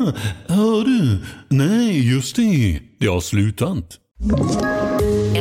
hör 0.47 0.85
du? 0.85 1.19
Nej, 1.49 2.13
just 2.13 2.35
det. 2.35 2.79
Det 2.99 3.07
har 3.07 3.21
slutat. 3.21 3.97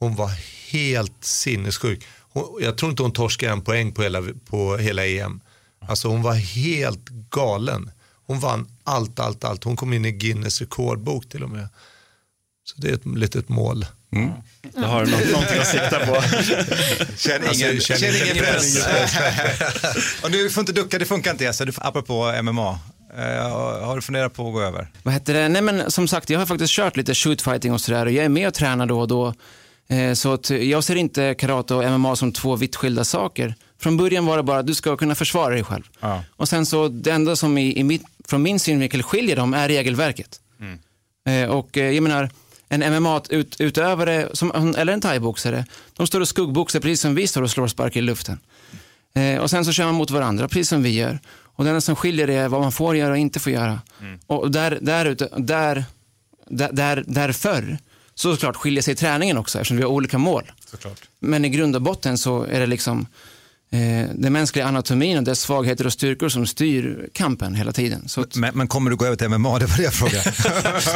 Hon 0.00 0.14
var 0.16 0.30
helt 0.72 1.24
sinnessjuk. 1.24 2.06
Hon, 2.32 2.44
jag 2.60 2.78
tror 2.78 2.90
inte 2.90 3.02
hon 3.02 3.12
torskade 3.12 3.52
en 3.52 3.60
poäng 3.62 3.92
på 3.92 4.02
hela, 4.02 4.22
på 4.50 4.76
hela 4.76 5.06
EM. 5.06 5.40
Alltså 5.88 6.08
hon 6.08 6.22
var 6.22 6.34
helt 6.34 7.08
galen. 7.30 7.90
Hon 8.26 8.40
vann 8.40 8.68
allt, 8.84 9.20
allt, 9.20 9.44
allt. 9.44 9.64
Hon 9.64 9.76
kom 9.76 9.92
in 9.92 10.04
i 10.04 10.12
Guinness 10.12 10.60
rekordbok 10.60 11.28
till 11.28 11.42
och 11.42 11.50
med. 11.50 11.68
Så 12.64 12.80
det 12.80 12.88
är 12.88 12.94
ett 12.94 13.06
litet 13.06 13.48
mål. 13.48 13.86
Mm. 14.12 14.30
Det 14.74 14.86
har 14.86 15.04
du 15.04 15.10
nå- 15.10 15.18
någonting 15.32 15.58
att 15.58 15.66
sikta 15.66 16.06
på. 16.06 16.22
Känn 17.16 17.42
Alltså, 17.48 17.64
ingen, 17.66 17.80
känn 17.80 17.96
känn 17.98 18.14
ingen 18.14 18.26
ingen 18.32 18.44
press. 18.44 18.84
press. 18.84 19.14
och 20.24 20.30
du 20.30 20.50
får 20.50 20.60
inte 20.60 20.72
ducka, 20.72 20.98
det 20.98 21.04
funkar 21.04 21.30
inte 21.30 21.44
Jesse, 21.44 21.64
Du 21.64 21.72
får- 21.72 21.86
apropå 21.86 22.32
MMA. 22.42 22.78
Eh, 23.18 23.50
har 23.86 23.96
du 23.96 24.02
funderat 24.02 24.34
på 24.34 24.46
att 24.48 24.52
gå 24.52 24.62
över? 24.62 24.88
Vad 25.02 25.14
heter 25.14 25.34
det? 25.34 25.48
Nej 25.48 25.62
men 25.62 25.90
som 25.90 26.08
sagt, 26.08 26.30
jag 26.30 26.38
har 26.38 26.46
faktiskt 26.46 26.72
kört 26.72 26.96
lite 26.96 27.14
shootfighting 27.14 27.72
och 27.72 27.80
sådär 27.80 28.06
och 28.06 28.12
jag 28.12 28.24
är 28.24 28.28
med 28.28 28.48
och 28.48 28.54
tränar 28.54 28.86
då 28.86 29.00
och 29.00 29.08
då. 29.08 29.34
Eh, 29.88 30.12
Så 30.14 30.38
jag 30.48 30.84
ser 30.84 30.96
inte 30.96 31.34
karate 31.34 31.74
och 31.74 31.84
MMA 32.00 32.16
som 32.16 32.32
två 32.32 32.56
vitt 32.56 32.76
skilda 32.76 33.04
saker. 33.04 33.54
Från 33.80 33.96
början 33.96 34.26
var 34.26 34.36
det 34.36 34.42
bara 34.42 34.58
att 34.58 34.66
du 34.66 34.74
ska 34.74 34.96
kunna 34.96 35.14
försvara 35.14 35.54
dig 35.54 35.64
själv. 35.64 35.82
Och 36.36 36.48
sen 36.48 36.66
så 36.66 36.88
det 36.88 37.10
enda 37.10 37.36
som 37.36 37.58
i, 37.58 37.78
i 37.78 37.84
mitt, 37.84 38.02
från 38.28 38.42
min 38.42 38.58
synvinkel 38.60 39.02
skiljer 39.02 39.36
dem 39.36 39.54
är 39.54 39.68
regelverket. 39.68 40.40
Eh, 41.26 41.50
Och 41.50 41.76
eh, 41.78 41.90
jag 41.90 42.02
menar, 42.02 42.30
en 42.68 42.80
MMA-utövare 43.02 44.28
eller 44.76 44.92
en 44.92 45.00
thaiboxare, 45.00 45.64
de 45.96 46.06
står 46.06 46.20
och 46.20 46.28
skuggboxar 46.28 46.80
precis 46.80 47.00
som 47.00 47.14
vi 47.14 47.26
står 47.26 47.42
och 47.42 47.50
slår 47.50 47.66
sparkar 47.68 48.00
i 48.00 48.02
luften. 48.02 48.38
Eh, 49.14 49.38
Och 49.38 49.50
sen 49.50 49.64
så 49.64 49.72
kör 49.72 49.84
man 49.84 49.94
mot 49.94 50.10
varandra, 50.10 50.48
precis 50.48 50.68
som 50.68 50.82
vi 50.82 50.90
gör. 50.90 51.18
Och 51.56 51.64
det 51.64 51.70
enda 51.70 51.80
som 51.80 51.96
skiljer 51.96 52.28
är 52.28 52.48
vad 52.48 52.60
man 52.60 52.72
får 52.72 52.96
göra 52.96 53.10
och 53.12 53.18
inte 53.18 53.40
får 53.40 53.52
göra. 53.52 53.80
Och 54.26 54.50
där, 54.50 54.78
där, 54.80 55.06
ute, 55.06 55.28
där, 55.36 55.84
där, 56.72 57.04
därför 57.06 57.78
så 58.18 58.32
såklart 58.32 58.56
skiljer 58.56 58.82
sig 58.82 58.94
träningen 58.94 59.38
också 59.38 59.58
eftersom 59.58 59.76
vi 59.76 59.82
har 59.82 59.90
olika 59.90 60.18
mål. 60.18 60.52
Såklart. 60.70 61.00
Men 61.20 61.44
i 61.44 61.48
grund 61.48 61.76
och 61.76 61.82
botten 61.82 62.18
så 62.18 62.42
är 62.42 62.60
det 62.60 62.66
liksom 62.66 63.06
eh, 63.70 63.78
den 64.14 64.32
mänskliga 64.32 64.66
anatomin 64.66 65.18
och 65.18 65.24
dess 65.24 65.40
svagheter 65.40 65.86
och 65.86 65.92
styrkor 65.92 66.28
som 66.28 66.46
styr 66.46 67.08
kampen 67.12 67.54
hela 67.54 67.72
tiden. 67.72 68.08
Så 68.08 68.20
att, 68.20 68.36
Men, 68.36 68.54
men 68.58 68.68
kommer 68.68 68.90
du 68.90 68.96
gå 68.96 69.06
över 69.06 69.16
till 69.16 69.28
MMA? 69.28 69.58
Det 69.58 69.66
var 69.66 69.76
det 69.76 69.82
jag 69.82 69.94
frågade. 69.94 70.32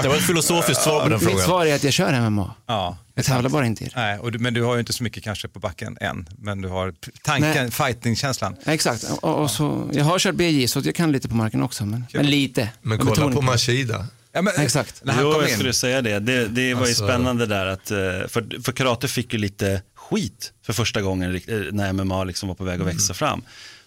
Det 0.02 0.08
var 0.08 0.16
ett 0.16 0.26
filosofiskt 0.26 0.82
svar 0.82 1.02
på 1.02 1.08
den 1.08 1.18
mitt 1.18 1.28
frågan. 1.28 1.46
svar 1.46 1.66
är 1.66 1.74
att 1.74 1.84
jag 1.84 1.92
kör 1.92 2.30
MMA. 2.30 2.54
Ja, 2.66 2.98
Jag 3.14 3.24
tävlar 3.24 3.50
bara 3.50 3.66
inte 3.66 3.84
i 3.84 3.86
det. 3.86 3.92
Nej, 4.00 4.18
och 4.18 4.32
du, 4.32 4.38
men 4.38 4.54
du 4.54 4.62
har 4.62 4.74
ju 4.74 4.80
inte 4.80 4.92
så 4.92 5.02
mycket 5.02 5.24
kanske 5.24 5.48
på 5.48 5.58
backen 5.58 5.98
än. 6.00 6.28
Men 6.38 6.62
du 6.62 6.68
har 6.68 6.94
tanken, 7.22 7.50
Nej. 7.54 7.70
fighting-känslan. 7.70 8.56
Exakt. 8.66 9.04
Och, 9.20 9.38
och 9.42 9.50
så, 9.50 9.90
jag 9.92 10.04
har 10.04 10.18
kört 10.18 10.34
BJ 10.34 10.68
så 10.68 10.78
att 10.78 10.84
jag 10.84 10.94
kan 10.94 11.12
lite 11.12 11.28
på 11.28 11.34
marken 11.34 11.62
också. 11.62 11.84
Men, 11.86 12.04
men 12.12 12.26
lite. 12.26 12.68
Men 12.82 12.98
kolla 12.98 13.32
på 13.32 13.40
Mashida. 13.42 14.06
Ja, 14.32 14.42
men, 14.42 14.52
Exakt. 14.56 15.04
När 15.04 15.12
han 15.12 15.24
jo, 15.24 15.32
kom 15.32 15.40
jag 15.40 15.50
in. 15.50 15.54
skulle 15.56 15.72
säga 15.72 16.02
det. 16.02 16.18
Det, 16.18 16.48
det 16.48 16.74
var 16.74 16.82
ju 16.82 16.86
Alltså- 16.88 17.04
spännande 17.04 17.46
där 17.46 17.66
att, 17.66 17.90
eh, 17.90 17.96
för, 18.28 18.62
för 18.62 18.72
karate 18.72 19.08
fick 19.08 19.32
ju 19.32 19.38
lite 19.38 19.82
skit 19.94 20.52
för 20.66 20.72
första 20.72 21.02
gången 21.02 21.34
eh, 21.34 21.40
när 21.72 21.92
MMA 21.92 22.24
liksom 22.24 22.48
var 22.48 22.56
på 22.56 22.64
väg 22.64 22.80
att 22.80 22.86
växa 22.86 23.14
fram. 23.14 23.42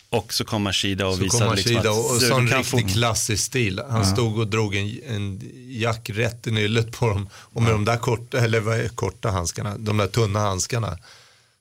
Och 0.09 0.33
så 0.33 0.45
kom 0.45 0.61
Mashida 0.63 1.07
och 1.07 1.13
Mm. 1.13 1.29
Så 1.29 1.33
visade 1.35 1.45
kom 1.49 1.55
liksom 1.55 1.77
att 1.77 1.85
och, 1.85 2.11
och 2.15 2.21
sån 2.21 2.47
kan 2.47 2.57
riktig 2.63 2.65
få- 2.65 2.93
klassisk 2.93 3.43
stil. 3.43 3.81
Han 3.89 4.05
stod 4.05 4.39
och 4.39 4.47
drog 4.47 4.75
en, 4.75 4.99
en 5.07 5.41
jack 5.69 6.09
rätt 6.13 6.47
i 6.47 6.51
nyllet 6.51 6.91
på 6.91 7.07
dem. 7.07 7.29
Och 7.35 7.61
med 7.61 7.71
de 7.71 7.85
där 7.85 7.97
korta, 7.97 8.37
eller 8.39 8.59
vad 8.59 8.79
är 8.79 8.87
korta 8.87 9.29
handskarna, 9.31 9.77
de 9.77 9.97
där 9.97 10.07
tunna 10.07 10.39
handskarna. 10.39 10.97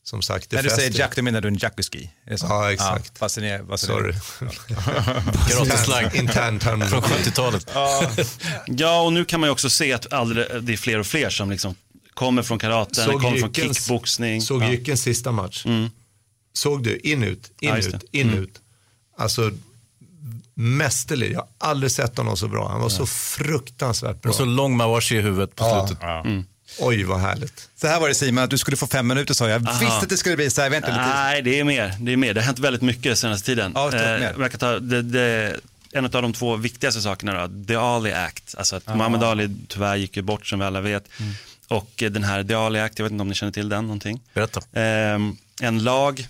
Som 0.04 0.22
sagt, 0.22 0.50
det 0.50 0.56
När 0.56 0.62
du 0.62 0.68
säger 0.70 0.82
fäster. 0.88 1.00
jack, 1.00 1.16
då 1.16 1.22
menar 1.22 1.40
du 1.40 1.48
en 1.48 1.56
så? 2.38 2.46
Ja, 2.48 2.72
exakt. 2.72 3.18
fast 3.18 3.34
den 3.34 3.44
är, 3.44 3.58
vad 3.62 3.80
Sorry. 3.80 4.14
Karateslang. 5.50 6.10
Intern 6.14 6.58
term. 6.58 6.80
Från 6.80 7.02
70-talet. 7.02 7.70
Ja, 8.66 9.00
och 9.00 9.12
nu 9.12 9.24
kan 9.24 9.40
man 9.40 9.46
ju 9.48 9.52
också 9.52 9.70
se 9.70 9.92
att 9.92 10.12
alldeles, 10.12 10.48
det 10.64 10.72
är 10.72 10.76
fler 10.76 10.98
och 10.98 11.06
fler 11.06 11.30
som 11.30 11.50
liksom 11.50 11.74
kommer 12.14 12.42
från 12.42 12.58
karate, 12.58 13.04
kommer 13.20 13.38
från 13.38 13.52
kickboxning. 13.52 14.42
Såg 14.42 14.62
Ja. 14.62 14.70
Jyckens 14.70 15.02
sista 15.02 15.32
match. 15.32 15.64
Såg 16.52 16.82
du? 16.82 16.96
In 16.98 17.22
ut, 17.24 17.52
in 17.60 17.68
Ja, 17.68 17.76
just 17.76 17.88
ut, 17.88 18.04
det. 18.12 18.18
in 18.18 18.28
Mm. 18.28 18.38
Alltså 19.18 19.50
mästerlig. 20.54 21.32
Jag 21.32 21.38
har 21.38 21.48
aldrig 21.58 21.92
sett 21.92 22.16
honom 22.18 22.36
så 22.36 22.48
bra. 22.48 22.68
Han 22.68 22.80
var 22.80 22.88
så 22.88 23.06
fruktansvärt 23.06 24.22
bra. 24.22 24.30
Och 24.30 24.36
så 24.36 24.44
lång 24.44 24.76
mawashi 24.76 25.16
i 25.16 25.20
huvudet 25.20 25.54
på 25.56 25.64
Ja. 25.64 25.86
slutet. 25.86 26.04
Oj, 26.79 27.05
vad 27.05 27.20
härligt. 27.20 27.68
Så 27.77 27.87
här 27.87 28.00
var 28.00 28.09
det 28.09 28.14
Simon, 28.14 28.44
att 28.44 28.50
du 28.50 28.59
skulle 28.59 28.77
få 28.77 28.87
fem 28.87 29.07
minuter 29.07 29.35
sa 29.35 29.48
jag. 29.48 29.68
Aha. 29.68 29.79
visste 29.79 29.96
att 29.96 30.09
det 30.09 30.16
skulle 30.16 30.37
bli 30.37 30.50
så 30.50 30.62
här. 30.62 30.70
Vänta 30.70 30.88
lite. 30.88 31.00
Nej, 31.00 31.42
det 31.42 31.61
är 31.61 31.64
mer. 31.64 31.94
Det 32.00 32.12
är 32.12 32.16
mer. 32.16 32.35
Det 32.35 32.40
har 32.40 32.46
hänt 32.46 32.59
väldigt 32.59 32.83
mycket 32.83 33.18
senaste 33.18 33.46
tiden. 33.46 33.72
Ja, 33.74 33.92
Eh, 33.94 34.31
jag 34.38 34.61
ta, 34.61 34.79
det, 34.79 35.03
det, 35.03 35.57
en 35.92 36.05
av 36.05 36.11
de 36.11 36.33
två 36.33 36.57
viktigaste 36.57 37.00
sakerna 37.00 37.46
då, 37.46 37.64
The 37.66 37.74
Ali 37.74 38.12
Act. 38.12 38.55
Alltså 38.59 38.77
att 38.77 38.87
Muhammad 38.87 39.24
Ali 39.24 39.57
tyvärr 39.68 39.96
gick 39.96 40.16
ju 40.16 40.22
bort 40.22 40.46
som 40.46 40.59
vi 40.59 40.64
alla 40.64 40.81
vet. 40.81 41.09
Och 41.68 42.03
eh, 42.03 42.11
den 42.11 42.24
här 42.24 42.44
The 42.44 42.55
Ali 42.55 42.81
Act, 42.81 42.98
jag 42.98 43.05
vet 43.05 43.12
inte 43.12 43.22
om 43.22 43.29
ni 43.29 43.35
känner 43.35 43.53
till 43.53 43.68
den 43.68 43.85
någonting. 43.85 44.20
Berätta. 44.35 44.61
Ehm, 44.72 45.37
en 45.61 45.85
lag 45.85 46.29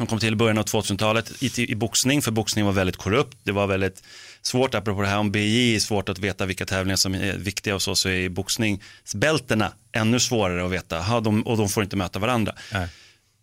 som 0.00 0.06
kom 0.06 0.18
till 0.18 0.32
i 0.32 0.36
början 0.36 0.58
av 0.58 0.64
2000-talet 0.64 1.42
i, 1.42 1.72
i 1.72 1.74
boxning, 1.74 2.22
för 2.22 2.30
boxning 2.30 2.64
var 2.64 2.72
väldigt 2.72 2.96
korrupt. 2.96 3.38
Det 3.42 3.52
var 3.52 3.66
väldigt 3.66 4.02
svårt, 4.42 4.74
apropå 4.74 5.02
det 5.02 5.08
här 5.08 5.18
om 5.18 5.32
BJ, 5.32 5.74
är 5.74 5.80
svårt 5.80 6.08
att 6.08 6.18
veta 6.18 6.46
vilka 6.46 6.66
tävlingar 6.66 6.96
som 6.96 7.14
är 7.14 7.36
viktiga 7.36 7.74
och 7.74 7.82
så, 7.82 7.94
så 7.94 8.08
är 8.08 8.28
boxningsbältena 8.28 9.72
ännu 9.92 10.20
svårare 10.20 10.64
att 10.64 10.72
veta. 10.72 10.98
Ha, 10.98 11.20
de, 11.20 11.42
och 11.42 11.56
de 11.56 11.68
får 11.68 11.82
inte 11.82 11.96
möta 11.96 12.18
varandra. 12.18 12.54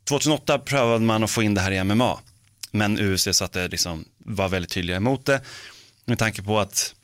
2008 0.10 0.60
prövade 0.60 1.06
man 1.06 1.24
att 1.24 1.32
få 1.32 1.44
in 1.44 1.54
det 1.54 1.62
här 1.62 1.72
i 1.72 1.84
MMA, 1.84 2.20
men 2.72 3.00
UFC 3.00 3.28
satte 3.32 3.68
liksom, 3.68 4.06
var 4.18 4.50
väldigt 4.50 4.72
tydliga 4.72 4.98
emot 4.98 5.26
det. 5.26 5.42
Med 6.06 6.20
tanke 6.20 6.44
på 6.44 6.60
att, 6.60 6.96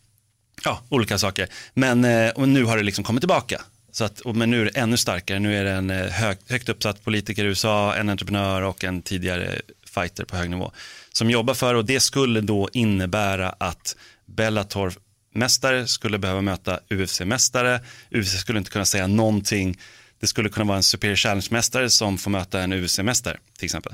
ja, 0.64 0.82
olika 0.90 1.18
saker. 1.18 1.48
Men 1.74 2.06
eh, 2.06 2.38
nu 2.38 2.64
har 2.64 2.78
det 2.78 2.84
liksom 2.84 3.04
kommit 3.04 3.22
tillbaka. 3.22 3.62
Så 3.94 4.04
att, 4.04 4.22
men 4.36 4.52
nu 4.52 4.62
är 4.62 4.66
det 4.66 4.80
ännu 4.80 4.98
starkare. 4.98 5.40
Nu 5.40 5.58
är 5.58 5.64
det 5.64 5.72
en 5.72 5.90
eh, 5.90 6.10
hög, 6.10 6.38
högt 6.50 6.70
uppsatt 6.70 7.04
politiker 7.04 7.44
i 7.44 7.48
USA, 7.48 7.96
en 7.96 8.10
entreprenör 8.10 8.62
och 8.62 8.84
en 8.84 9.02
tidigare 9.02 9.62
fighter 9.86 10.26
på 10.26 10.36
hög 10.36 10.50
nivå 10.50 10.72
som 11.14 11.30
jobbar 11.30 11.54
för 11.54 11.76
och 11.76 11.86
det 11.86 12.00
skulle 12.00 12.42
då 12.42 12.70
innebära 12.74 13.50
att 13.50 13.96
Bellator-mästare 14.26 15.86
skulle 15.86 16.18
behöva 16.18 16.42
möta 16.42 16.80
UFC-mästare. 16.90 17.80
UFC 18.12 18.40
skulle 18.40 18.60
inte 18.60 18.72
kunna 18.72 18.86
säga 18.86 19.08
någonting. 19.08 19.78
Det 20.20 20.28
skulle 20.28 20.50
kunna 20.50 20.66
vara 20.66 20.78
en 20.78 20.84
Superior 20.84 21.16
Challenge-mästare 21.16 21.90
som 21.90 22.18
får 22.18 22.32
möta 22.32 22.62
en 22.62 22.74
UFC-mästare 22.74 23.38
till 23.58 23.66
exempel. 23.66 23.94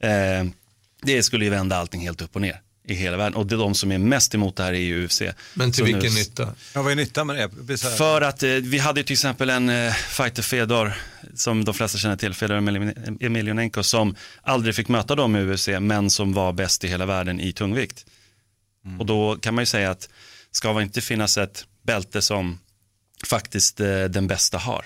Eh, 0.00 0.44
det 1.02 1.22
skulle 1.22 1.44
ju 1.44 1.50
vända 1.50 1.76
allting 1.76 2.00
helt 2.00 2.22
upp 2.22 2.34
och 2.34 2.42
ner 2.42 2.60
i 2.90 2.94
hela 2.94 3.16
världen 3.16 3.34
och 3.36 3.46
det 3.46 3.54
är 3.54 3.58
de 3.58 3.74
som 3.74 3.92
är 3.92 3.98
mest 3.98 4.34
emot 4.34 4.56
det 4.56 4.62
här 4.62 4.72
i 4.72 5.04
UFC. 5.04 5.22
Men 5.54 5.72
till 5.72 5.78
Så 5.78 5.84
vilken 5.84 6.02
nu- 6.14 6.18
nytta? 6.20 6.54
Ja, 6.74 6.82
vad 6.82 6.92
är 6.92 6.96
nyttan 6.96 7.26
med 7.26 7.50
det? 7.66 7.78
för 7.78 8.20
att 8.22 8.42
eh, 8.42 8.48
vi 8.50 8.78
hade 8.78 9.02
till 9.04 9.12
exempel 9.12 9.50
en 9.50 9.68
eh, 9.68 9.92
fighter 9.92 10.42
Fedor, 10.42 10.92
som 11.34 11.64
de 11.64 11.74
flesta 11.74 11.98
känner 11.98 12.16
till, 12.16 12.34
Fedor 12.34 12.56
Emelian- 12.56 13.16
Emelianenko, 13.20 13.82
som 13.82 14.14
aldrig 14.42 14.74
fick 14.74 14.88
möta 14.88 15.14
dem 15.14 15.36
i 15.36 15.40
UFC, 15.40 15.68
men 15.80 16.10
som 16.10 16.32
var 16.32 16.52
bäst 16.52 16.84
i 16.84 16.88
hela 16.88 17.06
världen 17.06 17.40
i 17.40 17.52
tungvikt. 17.52 18.06
Och 18.98 19.06
då 19.06 19.36
kan 19.36 19.54
man 19.54 19.62
ju 19.62 19.66
säga 19.66 19.90
att 19.90 20.08
ska 20.50 20.72
det 20.72 20.82
inte 20.82 21.00
finnas 21.00 21.38
ett 21.38 21.64
bälte 21.82 22.22
som 22.22 22.58
faktiskt 23.26 23.80
eh, 23.80 24.04
den 24.04 24.26
bästa 24.26 24.58
har. 24.58 24.84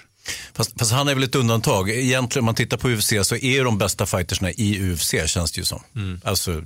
Fast, 0.55 0.79
fast 0.79 0.93
han 0.93 1.09
är 1.09 1.15
väl 1.15 1.23
ett 1.25 1.35
undantag. 1.35 1.91
Egentligen 1.91 2.43
om 2.43 2.45
man 2.45 2.55
tittar 2.55 2.77
på 2.77 2.89
UFC 2.91 3.13
så 3.23 3.37
är 3.37 3.65
de 3.65 3.79
bästa 3.79 4.07
fightersna 4.07 4.51
i 4.51 4.93
UFC 4.93 5.15
känns 5.27 5.53
det 5.53 5.59
ju 5.61 5.65
som. 5.65 5.83
Alltså, 6.25 6.63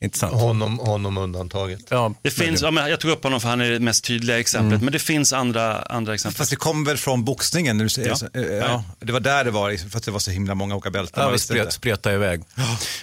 intressant. 0.00 0.32
Honom, 0.34 0.78
honom 0.78 1.18
undantaget. 1.18 1.80
Ja, 1.88 2.14
Det 2.22 2.30
finns, 2.30 2.62
ja, 2.62 2.70
men 2.70 2.90
jag 2.90 3.00
tog 3.00 3.10
upp 3.10 3.24
honom 3.24 3.40
för 3.40 3.48
han 3.48 3.60
är 3.60 3.70
det 3.70 3.80
mest 3.80 4.04
tydliga 4.04 4.38
exemplet, 4.38 4.72
Mm. 4.72 4.84
men 4.84 4.92
det 4.92 4.98
finns 4.98 5.32
andra, 5.32 5.78
andra 5.82 6.14
exempel. 6.14 6.36
Fast 6.38 6.50
det 6.50 6.56
kom 6.56 6.84
väl 6.84 6.96
från 6.96 7.24
boxningen? 7.24 7.90
Säger, 7.90 8.08
Ja. 8.08 8.16
så- 8.16 8.26
eh, 8.34 8.42
ja. 8.46 8.84
Det 9.00 9.12
var 9.12 9.20
där 9.20 9.44
det 9.44 9.50
var, 9.50 9.88
för 9.90 9.98
att 9.98 10.04
det 10.04 10.10
var 10.10 10.18
så 10.18 10.30
himla 10.30 10.54
många 10.54 10.74
olika 10.74 10.90
bälten. 10.90 11.22
Ja, 11.32 11.38
spret, 11.38 11.72
spreta 11.72 12.12
iväg. 12.14 12.42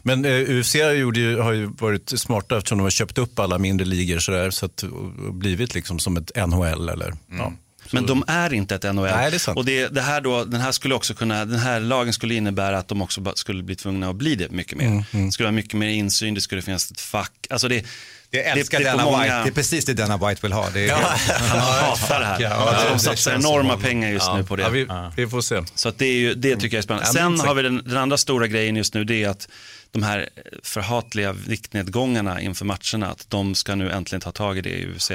Men 0.04 0.26
eh, 0.26 0.32
UFC 0.50 0.76
gjorde 0.76 1.20
ju, 1.20 1.40
har 1.40 1.52
ju 1.54 1.66
varit 1.80 2.20
smarta 2.20 2.58
eftersom 2.58 2.78
de 2.78 2.84
har 2.84 2.92
köpt 2.92 3.18
upp 3.18 3.40
alla 3.40 3.58
mindre 3.58 3.86
ligor 3.88 4.20
sådär, 4.20 4.50
så 4.52 4.66
att, 4.66 4.84
och, 4.84 5.34
blivit 5.34 5.74
liksom 5.76 6.00
som 6.00 6.18
ett 6.18 6.32
NHL. 6.48 6.90
Eller, 6.90 7.14
ja. 7.32 7.54
Men 7.94 8.06
de 8.06 8.24
är 8.28 8.54
inte 8.54 8.76
ett 8.76 8.84
NHL. 8.84 9.04
Nej, 9.16 9.32
det 9.32 9.38
är 9.38 9.40
sant. 9.40 9.58
Och 9.58 9.66
det, 9.66 9.88
det 9.88 10.02
här 10.02 10.22
då, 10.22 10.46
den 10.46 10.62
här 10.62 10.72
skulle 10.72 10.96
också 10.96 11.14
kunna, 11.14 11.46
den 11.46 11.60
här 11.60 11.80
lagen 11.80 12.14
skulle 12.14 12.36
innebära 12.36 12.78
att 12.78 12.88
de 12.88 13.02
också 13.02 13.34
skulle 13.36 13.64
bli 13.64 13.76
tvungna 13.76 14.10
att 14.10 14.16
bli 14.16 14.36
det 14.36 14.52
mycket 14.52 14.78
mer. 14.78 14.86
Mm, 14.88 15.04
Det 15.26 15.32
skulle 15.32 15.46
vara 15.46 15.52
mycket 15.56 15.74
mer 15.74 15.88
insyn, 15.88 16.34
det 16.34 16.42
skulle 16.42 16.62
finnas 16.62 16.92
ett 16.92 17.02
fack. 17.02 17.32
Alltså 17.50 17.68
det, 17.68 17.86
Jag 18.30 18.44
älskar 18.46 18.80
det 18.80 18.86
är 18.86 18.92
på 18.92 18.98
Dana 18.98 19.12
många- 19.12 19.24
White, 19.24 19.42
det 19.44 19.50
är 19.50 19.52
precis 19.54 19.86
det 19.86 19.94
Dana 19.94 20.18
White 20.30 20.40
vill 20.42 20.54
ha. 20.54 20.70
Det 20.70 20.90
är 20.90 20.96
Han 21.50 21.60
hatar 21.60 22.20
det 22.20 22.26
här. 22.26 22.42
Ja, 22.42 22.50
alltså, 22.50 22.84
det- 22.84 22.90
de 22.90 22.94
det 22.94 23.00
satsar 23.00 23.34
enorma 23.36 23.78
pengar 23.78 24.10
just 24.10 24.26
Ja. 24.28 24.38
nu 24.38 24.44
på 24.44 24.56
det. 24.56 24.64
Ja, 24.64 24.70
vi, 24.70 24.88
vi 25.24 25.30
får 25.30 25.42
se. 25.42 25.64
Så 25.76 25.90
att 25.90 25.98
det, 25.98 26.06
är 26.06 26.14
ju, 26.16 26.34
det 26.34 26.56
tycker 26.56 26.78
jag 26.78 26.80
är 26.80 26.84
spännande. 26.84 27.08
Ja, 27.08 27.14
Sen 27.14 27.40
har 27.40 27.54
vi 27.56 27.62
den, 27.64 27.82
den 27.86 27.98
andra 27.98 28.18
stora 28.18 28.48
grejen 28.48 28.76
just 28.76 28.94
nu, 28.94 29.04
det 29.04 29.24
är 29.24 29.30
att 29.30 29.48
de 29.92 30.04
här 30.04 30.30
förhatliga 30.64 31.34
viktnedgångarna 31.34 32.42
inför 32.42 32.66
matcherna, 32.66 33.12
att 33.12 33.26
de 33.30 33.56
ska 33.56 33.76
nu 33.76 33.92
äntligen 33.92 34.22
ta 34.22 34.32
tag 34.32 34.58
i 34.58 34.62
det 34.62 34.70
i 34.70 34.88
UFC. 34.88 35.12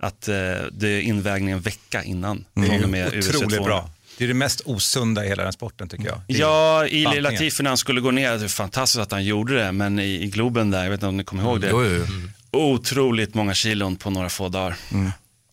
Att 0.00 0.28
eh, 0.28 0.34
det 0.72 0.88
är 0.88 1.00
invägning 1.00 1.50
en 1.50 1.60
vecka 1.60 2.02
innan. 2.02 2.44
Det 2.54 2.84
och 2.84 2.90
med 2.90 3.06
UFC 3.14 3.28
otroligt 3.28 3.48
200. 3.50 3.64
bra. 3.64 3.90
Det 4.18 4.24
är 4.24 4.28
det 4.28 4.34
mest 4.34 4.60
osunda 4.64 5.24
i 5.24 5.28
hela 5.28 5.42
den 5.42 5.52
sporten 5.52 5.88
tycker 5.88 6.06
jag. 6.06 6.20
Det 6.26 6.34
Ja, 6.34 6.86
i 6.86 7.04
bantningen. 7.04 7.32
Latifi 7.32 7.62
när 7.62 7.70
han 7.70 7.76
skulle 7.78 8.00
gå 8.00 8.10
ner, 8.10 8.38
det 8.38 8.44
är 8.44 8.48
fantastiskt 8.48 9.00
att 9.02 9.12
han 9.12 9.24
gjorde 9.24 9.54
det, 9.54 9.72
men 9.72 9.98
i, 9.98 10.22
i 10.22 10.26
Globen 10.26 10.70
där, 10.70 10.82
jag 10.82 10.90
vet 10.90 10.98
inte 10.98 11.06
om 11.06 11.16
ni 11.16 11.24
kommer 11.24 11.42
ihåg 11.42 11.60
det, 11.60 11.68
Jo, 11.70 11.84
jo, 11.84 12.04
jo. 12.08 12.28
otroligt 12.50 13.34
många 13.34 13.54
kilon 13.54 13.96
på 13.96 14.10
några 14.10 14.28
få 14.28 14.48
dagar. 14.48 14.76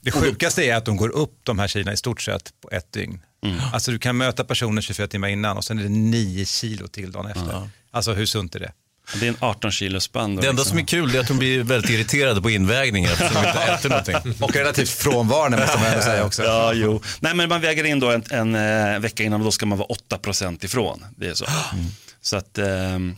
Det 0.02 0.12
sjukaste 0.12 0.64
är 0.64 0.76
att 0.76 0.86
de 0.86 0.98
går 0.98 1.10
upp 1.10 1.40
de 1.44 1.60
här 1.60 1.68
kilona 1.68 1.94
i 1.94 1.98
stort 1.98 2.22
sett 2.22 2.54
på 2.62 2.70
ett 2.72 2.92
dygn. 2.92 3.20
Alltså 3.74 3.92
du 3.92 4.00
kan 4.00 4.18
möta 4.18 4.44
personer 4.44 4.82
24 4.82 5.08
timmar 5.08 5.28
innan 5.28 5.58
och 5.58 5.64
sen 5.64 5.80
är 5.80 5.84
det 5.84 5.90
9 5.90 6.46
kilo 6.46 6.88
till 6.88 7.12
dagen 7.12 7.26
efter. 7.32 7.70
Alltså 7.92 8.14
hur 8.14 8.26
sunt 8.26 8.56
är 8.56 8.60
det? 8.60 8.72
Det 9.20 9.26
är 9.26 9.30
en 9.30 9.38
18 9.40 9.72
kilos 9.72 10.12
band. 10.12 10.42
Det 10.42 10.48
enda 10.48 10.64
som 10.64 10.78
är 10.78 10.84
kul 10.84 11.16
är 11.16 11.20
att 11.20 11.28
de 11.28 11.38
blir 11.38 11.64
väldigt 11.64 11.92
irriterade 11.92 12.42
på 12.42 12.50
invägningen 12.50 13.12
eftersom 13.12 13.44
de 13.44 13.48
inte 13.48 13.60
äter 13.60 13.90
någonting. 13.90 14.16
Och 14.42 14.56
relativt 14.56 14.90
frånvarande 14.90 15.58
måste 15.58 15.78
man 15.78 15.88
ändå 15.88 16.02
säga 16.02 16.26
också. 16.26 16.44
Ja, 16.44 16.74
jo. 16.74 17.02
Nej, 17.20 17.36
men 17.36 17.50
man 17.50 17.62
väger 17.62 17.84
in 17.84 18.00
då 18.00 18.12
en, 18.12 18.24
en 18.30 18.56
eh, 18.56 19.00
vecka 19.00 19.24
innan 19.24 19.42
och 19.42 19.46
då 19.46 19.52
ska 19.52 19.66
man 19.66 19.78
vara 19.78 19.88
8% 20.10 20.66
ifrån. 20.66 21.06
Det 21.18 21.28
är 21.28 21.34
så. 21.34 21.46
så 22.22 22.38
att, 22.38 22.58
ehm, 22.58 23.16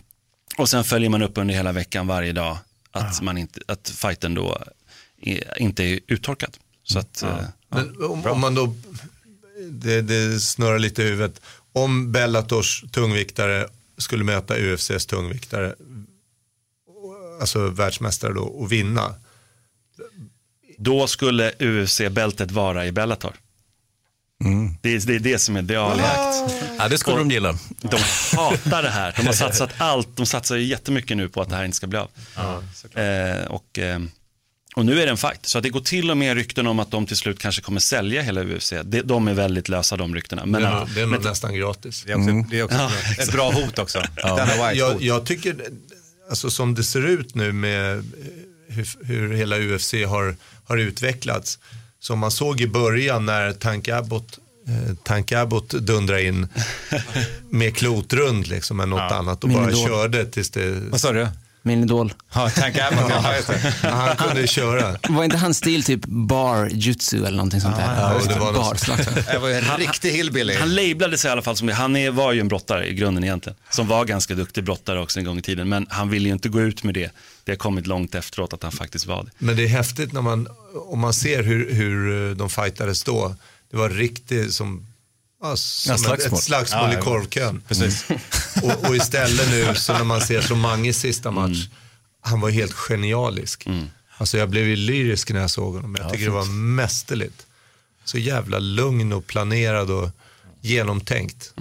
och 0.57 0.69
sen 0.69 0.83
följer 0.83 1.09
man 1.09 1.21
upp 1.21 1.37
under 1.37 1.55
hela 1.55 1.71
veckan 1.71 2.07
varje 2.07 2.31
dag 2.31 2.57
att, 2.91 3.21
man 3.21 3.37
inte, 3.37 3.59
att 3.67 3.89
fighten 3.89 4.33
då 4.33 4.61
är, 5.21 5.61
inte 5.61 5.83
är 5.83 5.99
uttorkad. 6.07 6.57
Så 6.83 6.99
att, 6.99 7.23
eh, 7.23 7.37
Men 7.69 8.03
om, 8.03 8.25
om 8.25 8.39
man 8.39 8.55
då, 8.55 8.75
det, 9.71 10.01
det 10.01 10.39
snurrar 10.39 10.79
lite 10.79 11.03
i 11.03 11.05
huvudet. 11.05 11.41
Om 11.73 12.11
Bellators 12.11 12.83
tungviktare 12.91 13.67
skulle 13.97 14.23
möta 14.23 14.57
UFCs 14.57 15.05
tungviktare, 15.05 15.75
alltså 17.41 17.67
världsmästare 17.69 18.33
då, 18.33 18.43
och 18.43 18.71
vinna. 18.71 19.13
Då 20.77 21.07
skulle 21.07 21.51
UFC-bältet 21.59 22.51
vara 22.51 22.85
i 22.85 22.91
Bellator. 22.91 23.33
Det, 24.81 24.89
är, 24.95 25.07
det 25.07 25.15
är 25.15 25.19
det 25.19 25.39
som 25.39 25.55
är 25.55 25.63
the 25.63 25.73
jakt. 25.73 26.55
Ja, 26.79 26.87
det 26.89 26.97
skulle 26.97 27.13
Och 27.15 27.19
de 27.19 27.31
gilla. 27.33 27.57
De 27.81 27.97
hatar 28.35 28.83
det 28.83 28.89
här. 28.89 29.13
De 29.17 29.25
har 29.25 29.33
satsat 29.43 29.69
allt. 29.77 30.17
De 30.17 30.25
satsar 30.25 30.55
ju 30.55 30.63
jättemycket 30.63 31.17
nu 31.17 31.29
på 31.29 31.41
att 31.41 31.49
det 31.49 31.55
här 31.55 31.63
inte 31.63 31.77
ska 31.77 31.87
bli 31.87 31.99
av. 31.99 32.09
eh, 32.99 33.45
och, 33.45 33.79
eh, 33.79 33.99
och 34.77 34.85
nu 34.85 35.01
är 35.01 35.05
det 35.05 35.11
en 35.11 35.17
fight. 35.17 35.45
Så 35.45 35.57
att 35.57 35.63
det 35.63 35.69
går 35.69 35.79
till 35.79 36.11
och 36.11 36.17
med 36.17 36.35
rykten 36.35 36.67
om 36.67 36.79
att 36.79 36.91
de 36.91 37.05
till 37.05 37.17
slut 37.17 37.39
kanske 37.39 37.61
kommer 37.61 37.79
sälja 37.79 38.21
hela 38.21 38.43
UFC. 38.43 38.73
De, 38.83 39.01
de 39.01 39.27
är 39.27 39.33
väldigt 39.33 39.69
lösa 39.69 39.97
de 39.97 40.15
ryktena. 40.15 40.45
Men, 40.45 40.61
det 40.61 40.67
är, 40.67 40.71
att- 40.71 40.79
nog- 40.87 40.95
det 40.95 41.01
är 41.01 41.05
nog 41.05 41.11
men- 41.21 41.29
nästan 41.29 41.55
gratis. 41.55 42.03
Det 42.05 42.11
är 42.11 42.15
också, 42.17 42.31
det 42.51 42.59
är 42.59 42.63
också 42.63 42.77
Ja, 42.77 42.91
ett 43.05 43.11
exakt. 43.11 43.31
bra 43.31 43.51
hot 43.51 43.79
också. 43.79 44.03
Ja. 44.15 44.73
Jag, 44.73 45.01
jag 45.01 45.25
tycker, 45.25 45.55
alltså 46.29 46.49
som 46.49 46.75
det 46.75 46.83
ser 46.83 47.05
ut 47.07 47.35
nu 47.35 47.51
med 47.51 47.97
eh, 47.97 48.03
hur, 48.67 48.87
hur 49.05 49.33
hela 49.33 49.57
UFC 49.59 49.93
har, 50.07 50.35
har 50.65 50.77
utvecklats. 50.77 51.59
Som 51.99 52.19
man 52.19 52.31
såg 52.31 52.61
i 52.61 52.67
början 52.67 53.25
när 53.25 53.51
Tank 53.53 53.87
Abbott, 53.87 54.39
eh, 54.67 54.95
Tank 55.03 55.31
Abbott 55.31 55.69
dundrade 55.69 56.23
in 56.23 56.47
med 57.49 57.75
klotrund 57.75 58.47
liksom 58.47 58.79
än 58.79 58.89
något 58.89 59.11
annat 59.11 59.43
och 59.43 59.49
Min 59.49 59.57
bara 59.57 59.69
idol. 59.71 59.87
körde 59.87 60.25
tills 60.25 60.49
det... 60.49 60.81
Vad 60.89 61.01
sa 61.01 61.11
du? 61.11 61.27
Min 61.67 61.83
idol. 61.83 62.13
Ja, 62.33 62.49
Tank 62.49 62.77
Abbott, 62.77 63.09
ja, 63.23 63.35
just 63.35 63.47
det. 63.47 63.89
Han 63.89 64.15
kunde 64.15 64.41
ju 64.41 64.47
köra. 64.47 64.97
Var 65.09 65.23
inte 65.23 65.37
hans 65.37 65.57
stil 65.57 65.83
typ 65.83 66.05
bar 66.05 66.69
jutsu 66.71 67.17
eller 67.17 67.37
någonting 67.37 67.61
sånt 67.61 67.75
där? 67.75 67.95
ja, 67.95 68.33
det 68.33 68.39
var 68.39 68.53
bar. 68.53 68.77
Det 69.31 69.37
var 69.37 69.47
ju 69.47 69.53
en 69.53 69.77
riktig 69.77 70.11
hillbilly. 70.11 70.55
Han 70.55 70.75
labelade 70.75 71.17
sig 71.17 71.29
i 71.29 71.31
alla 71.31 71.41
fall 71.41 71.55
som 71.55 71.67
det. 71.67 71.73
Han 71.73 71.95
är, 71.95 72.11
var 72.11 72.33
ju 72.33 72.39
en 72.39 72.47
brottare 72.47 72.87
i 72.87 72.93
grunden 72.93 73.23
egentligen. 73.23 73.57
Som 73.69 73.87
var 73.87 74.05
ganska 74.05 74.35
duktig 74.35 74.63
brottare 74.63 75.01
också 75.01 75.19
en 75.19 75.25
gång 75.25 75.37
i 75.37 75.41
tiden. 75.41 75.69
Men 75.69 75.87
han 75.89 76.09
ville 76.09 76.27
ju 76.27 76.33
inte 76.33 76.49
gå 76.49 76.61
ut 76.61 76.83
med 76.83 76.93
det. 76.93 77.11
Det 77.43 77.51
har 77.51 77.57
kommit 77.57 77.87
långt 77.87 78.15
efteråt 78.15 78.53
att 78.53 78.63
han 78.63 78.71
faktiskt 78.71 79.05
var 79.05 79.23
det. 79.23 79.29
Men 79.37 79.55
det 79.55 79.63
är 79.63 79.67
häftigt 79.67 80.13
när 80.13 80.21
man, 80.21 80.47
om 80.89 80.99
man 80.99 81.13
ser 81.13 81.43
hur, 81.43 81.73
hur 81.73 82.35
de 82.35 82.49
fightades 82.49 83.03
då. 83.03 83.35
Det 83.71 83.77
var 83.77 83.89
riktigt 83.89 84.53
som, 84.53 84.87
ja, 85.41 85.57
som 85.57 85.89
Ja, 85.91 85.95
ett, 85.95 86.01
slagsmål. 86.21 86.37
ett 86.37 86.43
slagsmål 86.43 86.81
Ja, 86.83 86.91
i 86.91 86.95
ja. 86.95 87.01
korvkön. 87.01 87.61
Precis. 87.67 88.05
Och, 88.63 88.89
och 88.89 88.95
istället 88.95 89.49
nu 89.49 89.75
så 89.75 89.93
när 89.93 90.03
man 90.03 90.21
ser 90.21 90.41
som 90.41 90.59
Manges 90.59 90.97
sista 90.99 91.31
match, 91.31 91.67
han 92.21 92.41
var 92.41 92.49
helt 92.49 92.73
genialisk. 92.73 93.67
Alltså 94.17 94.37
jag 94.37 94.49
blev 94.49 94.67
ju 94.67 94.75
lyrisk 94.75 95.31
när 95.31 95.39
jag 95.41 95.49
såg 95.51 95.73
honom. 95.75 95.95
Jag 95.99 96.11
tycker 96.11 96.25
det 96.25 96.31
var 96.31 96.45
mästerligt. 96.45 97.45
Så 98.05 98.17
jävla 98.17 98.59
lugn 98.59 99.13
och 99.13 99.27
planerad 99.27 99.91
och 99.91 100.09
genomtänkt. 100.61 101.53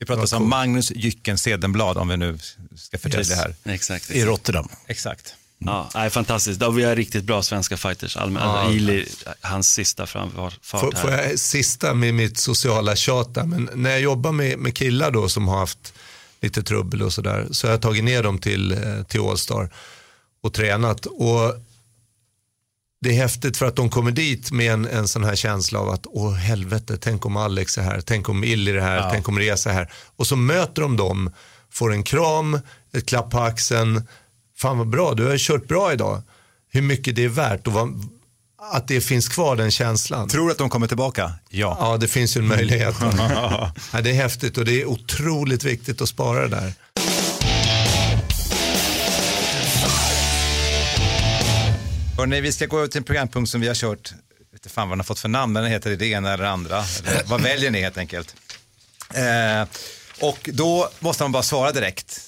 Vi 0.00 0.06
pratar 0.06 0.36
om 0.36 0.48
Magnus 0.48 0.90
Jycken 0.90 1.38
Sedenblad 1.38 1.96
om 1.96 2.08
vi 2.08 2.16
nu 2.16 2.38
ska 2.76 2.98
förtydliga 2.98 3.36
Yes. 3.36 3.44
här. 3.64 3.72
Exakt. 3.74 4.10
I 4.10 4.24
Rotterdam. 4.24 4.68
Exakt. 4.86 5.34
Ja, 5.58 5.90
nej, 5.94 6.10
fantastiskt. 6.10 6.62
Vi 6.62 6.84
har 6.84 6.96
riktigt 6.96 7.24
bra 7.24 7.42
svenska 7.42 7.76
fighters. 7.76 8.16
Allmän, 8.16 8.42
Ja. 8.42 8.58
alltså, 8.58 8.72
Ili, 8.76 9.08
hans 9.40 9.70
sista 9.72 10.06
framfart 10.06 10.58
Får, 10.62 10.92
här. 10.92 11.02
får 11.02 11.10
jag 11.10 11.38
sista 11.38 11.94
med 11.94 12.14
mitt 12.14 12.38
sociala 12.38 12.96
tjat 12.96 13.34
där, 13.34 13.44
men 13.44 13.70
när 13.74 13.90
jag 13.90 14.00
jobbar 14.00 14.32
med, 14.32 14.58
med 14.58 14.74
killar 14.76 15.10
då 15.10 15.28
som 15.28 15.48
har 15.48 15.58
haft 15.58 15.92
lite 16.40 16.62
trubbel 16.62 17.02
och 17.02 17.12
sådär, 17.12 17.46
så 17.50 17.66
har 17.66 17.72
jag 17.72 17.82
tagit 17.82 18.04
ner 18.04 18.22
dem 18.22 18.38
till, 18.38 18.72
eh, 18.72 19.02
till 19.08 19.20
Allstar 19.20 19.70
och 20.42 20.54
tränat. 20.54 21.06
Och 21.06 21.54
det 23.00 23.08
är 23.10 23.14
häftigt 23.14 23.56
för 23.56 23.66
att 23.66 23.76
de 23.76 23.90
kommer 23.90 24.10
dit 24.10 24.50
med 24.50 24.72
en, 24.72 24.84
en 24.86 25.08
sån 25.08 25.24
här 25.24 25.36
känsla 25.36 25.78
av 25.78 25.88
att 25.90 26.06
åh 26.06 26.32
helvete, 26.34 26.98
tänk 27.00 27.26
om 27.26 27.36
Alex 27.36 27.78
är 27.78 27.82
här, 27.82 28.00
tänk 28.00 28.28
om 28.28 28.44
Illy 28.44 28.70
är 28.70 28.80
här, 28.80 28.96
Ja. 28.96 29.10
tänk 29.12 29.28
om 29.28 29.38
Reza 29.38 29.70
är 29.70 29.74
här. 29.74 29.92
Och 30.16 30.26
så 30.26 30.36
möter 30.36 30.82
de 30.82 30.96
dem, 30.96 31.30
får 31.70 31.92
en 31.92 32.02
kram, 32.02 32.60
ett 32.92 33.06
klapp 33.06 33.30
på 33.30 33.38
axeln, 33.40 34.02
fan 34.58 34.78
vad 34.78 34.88
bra, 34.88 35.14
du 35.14 35.26
har 35.26 35.38
kört 35.38 35.68
bra 35.68 35.92
idag. 35.92 36.22
Hur 36.70 36.82
mycket 36.82 37.16
det 37.16 37.24
är 37.24 37.28
värt 37.28 37.66
och 37.66 37.72
vad, 37.72 38.08
att 38.72 38.88
det 38.88 39.00
finns 39.00 39.28
kvar 39.28 39.56
den 39.56 39.70
känslan. 39.70 40.28
Tror 40.28 40.46
du 40.46 40.52
att 40.52 40.58
de 40.58 40.70
kommer 40.70 40.86
tillbaka? 40.86 41.32
Ja. 41.48 41.76
Ja, 41.80 41.96
det 41.96 42.08
finns 42.08 42.36
ju 42.36 42.38
en 42.38 42.46
möjlighet. 42.46 42.94
ja, 43.02 43.72
det 44.02 44.10
är 44.10 44.14
häftigt 44.14 44.58
och 44.58 44.64
det 44.64 44.82
är 44.82 44.84
otroligt 44.84 45.64
viktigt 45.64 46.00
att 46.00 46.08
spara 46.08 46.40
det 46.40 46.48
där. 46.48 46.72
Hörrni, 52.16 52.40
vi 52.40 52.52
ska 52.52 52.66
gå 52.66 52.78
över 52.78 52.88
till 52.88 52.98
en 52.98 53.04
programpunkt 53.04 53.50
som 53.50 53.60
vi 53.60 53.66
har 53.66 53.74
kört, 53.74 54.12
jag 54.38 54.44
vet 54.44 54.52
inte 54.52 54.68
fan 54.68 54.88
vad 54.88 54.92
den 54.92 55.00
har 55.00 55.04
fått 55.04 55.18
för 55.18 55.28
namn, 55.28 55.52
men 55.52 55.62
den 55.62 55.72
heter 55.72 55.96
det 55.96 56.06
ena 56.06 56.32
eller 56.32 56.44
det 56.44 56.50
andra. 56.50 56.84
Eller, 57.06 57.22
vad 57.26 57.40
väljer 57.40 57.70
ni 57.70 57.80
helt 57.80 57.98
enkelt? 57.98 58.34
Eh, 59.14 59.68
och 60.20 60.50
då 60.52 60.90
måste 61.00 61.22
man 61.22 61.32
bara 61.32 61.42
svara 61.42 61.72
direkt. 61.72 62.20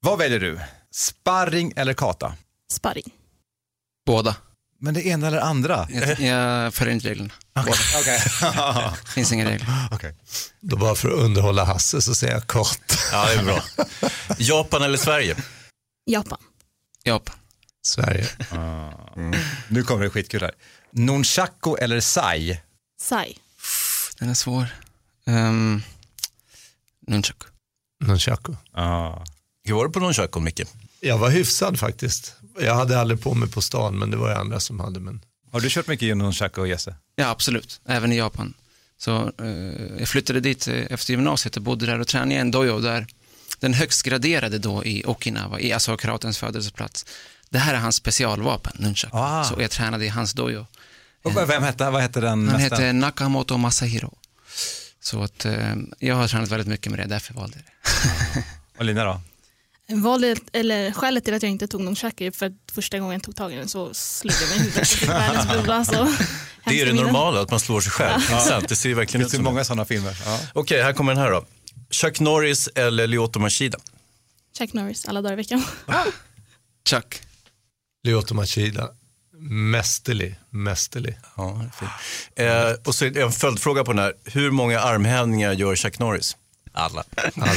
Vad 0.00 0.18
väljer 0.18 0.40
du? 0.40 0.58
Sparring 0.92 1.72
eller 1.76 1.94
kata? 1.94 2.34
Sparring. 2.72 3.12
Båda. 4.06 4.36
Men 4.80 4.94
det 4.94 5.06
ena 5.06 5.26
eller 5.26 5.40
andra? 5.40 5.88
Jag, 5.90 6.20
jag 6.20 6.74
följer 6.74 6.94
inte 6.94 7.08
reglerna. 7.08 7.32
Båda. 7.54 7.70
Okej. 8.00 8.20
finns 9.14 9.32
inga 9.32 9.50
regler. 9.50 9.88
Okej. 9.92 10.14
Då 10.60 10.76
bara 10.76 10.94
för 10.94 11.08
att 11.08 11.18
underhålla 11.18 11.64
Hasse 11.64 12.02
så 12.02 12.14
säger 12.14 12.32
jag 12.32 12.46
kort. 12.46 12.92
Ja, 13.12 13.26
det 13.26 13.32
är 13.34 13.44
bra. 13.44 13.62
Japan 14.38 14.82
eller 14.82 14.98
Sverige? 14.98 15.36
Japan. 16.06 16.38
Japan. 17.04 17.36
Sverige. 17.82 18.28
Nu 19.68 19.82
kommer 19.82 20.04
det 20.04 20.10
skitkul 20.10 20.40
här. 20.40 20.52
Nunchaku 20.90 21.74
eller 21.76 22.00
sai? 22.00 22.60
Sai. 23.00 23.38
Den 24.18 24.28
är 24.28 24.34
svår. 24.34 24.66
Um, 25.26 25.82
Nunchaku. 27.06 27.46
Nunchaku. 28.00 28.54
Ah. 28.72 29.24
Hur 29.64 29.74
var 29.74 29.86
det 29.86 29.92
på 29.92 30.00
nunchaku, 30.00 30.40
Micke? 30.40 30.60
Jag 31.00 31.18
var 31.18 31.30
hyfsad 31.30 31.78
faktiskt. 31.78 32.34
Jag 32.60 32.74
hade 32.74 33.00
aldrig 33.00 33.22
på 33.22 33.34
mig 33.34 33.48
på 33.50 33.62
stan, 33.62 33.98
men 33.98 34.10
det 34.10 34.16
var 34.16 34.28
ju 34.28 34.34
andra 34.34 34.60
som 34.60 34.80
hade. 34.80 35.00
Men... 35.00 35.20
Har 35.52 35.60
du 35.60 35.70
kört 35.70 35.86
mycket 35.86 36.16
nunchaku 36.16 36.60
och 36.60 36.68
Jesse? 36.68 36.94
Ja, 37.16 37.28
absolut. 37.28 37.80
Även 37.86 38.12
i 38.12 38.16
Japan. 38.16 38.54
Så 38.98 39.32
eh, 39.40 39.98
jag 39.98 40.08
flyttade 40.08 40.40
dit 40.40 40.68
eh, 40.68 40.74
efter 40.90 41.12
gymnasiet 41.12 41.56
och 41.56 41.62
bodde 41.62 41.86
där 41.86 42.00
och 42.00 42.06
tränade 42.08 42.34
i 42.34 42.36
en 42.36 42.50
dojo 42.50 42.80
där 42.80 43.06
den 43.60 43.74
högst 43.74 44.02
graderade 44.02 44.58
då 44.58 44.84
i 44.84 45.04
Okinawa, 45.06 45.60
i 45.60 45.72
alltså 45.72 45.96
karatens 45.96 46.38
födelseplats. 46.38 47.06
Det 47.50 47.58
här 47.58 47.74
är 47.74 47.78
hans 47.78 47.96
specialvapen, 47.96 48.72
nunchaku. 48.78 49.16
Ah. 49.16 49.44
Så 49.44 49.62
jag 49.62 49.70
tränade 49.70 50.04
i 50.04 50.08
hans 50.08 50.32
dojo. 50.32 50.66
Och 51.22 51.36
vem 51.36 51.62
hette, 51.62 51.90
vad 51.90 52.02
hette 52.02 52.20
den? 52.20 52.28
Han 52.28 52.60
nästa? 52.60 52.76
heter 52.76 52.92
Nakamoto 52.92 53.56
Masahiro. 53.56 54.14
Så 55.00 55.22
att 55.22 55.44
eh, 55.44 55.74
jag 55.98 56.14
har 56.14 56.28
tränat 56.28 56.48
väldigt 56.48 56.68
mycket 56.68 56.92
med 56.92 56.98
det, 56.98 57.06
därför 57.06 57.34
valde 57.34 57.56
jag 57.56 57.64
det. 57.64 58.44
Och 58.78 58.84
Lina 58.84 59.04
då? 59.04 59.20
Valet, 59.94 60.42
eller 60.52 60.92
skälet 60.92 61.24
till 61.24 61.34
att 61.34 61.42
jag 61.42 61.52
inte 61.52 61.66
tog 61.66 61.80
Nunchaku 61.80 62.26
är 62.26 62.30
för 62.30 62.46
att 62.46 62.52
första 62.72 62.98
gången 62.98 63.12
jag 63.12 63.22
tog 63.22 63.36
tag 63.36 63.52
i 63.52 63.56
den 63.56 63.68
så 63.68 63.94
slog 63.94 64.34
jag 64.42 64.48
mig 64.48 64.56
i 64.56 64.60
huvudet 64.60 65.02
världens 65.08 65.50
blod. 65.50 65.86
Så. 65.86 66.24
Det 66.66 66.80
är 66.80 66.86
det 66.86 66.92
normala, 66.92 67.40
att 67.40 67.50
man 67.50 67.60
slår 67.60 67.80
sig 67.80 67.92
själv. 67.92 68.22
Ja. 68.30 68.40
Sant, 68.40 68.68
det 68.68 68.76
ser 68.76 68.88
ju 68.88 68.94
verkligen 68.94 69.20
Det 69.20 69.26
ut 69.26 69.32
som 69.32 69.44
många 69.44 69.64
sådana 69.64 69.84
filmer. 69.84 70.16
Ja. 70.24 70.40
Okej, 70.52 70.82
här 70.82 70.92
kommer 70.92 71.14
den 71.14 71.22
här 71.22 71.30
då. 71.30 71.44
Chuck 71.90 72.20
Norris 72.20 72.68
eller 72.74 73.06
Lyoto 73.06 73.38
Machida? 73.38 73.78
Chuck 74.58 74.72
Norris 74.72 75.04
alla 75.08 75.22
dagar 75.22 75.32
i 75.32 75.36
veckan. 75.36 75.64
Chuck. 76.88 77.20
Lyoto 78.04 78.34
Machida. 78.34 78.88
Mästerlig, 79.50 80.38
mästerlig. 80.50 81.18
Ja. 81.36 81.64
Eh, 82.36 82.72
och 82.84 82.94
så 82.94 83.04
en 83.04 83.32
följdfråga 83.32 83.84
på 83.84 83.92
den 83.92 84.02
här. 84.02 84.14
Hur 84.24 84.50
många 84.50 84.80
armhävningar 84.80 85.52
gör 85.52 85.76
Chuck 85.76 85.98
Norris? 85.98 86.36
Alla. 86.72 87.04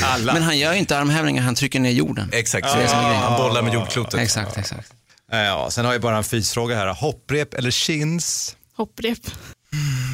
Alla. 0.04 0.34
Men 0.34 0.44
han 0.44 0.58
gör 0.58 0.74
ju 0.74 0.80
inte 0.80 0.98
armhävningar, 0.98 1.44
han 1.44 1.56
trycker 1.56 1.80
ner 1.80 1.92
jorden. 1.92 2.30
Exakt, 2.34 2.70
Så 2.70 2.76
grejen. 2.76 2.92
han 2.96 3.38
bollar 3.42 3.62
med 3.62 3.74
jordklotet. 3.74 4.20
Exakt, 4.20 4.58
exakt. 4.58 4.92
Ja, 5.32 5.68
sen 5.72 5.86
har 5.86 5.92
jag 5.94 6.02
bara 6.02 6.18
en 6.18 6.24
fysfråga 6.24 6.76
här. 6.76 6.88
Hopprep 6.88 7.54
eller 7.54 7.72
chins? 7.72 8.56
Hopprep. 8.78 9.20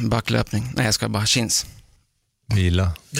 Backlöpning. 0.02 0.72
Nej, 0.76 0.84
jag 0.84 0.94
ska 0.94 1.08
bara 1.08 1.26
chins. 1.26 1.66
Vila. 2.54 2.92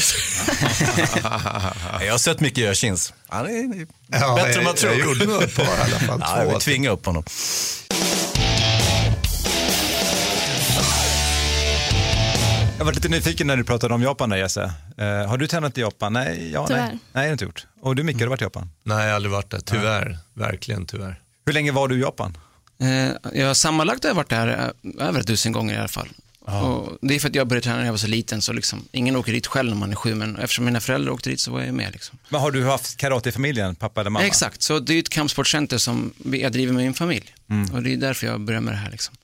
jag 2.00 2.12
har 2.12 2.18
sett 2.18 2.40
mycket 2.40 2.58
göra 2.58 2.74
chins. 2.74 3.12
Han 3.28 3.46
är 3.46 3.86
Ja, 4.06 4.34
bättre 4.34 4.48
än 4.50 4.54
jag- 4.54 4.64
man 4.64 4.74
tror. 4.74 4.92
jag 4.92 5.06
gjorde 5.08 5.26
nog 5.26 5.42
ett 5.42 5.56
par 5.56 5.64
i 5.64 5.68
alla 5.68 5.98
fall, 5.98 6.18
Ja, 6.20 6.26
två. 6.34 6.36
jag 6.42 6.46
vill 6.52 6.60
tvinga 6.60 6.90
upp 6.90 7.06
honom. 7.06 7.24
Jag 12.82 12.86
var 12.86 12.92
lite 12.92 13.08
nyfiken 13.08 13.46
när 13.46 13.56
du 13.56 13.64
pratade 13.64 13.94
om 13.94 14.02
Japan 14.02 14.30
där 14.30 14.36
Jesse. 14.36 14.72
Eh, 14.98 15.06
har 15.28 15.38
du 15.38 15.46
tränat 15.46 15.78
i 15.78 15.80
Japan? 15.80 16.12
Nej, 16.12 16.50
ja, 16.52 16.66
Tyvärr. 16.66 16.86
nej. 16.86 16.98
nej, 17.12 17.32
inte 17.32 17.44
gjort. 17.44 17.66
Och 17.80 17.96
du 17.96 18.02
Micke, 18.02 18.16
har 18.16 18.22
du 18.22 18.28
varit 18.28 18.40
i 18.40 18.44
Japan? 18.44 18.70
Nej, 18.82 18.96
jag 18.98 19.04
har 19.08 19.14
aldrig 19.16 19.32
varit 19.32 19.50
där. 19.50 19.60
Tyvärr. 19.60 20.18
Verkligen 20.34 20.86
tyvärr. 20.86 21.20
Hur 21.46 21.52
länge 21.52 21.72
var 21.72 21.88
du 21.88 21.96
i 21.98 22.00
Japan? 22.00 22.36
Eh, 22.80 23.38
jag 23.40 23.56
sammanlagt 23.56 24.04
har 24.04 24.10
jag 24.10 24.14
varit 24.14 24.28
där 24.28 24.72
eh, 24.98 25.06
över 25.08 25.20
ett 25.20 25.26
tusen 25.26 25.52
gånger 25.52 25.74
i 25.74 25.78
alla 25.78 25.88
fall. 25.88 26.08
Och 26.40 26.98
det 27.02 27.14
är 27.14 27.18
för 27.18 27.28
att 27.28 27.34
jag 27.34 27.46
började 27.48 27.64
träna 27.64 27.76
när 27.76 27.84
jag 27.84 27.92
var 27.92 27.98
så 27.98 28.06
liten, 28.06 28.42
så 28.42 28.52
liksom, 28.52 28.84
ingen 28.92 29.16
åker 29.16 29.32
dit 29.32 29.46
själv 29.46 29.68
när 29.70 29.76
man 29.76 29.90
är 29.90 29.96
sju, 29.96 30.14
men 30.14 30.36
eftersom 30.36 30.64
mina 30.64 30.80
föräldrar 30.80 31.12
åkte 31.12 31.30
dit 31.30 31.40
så 31.40 31.52
var 31.52 31.60
jag 31.60 31.74
med. 31.74 31.92
Liksom. 31.92 32.18
Men 32.28 32.40
har 32.40 32.50
du 32.50 32.64
haft 32.66 32.96
karate 32.96 33.28
i 33.28 33.32
familjen, 33.32 33.74
pappa 33.74 34.00
eller 34.00 34.10
mamma? 34.10 34.26
Exakt, 34.26 34.62
så 34.62 34.78
det 34.78 34.94
är 34.94 34.98
ett 34.98 35.08
kampsportcenter 35.08 35.78
som 35.78 36.12
vi- 36.16 36.42
jag 36.42 36.52
driver 36.52 36.72
med 36.72 36.84
min 36.84 36.94
familj. 36.94 37.34
Mm. 37.50 37.72
Och 37.74 37.82
det 37.82 37.92
är 37.92 37.96
därför 37.96 38.26
jag 38.26 38.40
börjar 38.40 38.60
med 38.60 38.74
det 38.74 38.78
här. 38.78 38.90
Liksom. 38.90 39.14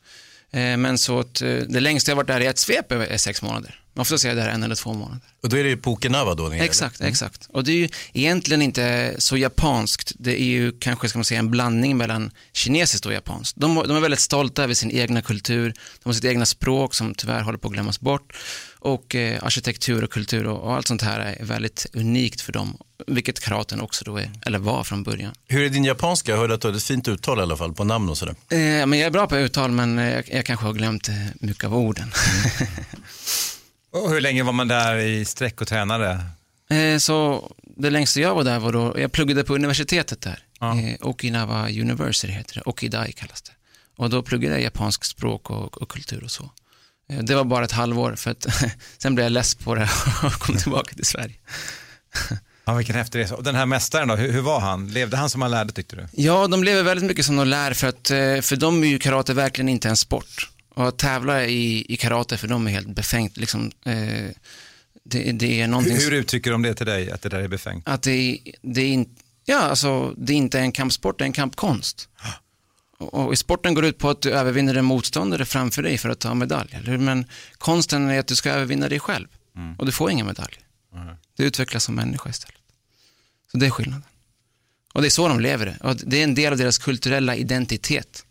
Eh, 0.53 0.76
men 0.76 0.99
så 0.99 1.20
att, 1.20 1.42
eh, 1.42 1.49
det 1.49 1.80
längsta 1.80 2.11
jag 2.11 2.16
varit 2.16 2.26
där 2.26 2.40
i 2.40 2.46
ett 2.46 2.59
svep 2.59 2.92
är 2.92 3.16
sex 3.16 3.42
månader. 3.42 3.80
Oftast 3.96 4.24
är 4.24 4.28
jag 4.28 4.36
där 4.36 4.49
en 4.49 4.62
eller 4.62 4.74
två 4.74 4.92
månader. 4.92 5.20
Och 5.42 5.49
då 5.49 5.57
är 5.57 5.64
det 5.64 5.70
ju 5.70 5.76
på 5.76 5.92
Okinawa 5.92 6.34
då? 6.34 6.53
Exakt, 6.53 7.01
eller? 7.01 7.11
exakt. 7.11 7.49
Och 7.53 7.64
det 7.64 7.72
är 7.72 7.76
ju 7.76 7.88
egentligen 8.12 8.62
inte 8.62 9.14
så 9.18 9.36
japanskt. 9.36 10.12
Det 10.18 10.40
är 10.40 10.44
ju 10.44 10.72
kanske, 10.72 11.09
ska 11.09 11.18
man 11.18 11.24
säga, 11.24 11.40
en 11.40 11.51
blandning 11.51 11.96
mellan 11.96 12.30
kinesiskt 12.53 13.07
och 13.07 13.12
japanskt. 13.12 13.57
De, 13.57 13.74
de 13.74 13.96
är 13.96 14.01
väldigt 14.01 14.20
stolta 14.20 14.62
över 14.64 14.74
sin 14.74 14.90
egna 14.90 15.22
kultur, 15.22 15.74
de 16.03 16.09
har 16.09 16.12
sitt 16.12 16.24
egna 16.24 16.46
språk 16.46 16.94
som 16.94 17.14
tyvärr 17.14 17.42
håller 17.42 17.59
på 17.59 17.68
att 17.68 17.74
glömmas 17.74 18.01
bort. 18.01 18.36
Och 18.80 19.14
eh, 19.14 19.44
arkitektur 19.44 20.04
och 20.04 20.10
kultur 20.10 20.46
och, 20.46 20.60
och 20.60 20.74
allt 20.74 20.88
sånt 20.88 21.02
här 21.02 21.20
är 21.20 21.44
väldigt 21.44 21.86
unikt 21.92 22.40
för 22.40 22.52
dem. 22.52 22.78
Vilket 23.06 23.40
karaten 23.40 23.80
också 23.80 24.04
då 24.04 24.16
är, 24.16 24.30
eller 24.46 24.58
var 24.58 24.84
från 24.84 25.02
början. 25.02 25.34
Hur 25.48 25.64
är 25.64 25.68
din 25.68 25.84
japanska? 25.84 26.32
Jag 26.32 26.38
hörde 26.38 26.54
att 26.54 26.60
du 26.60 26.68
hade 26.68 26.78
ett 26.78 26.84
fint 26.84 27.08
uttal 27.08 27.38
i 27.38 27.42
alla 27.42 27.56
fall 27.56 27.74
på 27.74 27.84
namn 27.84 28.08
och 28.08 28.18
sådär. 28.18 28.34
Eh, 28.48 28.86
men 28.86 28.92
jag 28.92 29.06
är 29.06 29.10
bra 29.10 29.26
på 29.26 29.36
uttal, 29.36 29.70
men 29.70 29.98
eh, 29.98 30.14
jag, 30.14 30.24
jag 30.28 30.44
kanske 30.44 30.66
har 30.66 30.72
glömt 30.72 31.08
eh, 31.08 31.14
mycket 31.40 31.64
av 31.64 31.76
orden. 31.76 32.12
Och 33.90 34.10
hur 34.10 34.20
länge 34.20 34.42
var 34.42 34.52
man 34.52 34.68
där 34.68 34.96
i 34.96 35.24
sträck 35.24 35.60
och 35.60 35.68
tränade? 35.68 36.20
Eh, 36.70 36.98
så 36.98 37.50
det 37.76 37.90
längsta 37.90 38.20
jag 38.20 38.34
var 38.34 38.44
där 38.44 38.58
var 38.58 38.72
då, 38.72 39.00
jag 39.00 39.12
pluggade 39.12 39.44
på 39.44 39.54
universitetet 39.54 40.20
där. 40.20 40.38
Eh, 40.60 41.06
Okinawa 41.06 41.68
University 41.68 42.32
heter 42.32 42.54
det, 42.54 42.62
Okidai 42.66 43.12
kallas 43.12 43.42
det. 43.42 43.52
Och 43.96 44.10
då 44.10 44.22
pluggade 44.22 44.54
jag 44.54 44.62
japansk 44.62 45.04
språk 45.04 45.50
och, 45.50 45.82
och 45.82 45.88
kultur 45.88 46.24
och 46.24 46.30
så. 46.30 46.50
Eh, 47.09 47.18
det 47.18 47.34
var 47.34 47.44
bara 47.44 47.64
ett 47.64 47.72
halvår 47.72 48.14
för 48.14 48.30
att 48.30 48.46
sen 48.98 49.14
blev 49.14 49.24
jag 49.24 49.32
less 49.32 49.54
på 49.54 49.74
det 49.74 49.88
och 50.22 50.32
kom 50.32 50.56
tillbaka 50.56 50.94
till 50.94 51.06
Sverige. 51.06 51.34
Ja, 52.64 52.74
vilken 52.74 52.96
häftig 52.96 53.18
resa. 53.18 53.36
Och 53.36 53.44
den 53.44 53.54
här 53.54 53.66
mästaren 53.66 54.09
då, 54.09 54.16
hur, 54.16 54.32
hur 54.32 54.40
var 54.40 54.61
han? 54.61 54.88
Levde 54.88 55.16
han 55.16 55.30
som 55.30 55.42
han 55.42 55.50
lärde 55.50 55.72
tyckte 55.72 55.96
du? 55.96 56.06
Ja, 56.12 56.46
de 56.46 56.64
lever 56.64 56.82
väldigt 56.82 57.06
mycket 57.06 57.26
som 57.26 57.36
de 57.36 57.48
lär 57.48 57.72
för 57.72 57.88
att 57.88 58.11
eh, 58.11 58.40
för 58.40 58.56
dem 58.56 58.82
är 58.82 58.88
ju 58.88 58.98
karate 58.98 59.34
verkligen 59.34 59.68
inte 59.68 59.88
en 59.88 59.96
sport. 59.96 60.50
Och 60.74 60.88
att 60.88 60.98
tävla 60.98 61.44
i, 61.44 61.86
i 61.88 61.96
karate 61.96 62.36
för 62.36 62.48
dem 62.48 62.66
är 62.66 62.70
helt 62.70 62.88
befängt. 62.88 63.36
Liksom, 63.36 63.70
eh, 63.84 63.94
det, 65.04 65.32
det 65.32 65.61
är 65.61 65.68
någonting 65.68 65.96
Hur, 65.96 66.04
hur 66.11 66.12
uttrycker 66.12 66.50
de 66.50 66.62
det 66.62 66.74
till 66.74 66.86
dig, 66.86 67.11
att 67.11 67.22
det 67.22 67.28
där 67.28 67.40
är 67.40 67.48
befängt? 67.48 67.88
att 67.88 68.02
det, 68.02 68.38
det, 68.62 68.80
är 68.80 68.88
in, 68.88 69.16
ja, 69.44 69.59
alltså, 69.59 70.14
det 70.16 70.32
är 70.32 70.36
inte 70.36 70.61
en 70.61 70.72
kampsport, 70.72 71.18
det 71.18 71.24
är 71.24 71.26
en 71.26 71.32
kampkonst. 71.32 72.09
Och, 72.99 73.14
och 73.14 73.38
sporten 73.38 73.74
går 73.74 73.84
ut 73.84 73.99
på 73.99 74.11
att 74.11 74.22
du 74.22 74.30
övervinner 74.30 74.74
en 74.74 74.84
motståndare 74.84 75.44
framför 75.44 75.82
dig 75.82 75.99
för 75.99 76.09
att 76.09 76.18
ta 76.18 76.34
medalj. 76.34 76.70
Eller 76.72 76.86
hur? 76.90 76.99
Men 76.99 77.26
konsten 77.59 78.11
är 78.11 78.18
att 78.18 78.26
du 78.26 78.36
ska 78.36 78.51
övervinna 78.51 78.88
dig 78.88 79.01
själv. 79.01 79.26
Och 79.78 79.86
du 79.86 79.92
får 79.92 80.11
ingen 80.11 80.26
medalj. 80.26 80.59
Du 81.36 81.44
utvecklas 81.44 81.84
som 81.84 81.94
människa 81.94 82.30
istället. 82.30 82.59
Så 83.53 83.59
det 83.59 83.66
är 83.66 83.70
skillnaden. 83.70 84.05
Och 84.94 85.03
det 85.03 85.09
är 85.09 85.11
så 85.11 85.28
de 85.28 85.40
lever 85.40 85.66
det. 85.66 85.76
Och 85.80 85.96
det 85.96 86.20
är 86.20 86.24
en 86.24 86.34
del 86.34 86.53
av 86.53 86.59
deras 86.59 86.78
kulturella 86.78 87.36
identitet. 87.36 88.24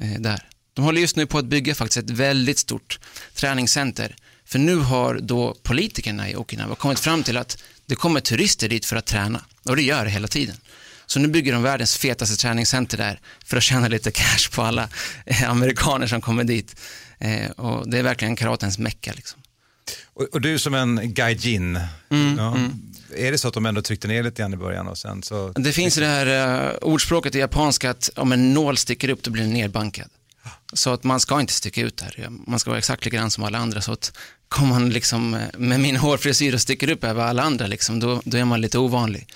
Eh, 0.00 0.20
där. 0.20 0.48
De 0.74 0.84
håller 0.84 1.00
just 1.00 1.16
nu 1.16 1.26
på 1.26 1.38
att 1.38 1.44
bygga 1.44 1.74
faktiskt 1.74 1.96
ett 1.96 2.10
väldigt 2.10 2.58
stort 2.58 2.98
träningscenter. 3.34 4.16
För 4.44 4.58
nu 4.58 4.76
har 4.76 5.14
då 5.14 5.54
politikerna 5.62 6.30
i 6.30 6.36
Okinawa 6.36 6.74
kommit 6.74 7.00
fram 7.00 7.22
till 7.22 7.36
att 7.36 7.62
det 7.86 7.94
kommer 7.94 8.20
turister 8.20 8.68
dit 8.68 8.84
för 8.84 8.96
att 8.96 9.06
träna. 9.06 9.44
Och 9.64 9.76
det 9.76 9.82
gör 9.82 10.04
det 10.04 10.10
hela 10.10 10.28
tiden. 10.28 10.56
Så 11.06 11.18
nu 11.18 11.28
bygger 11.28 11.52
de 11.52 11.62
världens 11.62 11.96
fetaste 11.96 12.36
träningscenter 12.36 12.98
där 12.98 13.20
för 13.44 13.56
att 13.56 13.62
tjäna 13.62 13.88
lite 13.88 14.10
cash 14.10 14.50
på 14.54 14.62
alla 14.62 14.88
eh, 15.26 15.50
amerikaner 15.50 16.06
som 16.06 16.20
kommer 16.20 16.44
dit. 16.44 16.76
Eh, 17.18 17.50
och 17.50 17.90
det 17.90 17.98
är 17.98 18.02
verkligen 18.02 18.36
karatens 18.36 18.78
mecka. 18.78 19.12
Liksom. 19.16 19.40
Och, 20.14 20.24
och 20.32 20.40
du 20.40 20.58
som 20.58 20.74
en 20.74 21.14
gaijin, 21.14 21.80
Mm, 22.10 22.38
ja, 22.38 22.56
är 23.16 23.32
det 23.32 23.38
så 23.38 23.48
att 23.48 23.54
de 23.54 23.66
ändå 23.66 23.82
tryckte 23.82 24.08
ner 24.08 24.22
lite 24.22 24.42
grann 24.42 24.54
i 24.54 24.56
början 24.56 24.88
och 24.88 24.98
sen 24.98 25.22
så? 25.22 25.52
Det 25.56 25.72
finns 25.72 25.94
det 25.94 26.06
här 26.06 26.66
uh, 26.66 26.74
ordspråket 26.82 27.34
i 27.34 27.38
japanska 27.38 27.90
att 27.90 28.10
om 28.16 28.32
en 28.32 28.54
nål 28.54 28.76
sticker 28.76 29.08
upp 29.08 29.22
då 29.22 29.30
blir 29.30 29.42
den 29.42 29.52
nedbankad. 29.52 30.08
Så 30.72 30.92
att 30.92 31.04
man 31.04 31.20
ska 31.20 31.40
inte 31.40 31.52
sticka 31.52 31.80
ut 31.80 31.96
där. 31.96 32.28
Man 32.46 32.58
ska 32.58 32.70
vara 32.70 32.78
exakt 32.78 33.04
likadan 33.04 33.30
som 33.30 33.44
alla 33.44 33.58
andra. 33.58 33.80
Så 33.80 33.92
att 33.92 34.18
kommer 34.48 34.70
man 34.70 34.90
liksom 34.90 35.30
med 35.58 35.80
min 35.80 35.96
hårfrisyr 35.96 36.54
och 36.54 36.60
sticker 36.60 36.90
upp 36.90 37.04
över 37.04 37.24
alla 37.24 37.42
andra, 37.42 37.66
liksom, 37.66 38.00
då, 38.00 38.22
då 38.24 38.36
är 38.36 38.44
man 38.44 38.60
lite 38.60 38.78
ovanlig. 38.78 39.26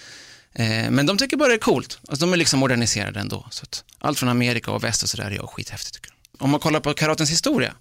Eh, 0.54 0.90
men 0.90 1.06
de 1.06 1.18
tycker 1.18 1.36
bara 1.36 1.48
det 1.48 1.54
är 1.54 1.58
coolt. 1.58 1.98
Alltså, 2.08 2.26
de 2.26 2.32
är 2.32 2.36
liksom 2.36 2.60
moderniserade 2.60 3.20
ändå. 3.20 3.46
Så 3.50 3.66
allt 3.98 4.18
från 4.18 4.28
Amerika 4.28 4.70
och 4.70 4.84
väst 4.84 5.02
och 5.02 5.08
sådär 5.08 5.24
är 5.24 5.30
jag 5.30 5.50
skithäftigt 5.50 5.94
tycker 5.94 6.10
jag. 6.10 6.44
Om 6.44 6.50
man 6.50 6.60
kollar 6.60 6.80
på 6.80 6.94
karatens 6.94 7.30
historia 7.30 7.74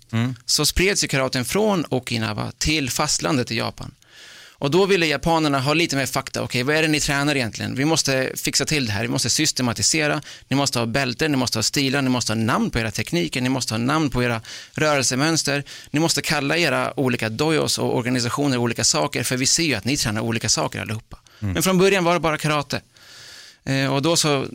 så 0.45 0.65
spreds 0.65 1.03
ju 1.03 1.07
karaten 1.07 1.45
från 1.45 1.85
Okinawa 1.89 2.51
till 2.57 2.89
fastlandet 2.89 3.51
i 3.51 3.57
Japan. 3.57 3.91
Och 4.59 4.71
då 4.71 4.85
ville 4.85 5.05
japanerna 5.05 5.59
ha 5.59 5.73
lite 5.73 5.95
mer 5.95 6.05
fakta. 6.05 6.41
Okej, 6.41 6.63
vad 6.63 6.75
är 6.75 6.81
det 6.81 6.87
ni 6.87 6.99
tränar 6.99 7.35
egentligen? 7.35 7.75
Vi 7.75 7.85
måste 7.85 8.31
fixa 8.35 8.65
till 8.65 8.85
det 8.85 8.91
här. 8.91 9.01
Vi 9.01 9.07
måste 9.07 9.29
systematisera. 9.29 10.21
Ni 10.47 10.55
måste 10.55 10.79
ha 10.79 10.85
bälten, 10.85 11.31
ni 11.31 11.37
måste 11.37 11.57
ha 11.57 11.63
stilar, 11.63 12.01
ni 12.01 12.09
måste 12.09 12.31
ha 12.31 12.37
namn 12.37 12.69
på 12.71 12.79
era 12.79 12.91
tekniker, 12.91 13.41
ni 13.41 13.49
måste 13.49 13.73
ha 13.73 13.77
namn 13.77 14.09
på 14.09 14.23
era 14.23 14.41
rörelsemönster. 14.73 15.63
Ni 15.91 15.99
måste 15.99 16.21
kalla 16.21 16.57
era 16.57 16.99
olika 16.99 17.29
dojos 17.29 17.77
och 17.77 17.97
organisationer 17.97 18.57
olika 18.57 18.83
saker, 18.83 19.23
för 19.23 19.37
vi 19.37 19.45
ser 19.45 19.63
ju 19.63 19.75
att 19.75 19.85
ni 19.85 19.97
tränar 19.97 20.21
olika 20.21 20.49
saker 20.49 20.81
allihopa. 20.81 21.19
Men 21.39 21.63
från 21.63 21.77
början 21.77 22.03
var 22.03 22.13
det 22.13 22.19
bara 22.19 22.37
karate. 22.37 22.81
Eh, 23.63 23.93
och 23.93 24.01
då 24.01 24.15
så, 24.15 24.45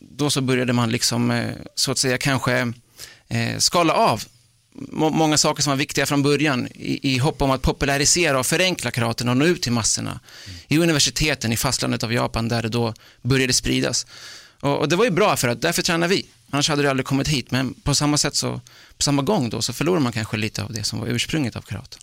då 0.00 0.30
så 0.30 0.40
började 0.40 0.72
man 0.72 0.90
liksom, 0.90 1.30
eh, 1.30 1.50
så 1.74 1.90
att 1.92 1.98
säga, 1.98 2.18
kanske 2.18 2.72
eh, 3.28 3.58
skala 3.58 3.92
av 3.94 4.22
må- 4.72 5.10
många 5.10 5.38
saker 5.38 5.62
som 5.62 5.70
var 5.70 5.76
viktiga 5.76 6.06
från 6.06 6.22
början 6.22 6.68
i, 6.74 7.14
i 7.14 7.18
hopp 7.18 7.42
om 7.42 7.50
att 7.50 7.62
popularisera 7.62 8.38
och 8.38 8.46
förenkla 8.46 8.90
karaten 8.90 9.28
och 9.28 9.36
nå 9.36 9.44
ut 9.44 9.62
till 9.62 9.72
massorna. 9.72 10.20
I 10.68 10.78
universiteten 10.78 11.52
i 11.52 11.56
fastlandet 11.56 12.02
av 12.04 12.12
Japan 12.12 12.48
där 12.48 12.62
det 12.62 12.68
då 12.68 12.94
började 13.22 13.52
spridas. 13.52 14.06
Och, 14.60 14.78
och 14.78 14.88
det 14.88 14.96
var 14.96 15.04
ju 15.04 15.10
bra 15.10 15.36
för 15.36 15.48
att 15.48 15.62
därför 15.62 15.82
tränar 15.82 16.08
vi. 16.08 16.26
Annars 16.50 16.68
hade 16.68 16.82
det 16.82 16.90
aldrig 16.90 17.06
kommit 17.06 17.28
hit. 17.28 17.50
Men 17.50 17.74
på 17.74 17.94
samma 17.94 18.18
sätt 18.18 18.34
så, 18.34 18.60
på 18.96 19.02
samma 19.02 19.22
gång 19.22 19.50
då 19.50 19.62
så 19.62 19.72
förlorar 19.72 20.00
man 20.00 20.12
kanske 20.12 20.36
lite 20.36 20.62
av 20.62 20.72
det 20.72 20.84
som 20.84 21.00
var 21.00 21.06
ursprunget 21.06 21.56
av 21.56 21.62
karaten. 21.62 22.00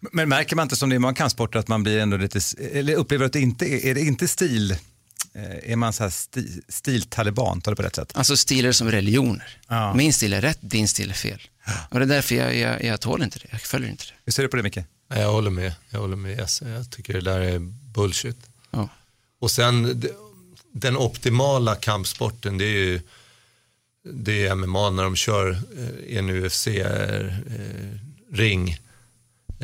Men 0.00 0.28
märker 0.28 0.56
man 0.56 0.62
inte 0.62 0.76
som 0.76 0.90
det 0.90 0.96
är 0.96 0.98
man 0.98 1.14
kan 1.14 1.30
sporter 1.30 1.58
att 1.58 1.68
man 1.68 1.82
blir 1.82 1.98
ändå 1.98 2.16
lite, 2.16 2.40
eller 2.72 2.94
upplever 2.94 3.26
att 3.26 3.32
det 3.32 3.40
inte 3.40 3.66
är, 3.66 3.86
är 3.86 3.94
det 3.94 4.00
inte 4.00 4.28
stil, 4.28 4.70
eh, 5.34 5.72
är 5.72 5.76
man 5.76 5.92
så 5.92 6.02
här 6.02 6.10
sti, 6.10 6.62
stiltaliban, 6.68 7.60
tar 7.60 7.72
det 7.72 7.76
på 7.76 7.82
rätt 7.82 7.96
sätt? 7.96 8.12
Alltså 8.14 8.36
stilar 8.36 8.72
som 8.72 8.90
religioner. 8.90 9.58
Min 9.94 10.12
stil 10.12 10.32
är 10.32 10.40
rätt, 10.40 10.58
din 10.60 10.88
stil 10.88 11.10
är 11.10 11.14
fel. 11.14 11.42
Och 11.90 11.98
det 11.98 12.04
är 12.04 12.08
därför 12.08 12.34
jag, 12.34 12.56
jag, 12.56 12.84
jag 12.84 13.00
tål 13.00 13.22
inte 13.22 13.38
det, 13.38 13.46
jag 13.50 13.60
följer 13.60 13.90
inte 13.90 14.04
det. 14.04 14.12
Hur 14.24 14.32
ser 14.32 14.42
du 14.42 14.48
på 14.48 14.56
det 14.56 14.62
Micke? 14.62 14.78
Jag 15.08 15.32
håller 15.32 15.50
med. 15.50 15.72
Jag 15.90 16.00
håller 16.00 16.16
med 16.16 16.38
Jesse. 16.38 16.68
Jag 16.68 16.90
tycker 16.90 17.12
det 17.12 17.20
där 17.20 17.40
är 17.40 17.58
bullshit. 17.94 18.38
Ja. 18.70 18.88
Och 19.40 19.50
sen 19.50 20.02
den 20.72 20.96
optimala 20.96 21.74
kampsporten 21.74 22.58
det 22.58 22.64
är 22.64 22.78
ju 22.78 23.00
det 24.12 24.46
är 24.46 24.54
MMA 24.54 24.90
när 24.90 25.02
de 25.02 25.16
kör 25.16 25.50
eh, 25.50 25.88
i 26.06 26.18
en 26.18 26.30
UFC-ring 26.30 27.18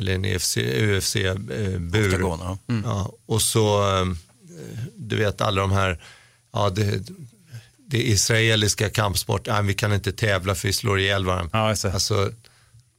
eller 0.01 0.14
en 0.14 0.24
UFC-bur. 0.24 2.14
Oktagon, 2.14 2.38
ja. 2.42 2.59
Mm. 2.68 2.82
ja, 2.84 3.12
och 3.26 3.42
så, 3.42 3.96
eh, 3.96 4.07
du 4.96 5.16
vet 5.16 5.40
alla 5.40 5.61
de 5.61 5.72
här, 5.72 6.03
ja, 6.53 6.70
det, 6.70 7.03
det 7.76 8.03
israeliska 8.09 8.90
kampsport, 8.90 9.46
nej, 9.46 9.62
vi 9.62 9.74
kan 9.74 9.92
inte 9.92 10.12
tävla 10.12 10.55
för 10.55 10.68
vi 10.68 10.72
slår 10.72 11.01
ihjäl 11.01 11.24
varandra. 11.24 11.59
alltså, 11.59 12.32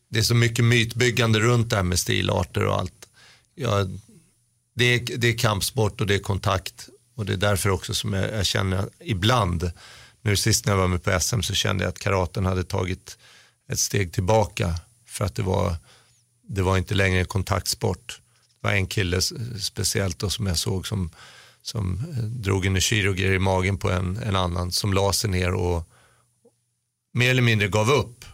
det 0.10 0.20
är 0.20 0.24
så 0.24 0.36
mycket 0.36 0.66
mytbyggande 0.66 1.39
runt 1.39 1.70
det 1.70 1.76
här 1.76 1.84
med 1.84 1.99
stilarter 1.99 2.66
och 2.66 2.80
allt. 2.80 3.08
Ja, 3.56 3.88
det, 4.76 4.86
är, 4.86 5.18
det 5.18 5.28
är 5.28 5.38
kampsport 5.38 6.02
och 6.02 6.08
det 6.08 6.16
är 6.16 6.20
kontakt 6.20 6.89
och 7.16 7.26
det 7.26 7.34
är 7.34 7.38
därför 7.38 7.70
också 7.70 7.93
som 7.93 8.14
jag, 8.14 8.34
jag 8.34 8.45
känner 8.45 8.89
ibland, 8.99 9.72
nu 10.22 10.36
sist 10.36 10.66
när 10.66 10.74
jag 10.74 10.80
var 10.80 10.88
med 10.88 11.04
på 11.04 11.20
SM 11.20 11.41
så 11.41 11.54
kände 11.54 11.84
jag 11.84 11.89
att 11.89 11.99
karaten 11.99 12.45
hade 12.45 12.64
tagit 12.64 13.18
ett 13.72 13.80
steg 13.80 14.14
tillbaka 14.14 14.76
för 15.08 15.26
att 15.26 15.36
det 15.36 15.43
var, 15.43 15.76
det 16.54 16.62
var 16.62 16.78
inte 16.78 16.93
längre 16.93 17.20
en 17.20 17.26
kontaktsport. 17.26 18.22
Det 18.62 18.68
var 18.68 18.74
en 18.74 18.88
kille 18.88 19.22
speciellt 19.62 20.20
då 20.20 20.30
som 20.30 20.47
jag 20.47 20.58
såg 20.58 20.88
som, 20.88 21.10
som 21.62 21.93
eh, 22.18 22.24
drog 22.24 22.66
en 22.66 22.82
kirurger 22.82 23.32
i 23.32 23.39
magen 23.39 23.78
på 23.78 23.91
en, 23.91 24.18
en 24.18 24.36
annan 24.36 24.72
som 24.72 24.93
la 24.93 25.14
sig 25.14 25.30
ner 25.30 25.54
och 25.54 25.88
mer 27.14 27.30
eller 27.32 27.41
mindre 27.41 27.68
gav 27.68 27.91
upp. 27.91 28.26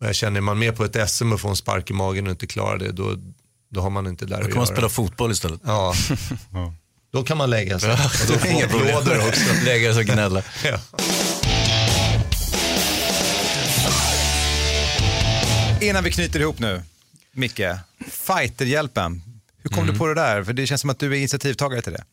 Och 0.00 0.06
jag 0.06 0.14
känner, 0.14 0.36
är 0.36 0.42
man 0.42 0.58
med 0.58 0.76
på 0.76 0.84
ett 0.84 1.10
SM 1.10 1.32
och 1.32 1.40
får 1.40 1.48
en 1.50 1.56
spark 1.56 1.90
i 1.90 1.92
magen 1.92 2.26
och 2.26 2.30
inte 2.30 2.46
klarar 2.46 2.78
det, 2.78 2.92
då, 2.92 3.16
då 3.70 3.80
har 3.80 3.90
man 3.90 4.06
inte 4.06 4.26
där 4.26 4.36
Då 4.36 4.40
att 4.40 4.46
kan 4.48 4.56
man 4.56 4.66
göra. 4.66 4.76
spela 4.76 4.88
fotboll 4.88 5.32
istället. 5.32 5.60
Ja. 5.64 5.94
Då 7.12 7.22
kan 7.22 7.36
man 7.38 7.50
lägga 7.50 7.78
sig. 7.78 7.90
Och 7.92 7.98
då 8.28 8.38
får 8.38 8.64
applåder 8.64 9.28
också. 9.28 9.44
Lägga 9.64 9.92
sig 9.94 10.00
och 10.00 10.06
gnälla. 10.06 10.42
ja. 10.64 10.78
Innan 15.80 16.04
vi 16.04 16.10
knyter 16.10 16.40
ihop 16.40 16.58
nu. 16.58 16.82
Micke, 17.34 17.78
fighterhjälpen. 18.10 19.22
Hur 19.62 19.70
kom 19.70 19.86
du 19.86 19.94
på 19.98 20.06
det 20.06 20.14
där? 20.14 20.44
För 20.44 20.52
det 20.52 20.66
känns 20.66 20.80
som 20.80 20.90
att 20.90 20.98
du 20.98 21.12
är 21.12 21.16
initiativtagare 21.18 21.82
till 21.82 21.92
det. 21.92 22.04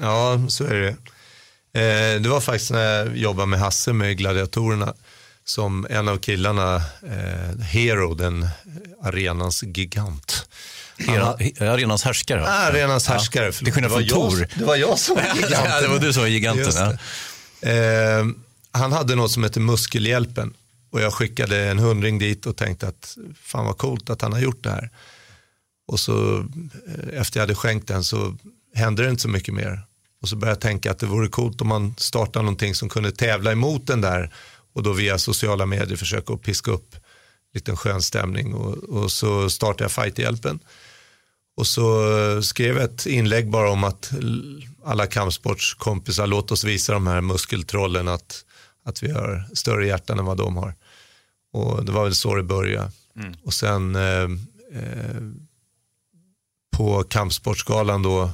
Ja, 0.00 0.46
så 0.48 0.64
är 0.64 0.74
det. 0.74 0.88
Eh, 1.80 2.20
det 2.20 2.28
var 2.28 2.40
faktiskt 2.40 2.70
när 2.70 2.80
jag 3.06 3.16
jobbade 3.16 3.46
med 3.46 3.60
Hasse 3.60 3.92
med 3.92 4.18
Gladiatorerna 4.18 4.94
som 5.44 5.86
en 5.90 6.08
av 6.08 6.16
killarna, 6.18 6.76
eh, 6.76 7.58
Hero, 7.60 8.14
den 8.14 8.48
arenans 9.02 9.62
gigant. 9.62 10.48
Era, 10.98 11.26
arenans 11.72 12.04
härskare? 12.04 12.44
Ah, 12.44 12.48
arenans 12.66 13.06
Ja. 13.08 13.12
härskare. 13.14 13.52
Till 13.52 13.72
skillnad 13.72 13.92
från 13.92 14.02
Det 14.06 14.14
var 14.14 14.20
jag- 14.22 14.30
Tor. 14.30 14.48
Det 14.58 14.64
var 14.64 14.76
jag 14.76 14.98
som 14.98 15.14
var 15.14 15.22
giganten. 15.22 15.58
Ja, 15.64 15.80
det 15.80 15.88
var 15.88 15.98
du 15.98 16.12
som 16.12 16.22
var 16.22 16.28
giganten. 16.28 16.72
Ja. 17.60 17.68
Eh, 17.70 18.26
han 18.70 18.92
hade 18.92 19.14
något 19.14 19.30
som 19.32 19.44
heter 19.44 19.60
Muskelhjälpen 19.60 20.54
och 20.90 21.00
jag 21.00 21.12
skickade 21.12 21.64
en 21.64 21.78
hundring 21.78 22.18
dit 22.18 22.46
och 22.46 22.56
tänkte 22.56 22.88
att 22.88 23.16
fan 23.42 23.66
vad 23.66 23.78
coolt 23.78 24.10
att 24.10 24.22
han 24.22 24.32
har 24.32 24.40
gjort 24.40 24.64
det 24.64 24.70
här. 24.70 24.90
Och 25.88 26.00
så 26.00 26.38
eh, 26.38 27.20
efter 27.20 27.40
jag 27.40 27.42
hade 27.42 27.54
skänkt 27.54 27.88
den 27.88 28.04
så 28.04 28.36
hände 28.74 29.02
det 29.02 29.10
inte 29.10 29.22
så 29.22 29.28
mycket 29.28 29.54
mer. 29.54 29.80
Och 30.22 30.28
så 30.28 30.36
började 30.36 30.54
jag 30.54 30.60
tänka 30.60 30.90
att 30.90 30.98
det 30.98 31.06
vore 31.06 31.28
coolt 31.28 31.60
om 31.60 31.68
man 31.68 31.94
startade 31.98 32.42
någonting 32.42 32.74
som 32.74 32.88
kunde 32.88 33.12
tävla 33.12 33.52
emot 33.52 33.86
den 33.86 34.00
där 34.00 34.34
och 34.72 34.82
då 34.82 34.92
via 34.92 35.18
sociala 35.18 35.66
medier 35.66 35.96
försöka 35.96 36.34
att 36.34 36.42
piska 36.42 36.70
upp 36.70 36.96
lite 37.54 37.76
skön 37.76 38.02
stämning 38.02 38.54
och, 38.54 38.76
och 38.76 39.12
så 39.12 39.50
startade 39.50 39.84
jag 39.84 39.92
Fighterhjälpen. 39.92 40.58
Och 41.56 41.66
så 41.66 42.18
eh, 42.18 42.40
skrev 42.40 42.76
jag 42.76 42.84
ett 42.84 43.06
inlägg 43.06 43.50
bara 43.50 43.70
om 43.70 43.84
att 43.84 44.12
alla 44.84 45.06
kampsportskompisar, 45.06 46.26
låt 46.26 46.52
oss 46.52 46.64
visa 46.64 46.92
de 46.92 47.06
här 47.06 47.20
muskeltrollen 47.20 48.08
att, 48.08 48.44
att 48.86 49.02
vi 49.02 49.10
har 49.10 49.44
större 49.54 49.86
hjärtan 49.86 50.18
än 50.18 50.24
vad 50.24 50.36
de 50.36 50.56
har. 50.56 50.74
Och 51.52 51.84
det 51.84 51.92
var 51.92 52.04
väl 52.04 52.14
så 52.14 52.34
det 52.34 52.42
började. 52.42 52.90
Mm. 53.16 53.34
Och 53.44 53.54
sen 53.54 53.96
eh, 53.96 54.22
eh, 54.72 55.22
på 56.76 57.02
kampsportsgalan 57.02 58.02
då, 58.02 58.30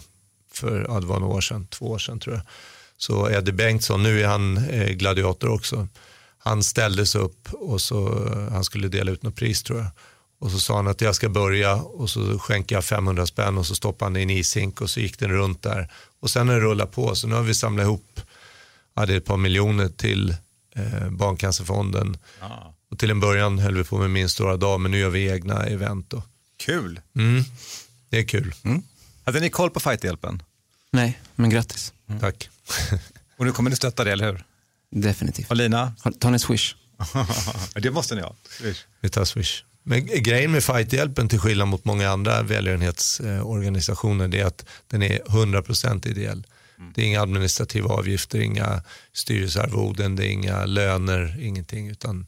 för 0.52 0.86
ja, 0.88 1.00
det 1.00 1.06
var 1.06 1.20
några 1.20 1.34
år 1.34 1.40
sedan, 1.40 1.66
två 1.66 1.86
år 1.86 1.98
sedan 1.98 2.20
tror 2.20 2.34
jag, 2.34 2.44
så 2.96 3.30
Eddie 3.30 3.52
Bengtsson, 3.52 4.02
nu 4.02 4.20
är 4.22 4.26
han 4.26 4.56
eh, 4.56 4.88
gladiator 4.92 5.48
också, 5.48 5.88
han 6.38 6.62
ställde 6.62 7.06
sig 7.06 7.20
upp 7.20 7.48
och 7.52 7.80
så, 7.80 8.28
han 8.50 8.64
skulle 8.64 8.88
dela 8.88 9.12
ut 9.12 9.22
något 9.22 9.36
pris 9.36 9.62
tror 9.62 9.78
jag. 9.78 9.88
Och 10.38 10.50
så 10.50 10.58
sa 10.58 10.76
han 10.76 10.88
att 10.88 11.00
jag 11.00 11.14
ska 11.14 11.28
börja 11.28 11.74
och 11.74 12.10
så 12.10 12.38
skänker 12.38 12.74
jag 12.74 12.84
500 12.84 13.26
spänn 13.26 13.58
och 13.58 13.66
så 13.66 13.74
stoppade 13.74 14.06
han 14.06 14.12
det 14.12 14.20
i 14.20 14.22
en 14.22 14.30
ishink 14.30 14.80
och 14.80 14.90
så 14.90 15.00
gick 15.00 15.18
den 15.18 15.30
runt 15.30 15.62
där. 15.62 15.92
Och 16.20 16.30
sen 16.30 16.48
har 16.48 16.54
det 16.54 16.60
rullat 16.60 16.92
på 16.92 17.14
så 17.14 17.26
nu 17.26 17.34
har 17.34 17.42
vi 17.42 17.54
samlat 17.54 17.84
ihop 17.84 18.20
ja, 18.94 19.06
det 19.06 19.12
är 19.12 19.16
ett 19.16 19.24
par 19.24 19.36
miljoner 19.36 19.88
till 19.88 20.30
eh, 20.76 21.10
Barncancerfonden. 21.10 22.16
Och 22.90 22.98
till 22.98 23.10
en 23.10 23.20
början 23.20 23.58
höll 23.58 23.76
vi 23.76 23.84
på 23.84 23.98
med 23.98 24.10
Min 24.10 24.28
stora 24.28 24.56
dag 24.56 24.80
men 24.80 24.90
nu 24.90 24.98
gör 24.98 25.10
vi 25.10 25.30
egna 25.30 25.62
event. 25.62 26.10
Då. 26.10 26.22
Kul. 26.56 27.00
Mm, 27.16 27.44
det 28.08 28.18
är 28.18 28.24
kul. 28.24 28.54
Hade 29.24 29.40
ni 29.40 29.50
koll 29.50 29.70
på 29.70 29.80
fighterhjälpen? 29.80 30.42
Nej, 30.90 31.20
men 31.34 31.50
grattis. 31.50 31.92
Tack. 32.20 32.50
Och 33.36 33.46
nu 33.46 33.52
kommer 33.52 33.70
ni 33.70 33.76
stötta 33.76 34.04
det, 34.04 34.12
eller 34.12 34.32
hur? 34.32 34.44
Definitivt. 34.90 35.50
Och 35.50 35.56
Lina? 35.56 35.92
Ta 36.20 36.28
en 36.28 36.38
swish. 36.38 36.74
det 37.74 37.90
måste 37.90 38.14
ni 38.14 38.20
ha. 38.20 38.36
Vi 39.00 39.08
tar 39.08 39.24
Swish. 39.24 39.64
Men 39.82 40.06
grejen 40.06 40.52
med 40.52 40.64
Fighterhjälpen 40.64 41.28
till 41.28 41.38
skillnad 41.38 41.68
mot 41.68 41.84
många 41.84 42.10
andra 42.10 42.42
välgörenhetsorganisationer 42.42 44.28
det 44.28 44.40
är 44.40 44.44
att 44.44 44.64
den 44.86 45.02
är 45.02 45.18
100% 45.18 46.08
ideell. 46.08 46.46
Det 46.94 47.02
är 47.02 47.06
inga 47.06 47.22
administrativa 47.22 47.88
avgifter, 47.88 48.38
inga 48.40 48.82
styrelsearvoden, 49.12 50.16
det 50.16 50.26
är 50.26 50.30
inga 50.30 50.64
löner, 50.64 51.36
ingenting. 51.40 51.88
Utan 51.88 52.26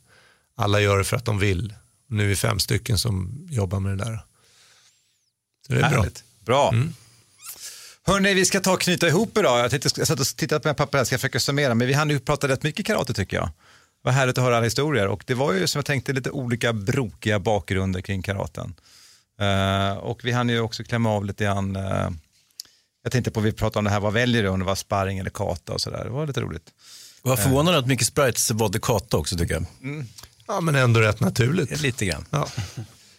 alla 0.56 0.80
gör 0.80 0.98
det 0.98 1.04
för 1.04 1.16
att 1.16 1.24
de 1.24 1.38
vill. 1.38 1.74
Nu 2.06 2.24
är 2.24 2.28
vi 2.28 2.36
fem 2.36 2.58
stycken 2.58 2.98
som 2.98 3.46
jobbar 3.50 3.80
med 3.80 3.98
det 3.98 4.04
där. 4.04 4.20
Så 5.66 5.72
det 5.72 5.78
är 5.78 5.90
bra. 5.90 5.98
Härligt. 5.98 6.24
Bra. 6.40 6.74
Hörni, 8.06 8.34
vi 8.34 8.44
ska 8.44 8.60
ta 8.60 8.72
och 8.72 8.80
knyta 8.80 9.08
ihop 9.08 9.38
idag. 9.38 9.58
Jag, 9.58 9.70
tänkte, 9.70 9.90
jag 9.96 10.06
satt 10.06 10.20
och 10.20 10.26
tittade 10.26 10.60
på 10.60 10.68
mina 10.68 10.74
papper 10.74 10.98
här, 10.98 11.04
ska 11.04 11.18
försöka 11.18 11.40
summera, 11.40 11.74
men 11.74 11.86
vi 11.86 11.92
hann 11.92 12.10
ju 12.10 12.18
prata 12.18 12.48
rätt 12.48 12.62
mycket 12.62 12.86
karate 12.86 13.14
tycker 13.14 13.36
jag. 13.36 13.50
Vad 14.02 14.14
härligt 14.14 14.38
att 14.38 14.44
höra 14.44 14.56
alla 14.56 14.64
historier 14.64 15.06
och 15.06 15.24
det 15.26 15.34
var 15.34 15.52
ju 15.52 15.66
som 15.66 15.78
jag 15.78 15.86
tänkte 15.86 16.12
lite 16.12 16.30
olika 16.30 16.72
brokiga 16.72 17.38
bakgrunder 17.38 18.00
kring 18.00 18.22
karaten. 18.22 18.74
Eh, 19.40 19.96
och 19.96 20.24
vi 20.24 20.32
hann 20.32 20.48
ju 20.48 20.60
också 20.60 20.84
klämma 20.84 21.10
av 21.10 21.24
lite 21.24 21.44
grann, 21.44 21.76
eh, 21.76 22.10
jag 23.04 23.12
tänkte 23.12 23.30
på 23.30 23.40
vi 23.40 23.52
pratade 23.52 23.78
om 23.78 23.84
det 23.84 23.90
här, 23.90 24.00
vad 24.00 24.12
väljer 24.12 24.42
du 24.42 24.48
om 24.48 24.58
det 24.58 24.64
var 24.64 24.74
sparring 24.74 25.18
eller 25.18 25.30
kata 25.30 25.72
och 25.72 25.80
sådär, 25.80 26.04
det 26.04 26.10
var 26.10 26.26
lite 26.26 26.40
roligt. 26.40 26.66
Jag 27.22 27.30
var 27.30 27.36
förvånad 27.36 27.74
att 27.74 27.86
Micke 27.86 28.04
Sprites 28.04 28.50
valde 28.50 28.78
kata 28.78 29.16
också 29.16 29.36
tycker 29.36 29.54
jag. 29.54 29.66
Ja, 30.46 30.60
men 30.60 30.74
ändå 30.74 31.00
rätt 31.00 31.20
naturligt. 31.20 31.80
Lite 31.80 32.06
grann. 32.06 32.24
Ja. 32.30 32.48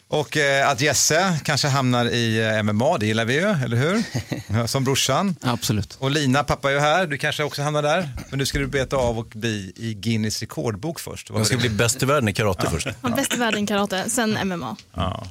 Och 0.07 0.37
eh, 0.37 0.69
att 0.69 0.81
Jesse 0.81 1.39
kanske 1.43 1.67
hamnar 1.67 2.05
i 2.05 2.55
eh, 2.55 2.63
MMA, 2.63 2.97
det 2.97 3.05
gillar 3.05 3.25
vi 3.25 3.33
ju, 3.33 3.49
eller 3.49 3.77
hur? 3.77 4.03
Ja, 4.47 4.67
Som 4.67 4.83
brorsan. 4.83 5.35
Absolut. 5.41 5.97
Och 5.99 6.11
Lina, 6.11 6.43
pappa 6.43 6.69
är 6.69 6.73
ju 6.73 6.79
här, 6.79 7.07
du 7.07 7.17
kanske 7.17 7.43
också 7.43 7.61
hamnar 7.61 7.81
där. 7.81 8.09
Men 8.29 8.39
nu 8.39 8.45
ska 8.45 8.59
du 8.59 8.67
beta 8.67 8.97
av 8.97 9.19
och 9.19 9.27
bli 9.35 9.73
i 9.75 9.93
Guinness 9.93 10.39
rekordbok 10.41 10.99
först. 10.99 11.29
Jag 11.29 11.47
ska 11.47 11.57
bli 11.57 11.69
bäst 11.69 12.03
i 12.03 12.05
världen 12.05 12.29
i 12.29 12.33
karate 12.33 12.69
först. 12.71 12.87
Ja, 13.01 13.09
Bäst 13.09 13.33
i 13.33 13.37
världen 13.37 13.63
i 13.63 13.67
karate, 13.67 14.09
sen 14.09 14.47
MMA. 14.47 14.75
Ja. 14.93 15.27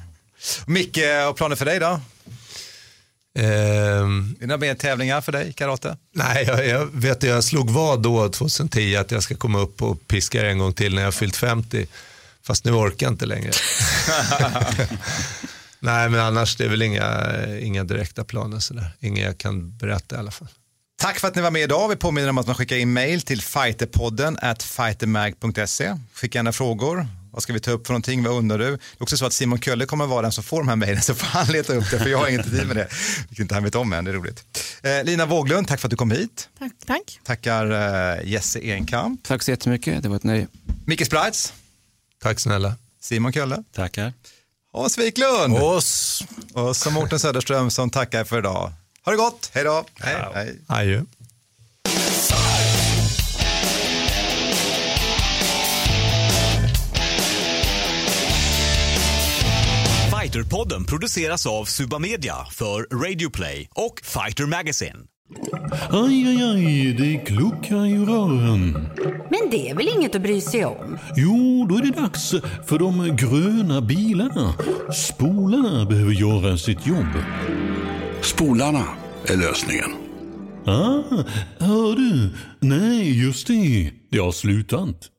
Micke, 0.67 0.99
och 1.29 1.37
planer 1.37 1.55
för 1.55 1.65
dig 1.65 1.79
då? 1.79 2.01
Ehm, 3.35 4.35
Är 4.37 4.39
det 4.39 4.47
några 4.47 4.57
mer 4.57 4.75
tävlingar 4.75 5.21
för 5.21 5.31
dig 5.31 5.49
i 5.49 5.53
karate? 5.53 5.97
Nej, 6.11 6.45
jag, 6.47 6.67
jag 6.67 6.85
vet 6.85 7.23
jag 7.23 7.43
slog 7.43 7.69
vad 7.69 8.01
då 8.01 8.29
2010 8.29 8.95
att 8.95 9.11
jag 9.11 9.23
ska 9.23 9.35
komma 9.35 9.59
upp 9.59 9.81
och 9.81 10.07
piska 10.07 10.41
er 10.41 10.45
en 10.45 10.57
gång 10.57 10.73
till 10.73 10.95
när 10.95 11.01
jag 11.01 11.07
har 11.07 11.11
fyllt 11.11 11.35
50. 11.35 11.87
Fast 12.43 12.65
nu 12.65 12.71
orkar 12.71 13.05
jag 13.05 13.13
inte 13.13 13.25
längre. 13.25 13.51
Nej, 15.79 16.09
men 16.09 16.19
annars 16.19 16.55
det 16.55 16.65
är 16.65 16.69
väl 16.69 16.81
inga, 16.81 17.31
inga 17.59 17.83
direkta 17.83 18.23
planer 18.23 18.59
sådär. 18.59 18.91
Inga 18.99 19.23
jag 19.23 19.37
kan 19.37 19.77
berätta 19.77 20.15
i 20.15 20.19
alla 20.19 20.31
fall. 20.31 20.47
Tack 21.01 21.19
för 21.19 21.27
att 21.27 21.35
ni 21.35 21.41
var 21.41 21.51
med 21.51 21.61
idag. 21.61 21.89
Vi 21.89 21.95
påminner 21.95 22.29
om 22.29 22.37
att 22.37 22.47
man 22.47 22.55
skickar 22.55 22.75
in 22.75 22.93
mail 22.93 23.21
till 23.21 23.41
fighterpodden 23.41 24.37
at 24.41 24.63
fightermag.se. 24.63 25.97
Skicka 26.13 26.37
gärna 26.37 26.51
frågor. 26.51 27.07
Vad 27.35 27.43
ska 27.43 27.53
vi 27.53 27.59
ta 27.59 27.71
upp 27.71 27.87
för 27.87 27.93
någonting? 27.93 28.23
Vad 28.23 28.33
undrar 28.33 28.57
du? 28.57 28.65
Det 28.65 28.71
är 28.71 29.03
också 29.03 29.17
så 29.17 29.25
att 29.25 29.33
Simon 29.33 29.59
Kölle 29.59 29.85
kommer 29.85 30.05
vara 30.05 30.21
den 30.21 30.31
som 30.31 30.43
får 30.43 30.57
de 30.57 30.67
här 30.67 30.75
mejlen, 30.75 31.01
så 31.01 31.15
får 31.15 31.25
han 31.25 31.47
leta 31.47 31.73
upp 31.73 31.91
det, 31.91 31.99
för 31.99 32.09
jag 32.09 32.17
har 32.17 32.27
inget 32.27 32.45
tid 32.45 32.67
med 32.67 32.75
det. 32.75 32.87
Vilket 33.29 33.39
inte 33.39 33.53
han 33.53 33.63
vet 33.63 33.75
om 33.75 33.93
än, 33.93 34.05
det 34.05 34.11
är 34.11 34.15
roligt. 34.15 34.43
Eh, 34.83 35.03
Lina 35.03 35.25
Wåglund, 35.25 35.67
tack 35.67 35.79
för 35.79 35.87
att 35.87 35.89
du 35.89 35.95
kom 35.97 36.11
hit. 36.11 36.49
Tack, 36.59 36.71
tack. 36.85 37.19
Tackar 37.23 37.71
eh, 37.71 38.31
Jesse 38.31 38.59
Enkamp. 38.59 39.23
Tack 39.23 39.43
så 39.43 39.51
jättemycket, 39.51 40.03
det 40.03 40.09
var 40.09 40.15
ett 40.15 40.23
nöje. 40.23 40.47
Micke 40.85 41.05
Sprites. 41.05 41.53
Tack 42.21 42.39
snälla. 42.39 42.73
Simon 43.01 43.33
Kölle. 43.33 43.63
Tackar. 43.75 44.13
Hans 44.73 44.97
Wiklund. 44.97 45.57
Oss. 45.57 46.23
Och 46.53 46.77
så 46.77 46.91
Mårten 46.91 47.19
Söderström 47.19 47.71
som 47.71 47.89
tackar 47.89 48.23
för 48.23 48.39
idag. 48.39 48.73
Ha 49.05 49.11
det 49.11 49.17
gott, 49.17 49.51
hej 49.53 49.63
då. 49.63 49.85
Hej, 49.95 50.15
hej. 50.33 50.59
Adjö. 50.67 51.03
Fighterpodden 60.35 60.85
produceras 60.85 61.45
av 61.45 61.65
Suba 61.65 61.99
Media 61.99 62.35
för 62.51 63.03
Radio 63.03 63.29
Play 63.29 63.69
och 63.71 64.01
Fighter 64.03 64.45
Magazine. 64.45 64.95
Aj, 65.89 66.27
aj, 66.27 66.43
aj, 66.43 66.93
det 66.93 67.17
kluckar 67.25 67.85
i 67.85 67.97
rören. 67.97 68.71
Men 69.29 69.49
det 69.51 69.69
är 69.69 69.75
väl 69.75 69.89
inget 69.97 70.15
att 70.15 70.21
bry 70.21 70.41
sig 70.41 70.65
om? 70.65 70.97
Jo, 71.15 71.65
då 71.69 71.75
är 71.75 71.81
det 71.81 72.01
dags 72.01 72.31
för 72.67 72.79
de 72.79 73.15
gröna 73.15 73.81
bilarna. 73.81 74.53
Spolarna 74.93 75.85
behöver 75.85 76.13
göra 76.13 76.57
sitt 76.57 76.87
jobb. 76.87 77.13
Spolarna 78.21 78.85
är 79.27 79.37
lösningen. 79.37 79.91
Ah, 80.65 81.03
hör 81.59 81.95
du? 81.95 82.29
Nej, 82.59 83.25
just 83.25 83.47
det. 83.47 83.91
Det 84.11 84.17
har 84.17 84.31
slutat. 84.31 85.09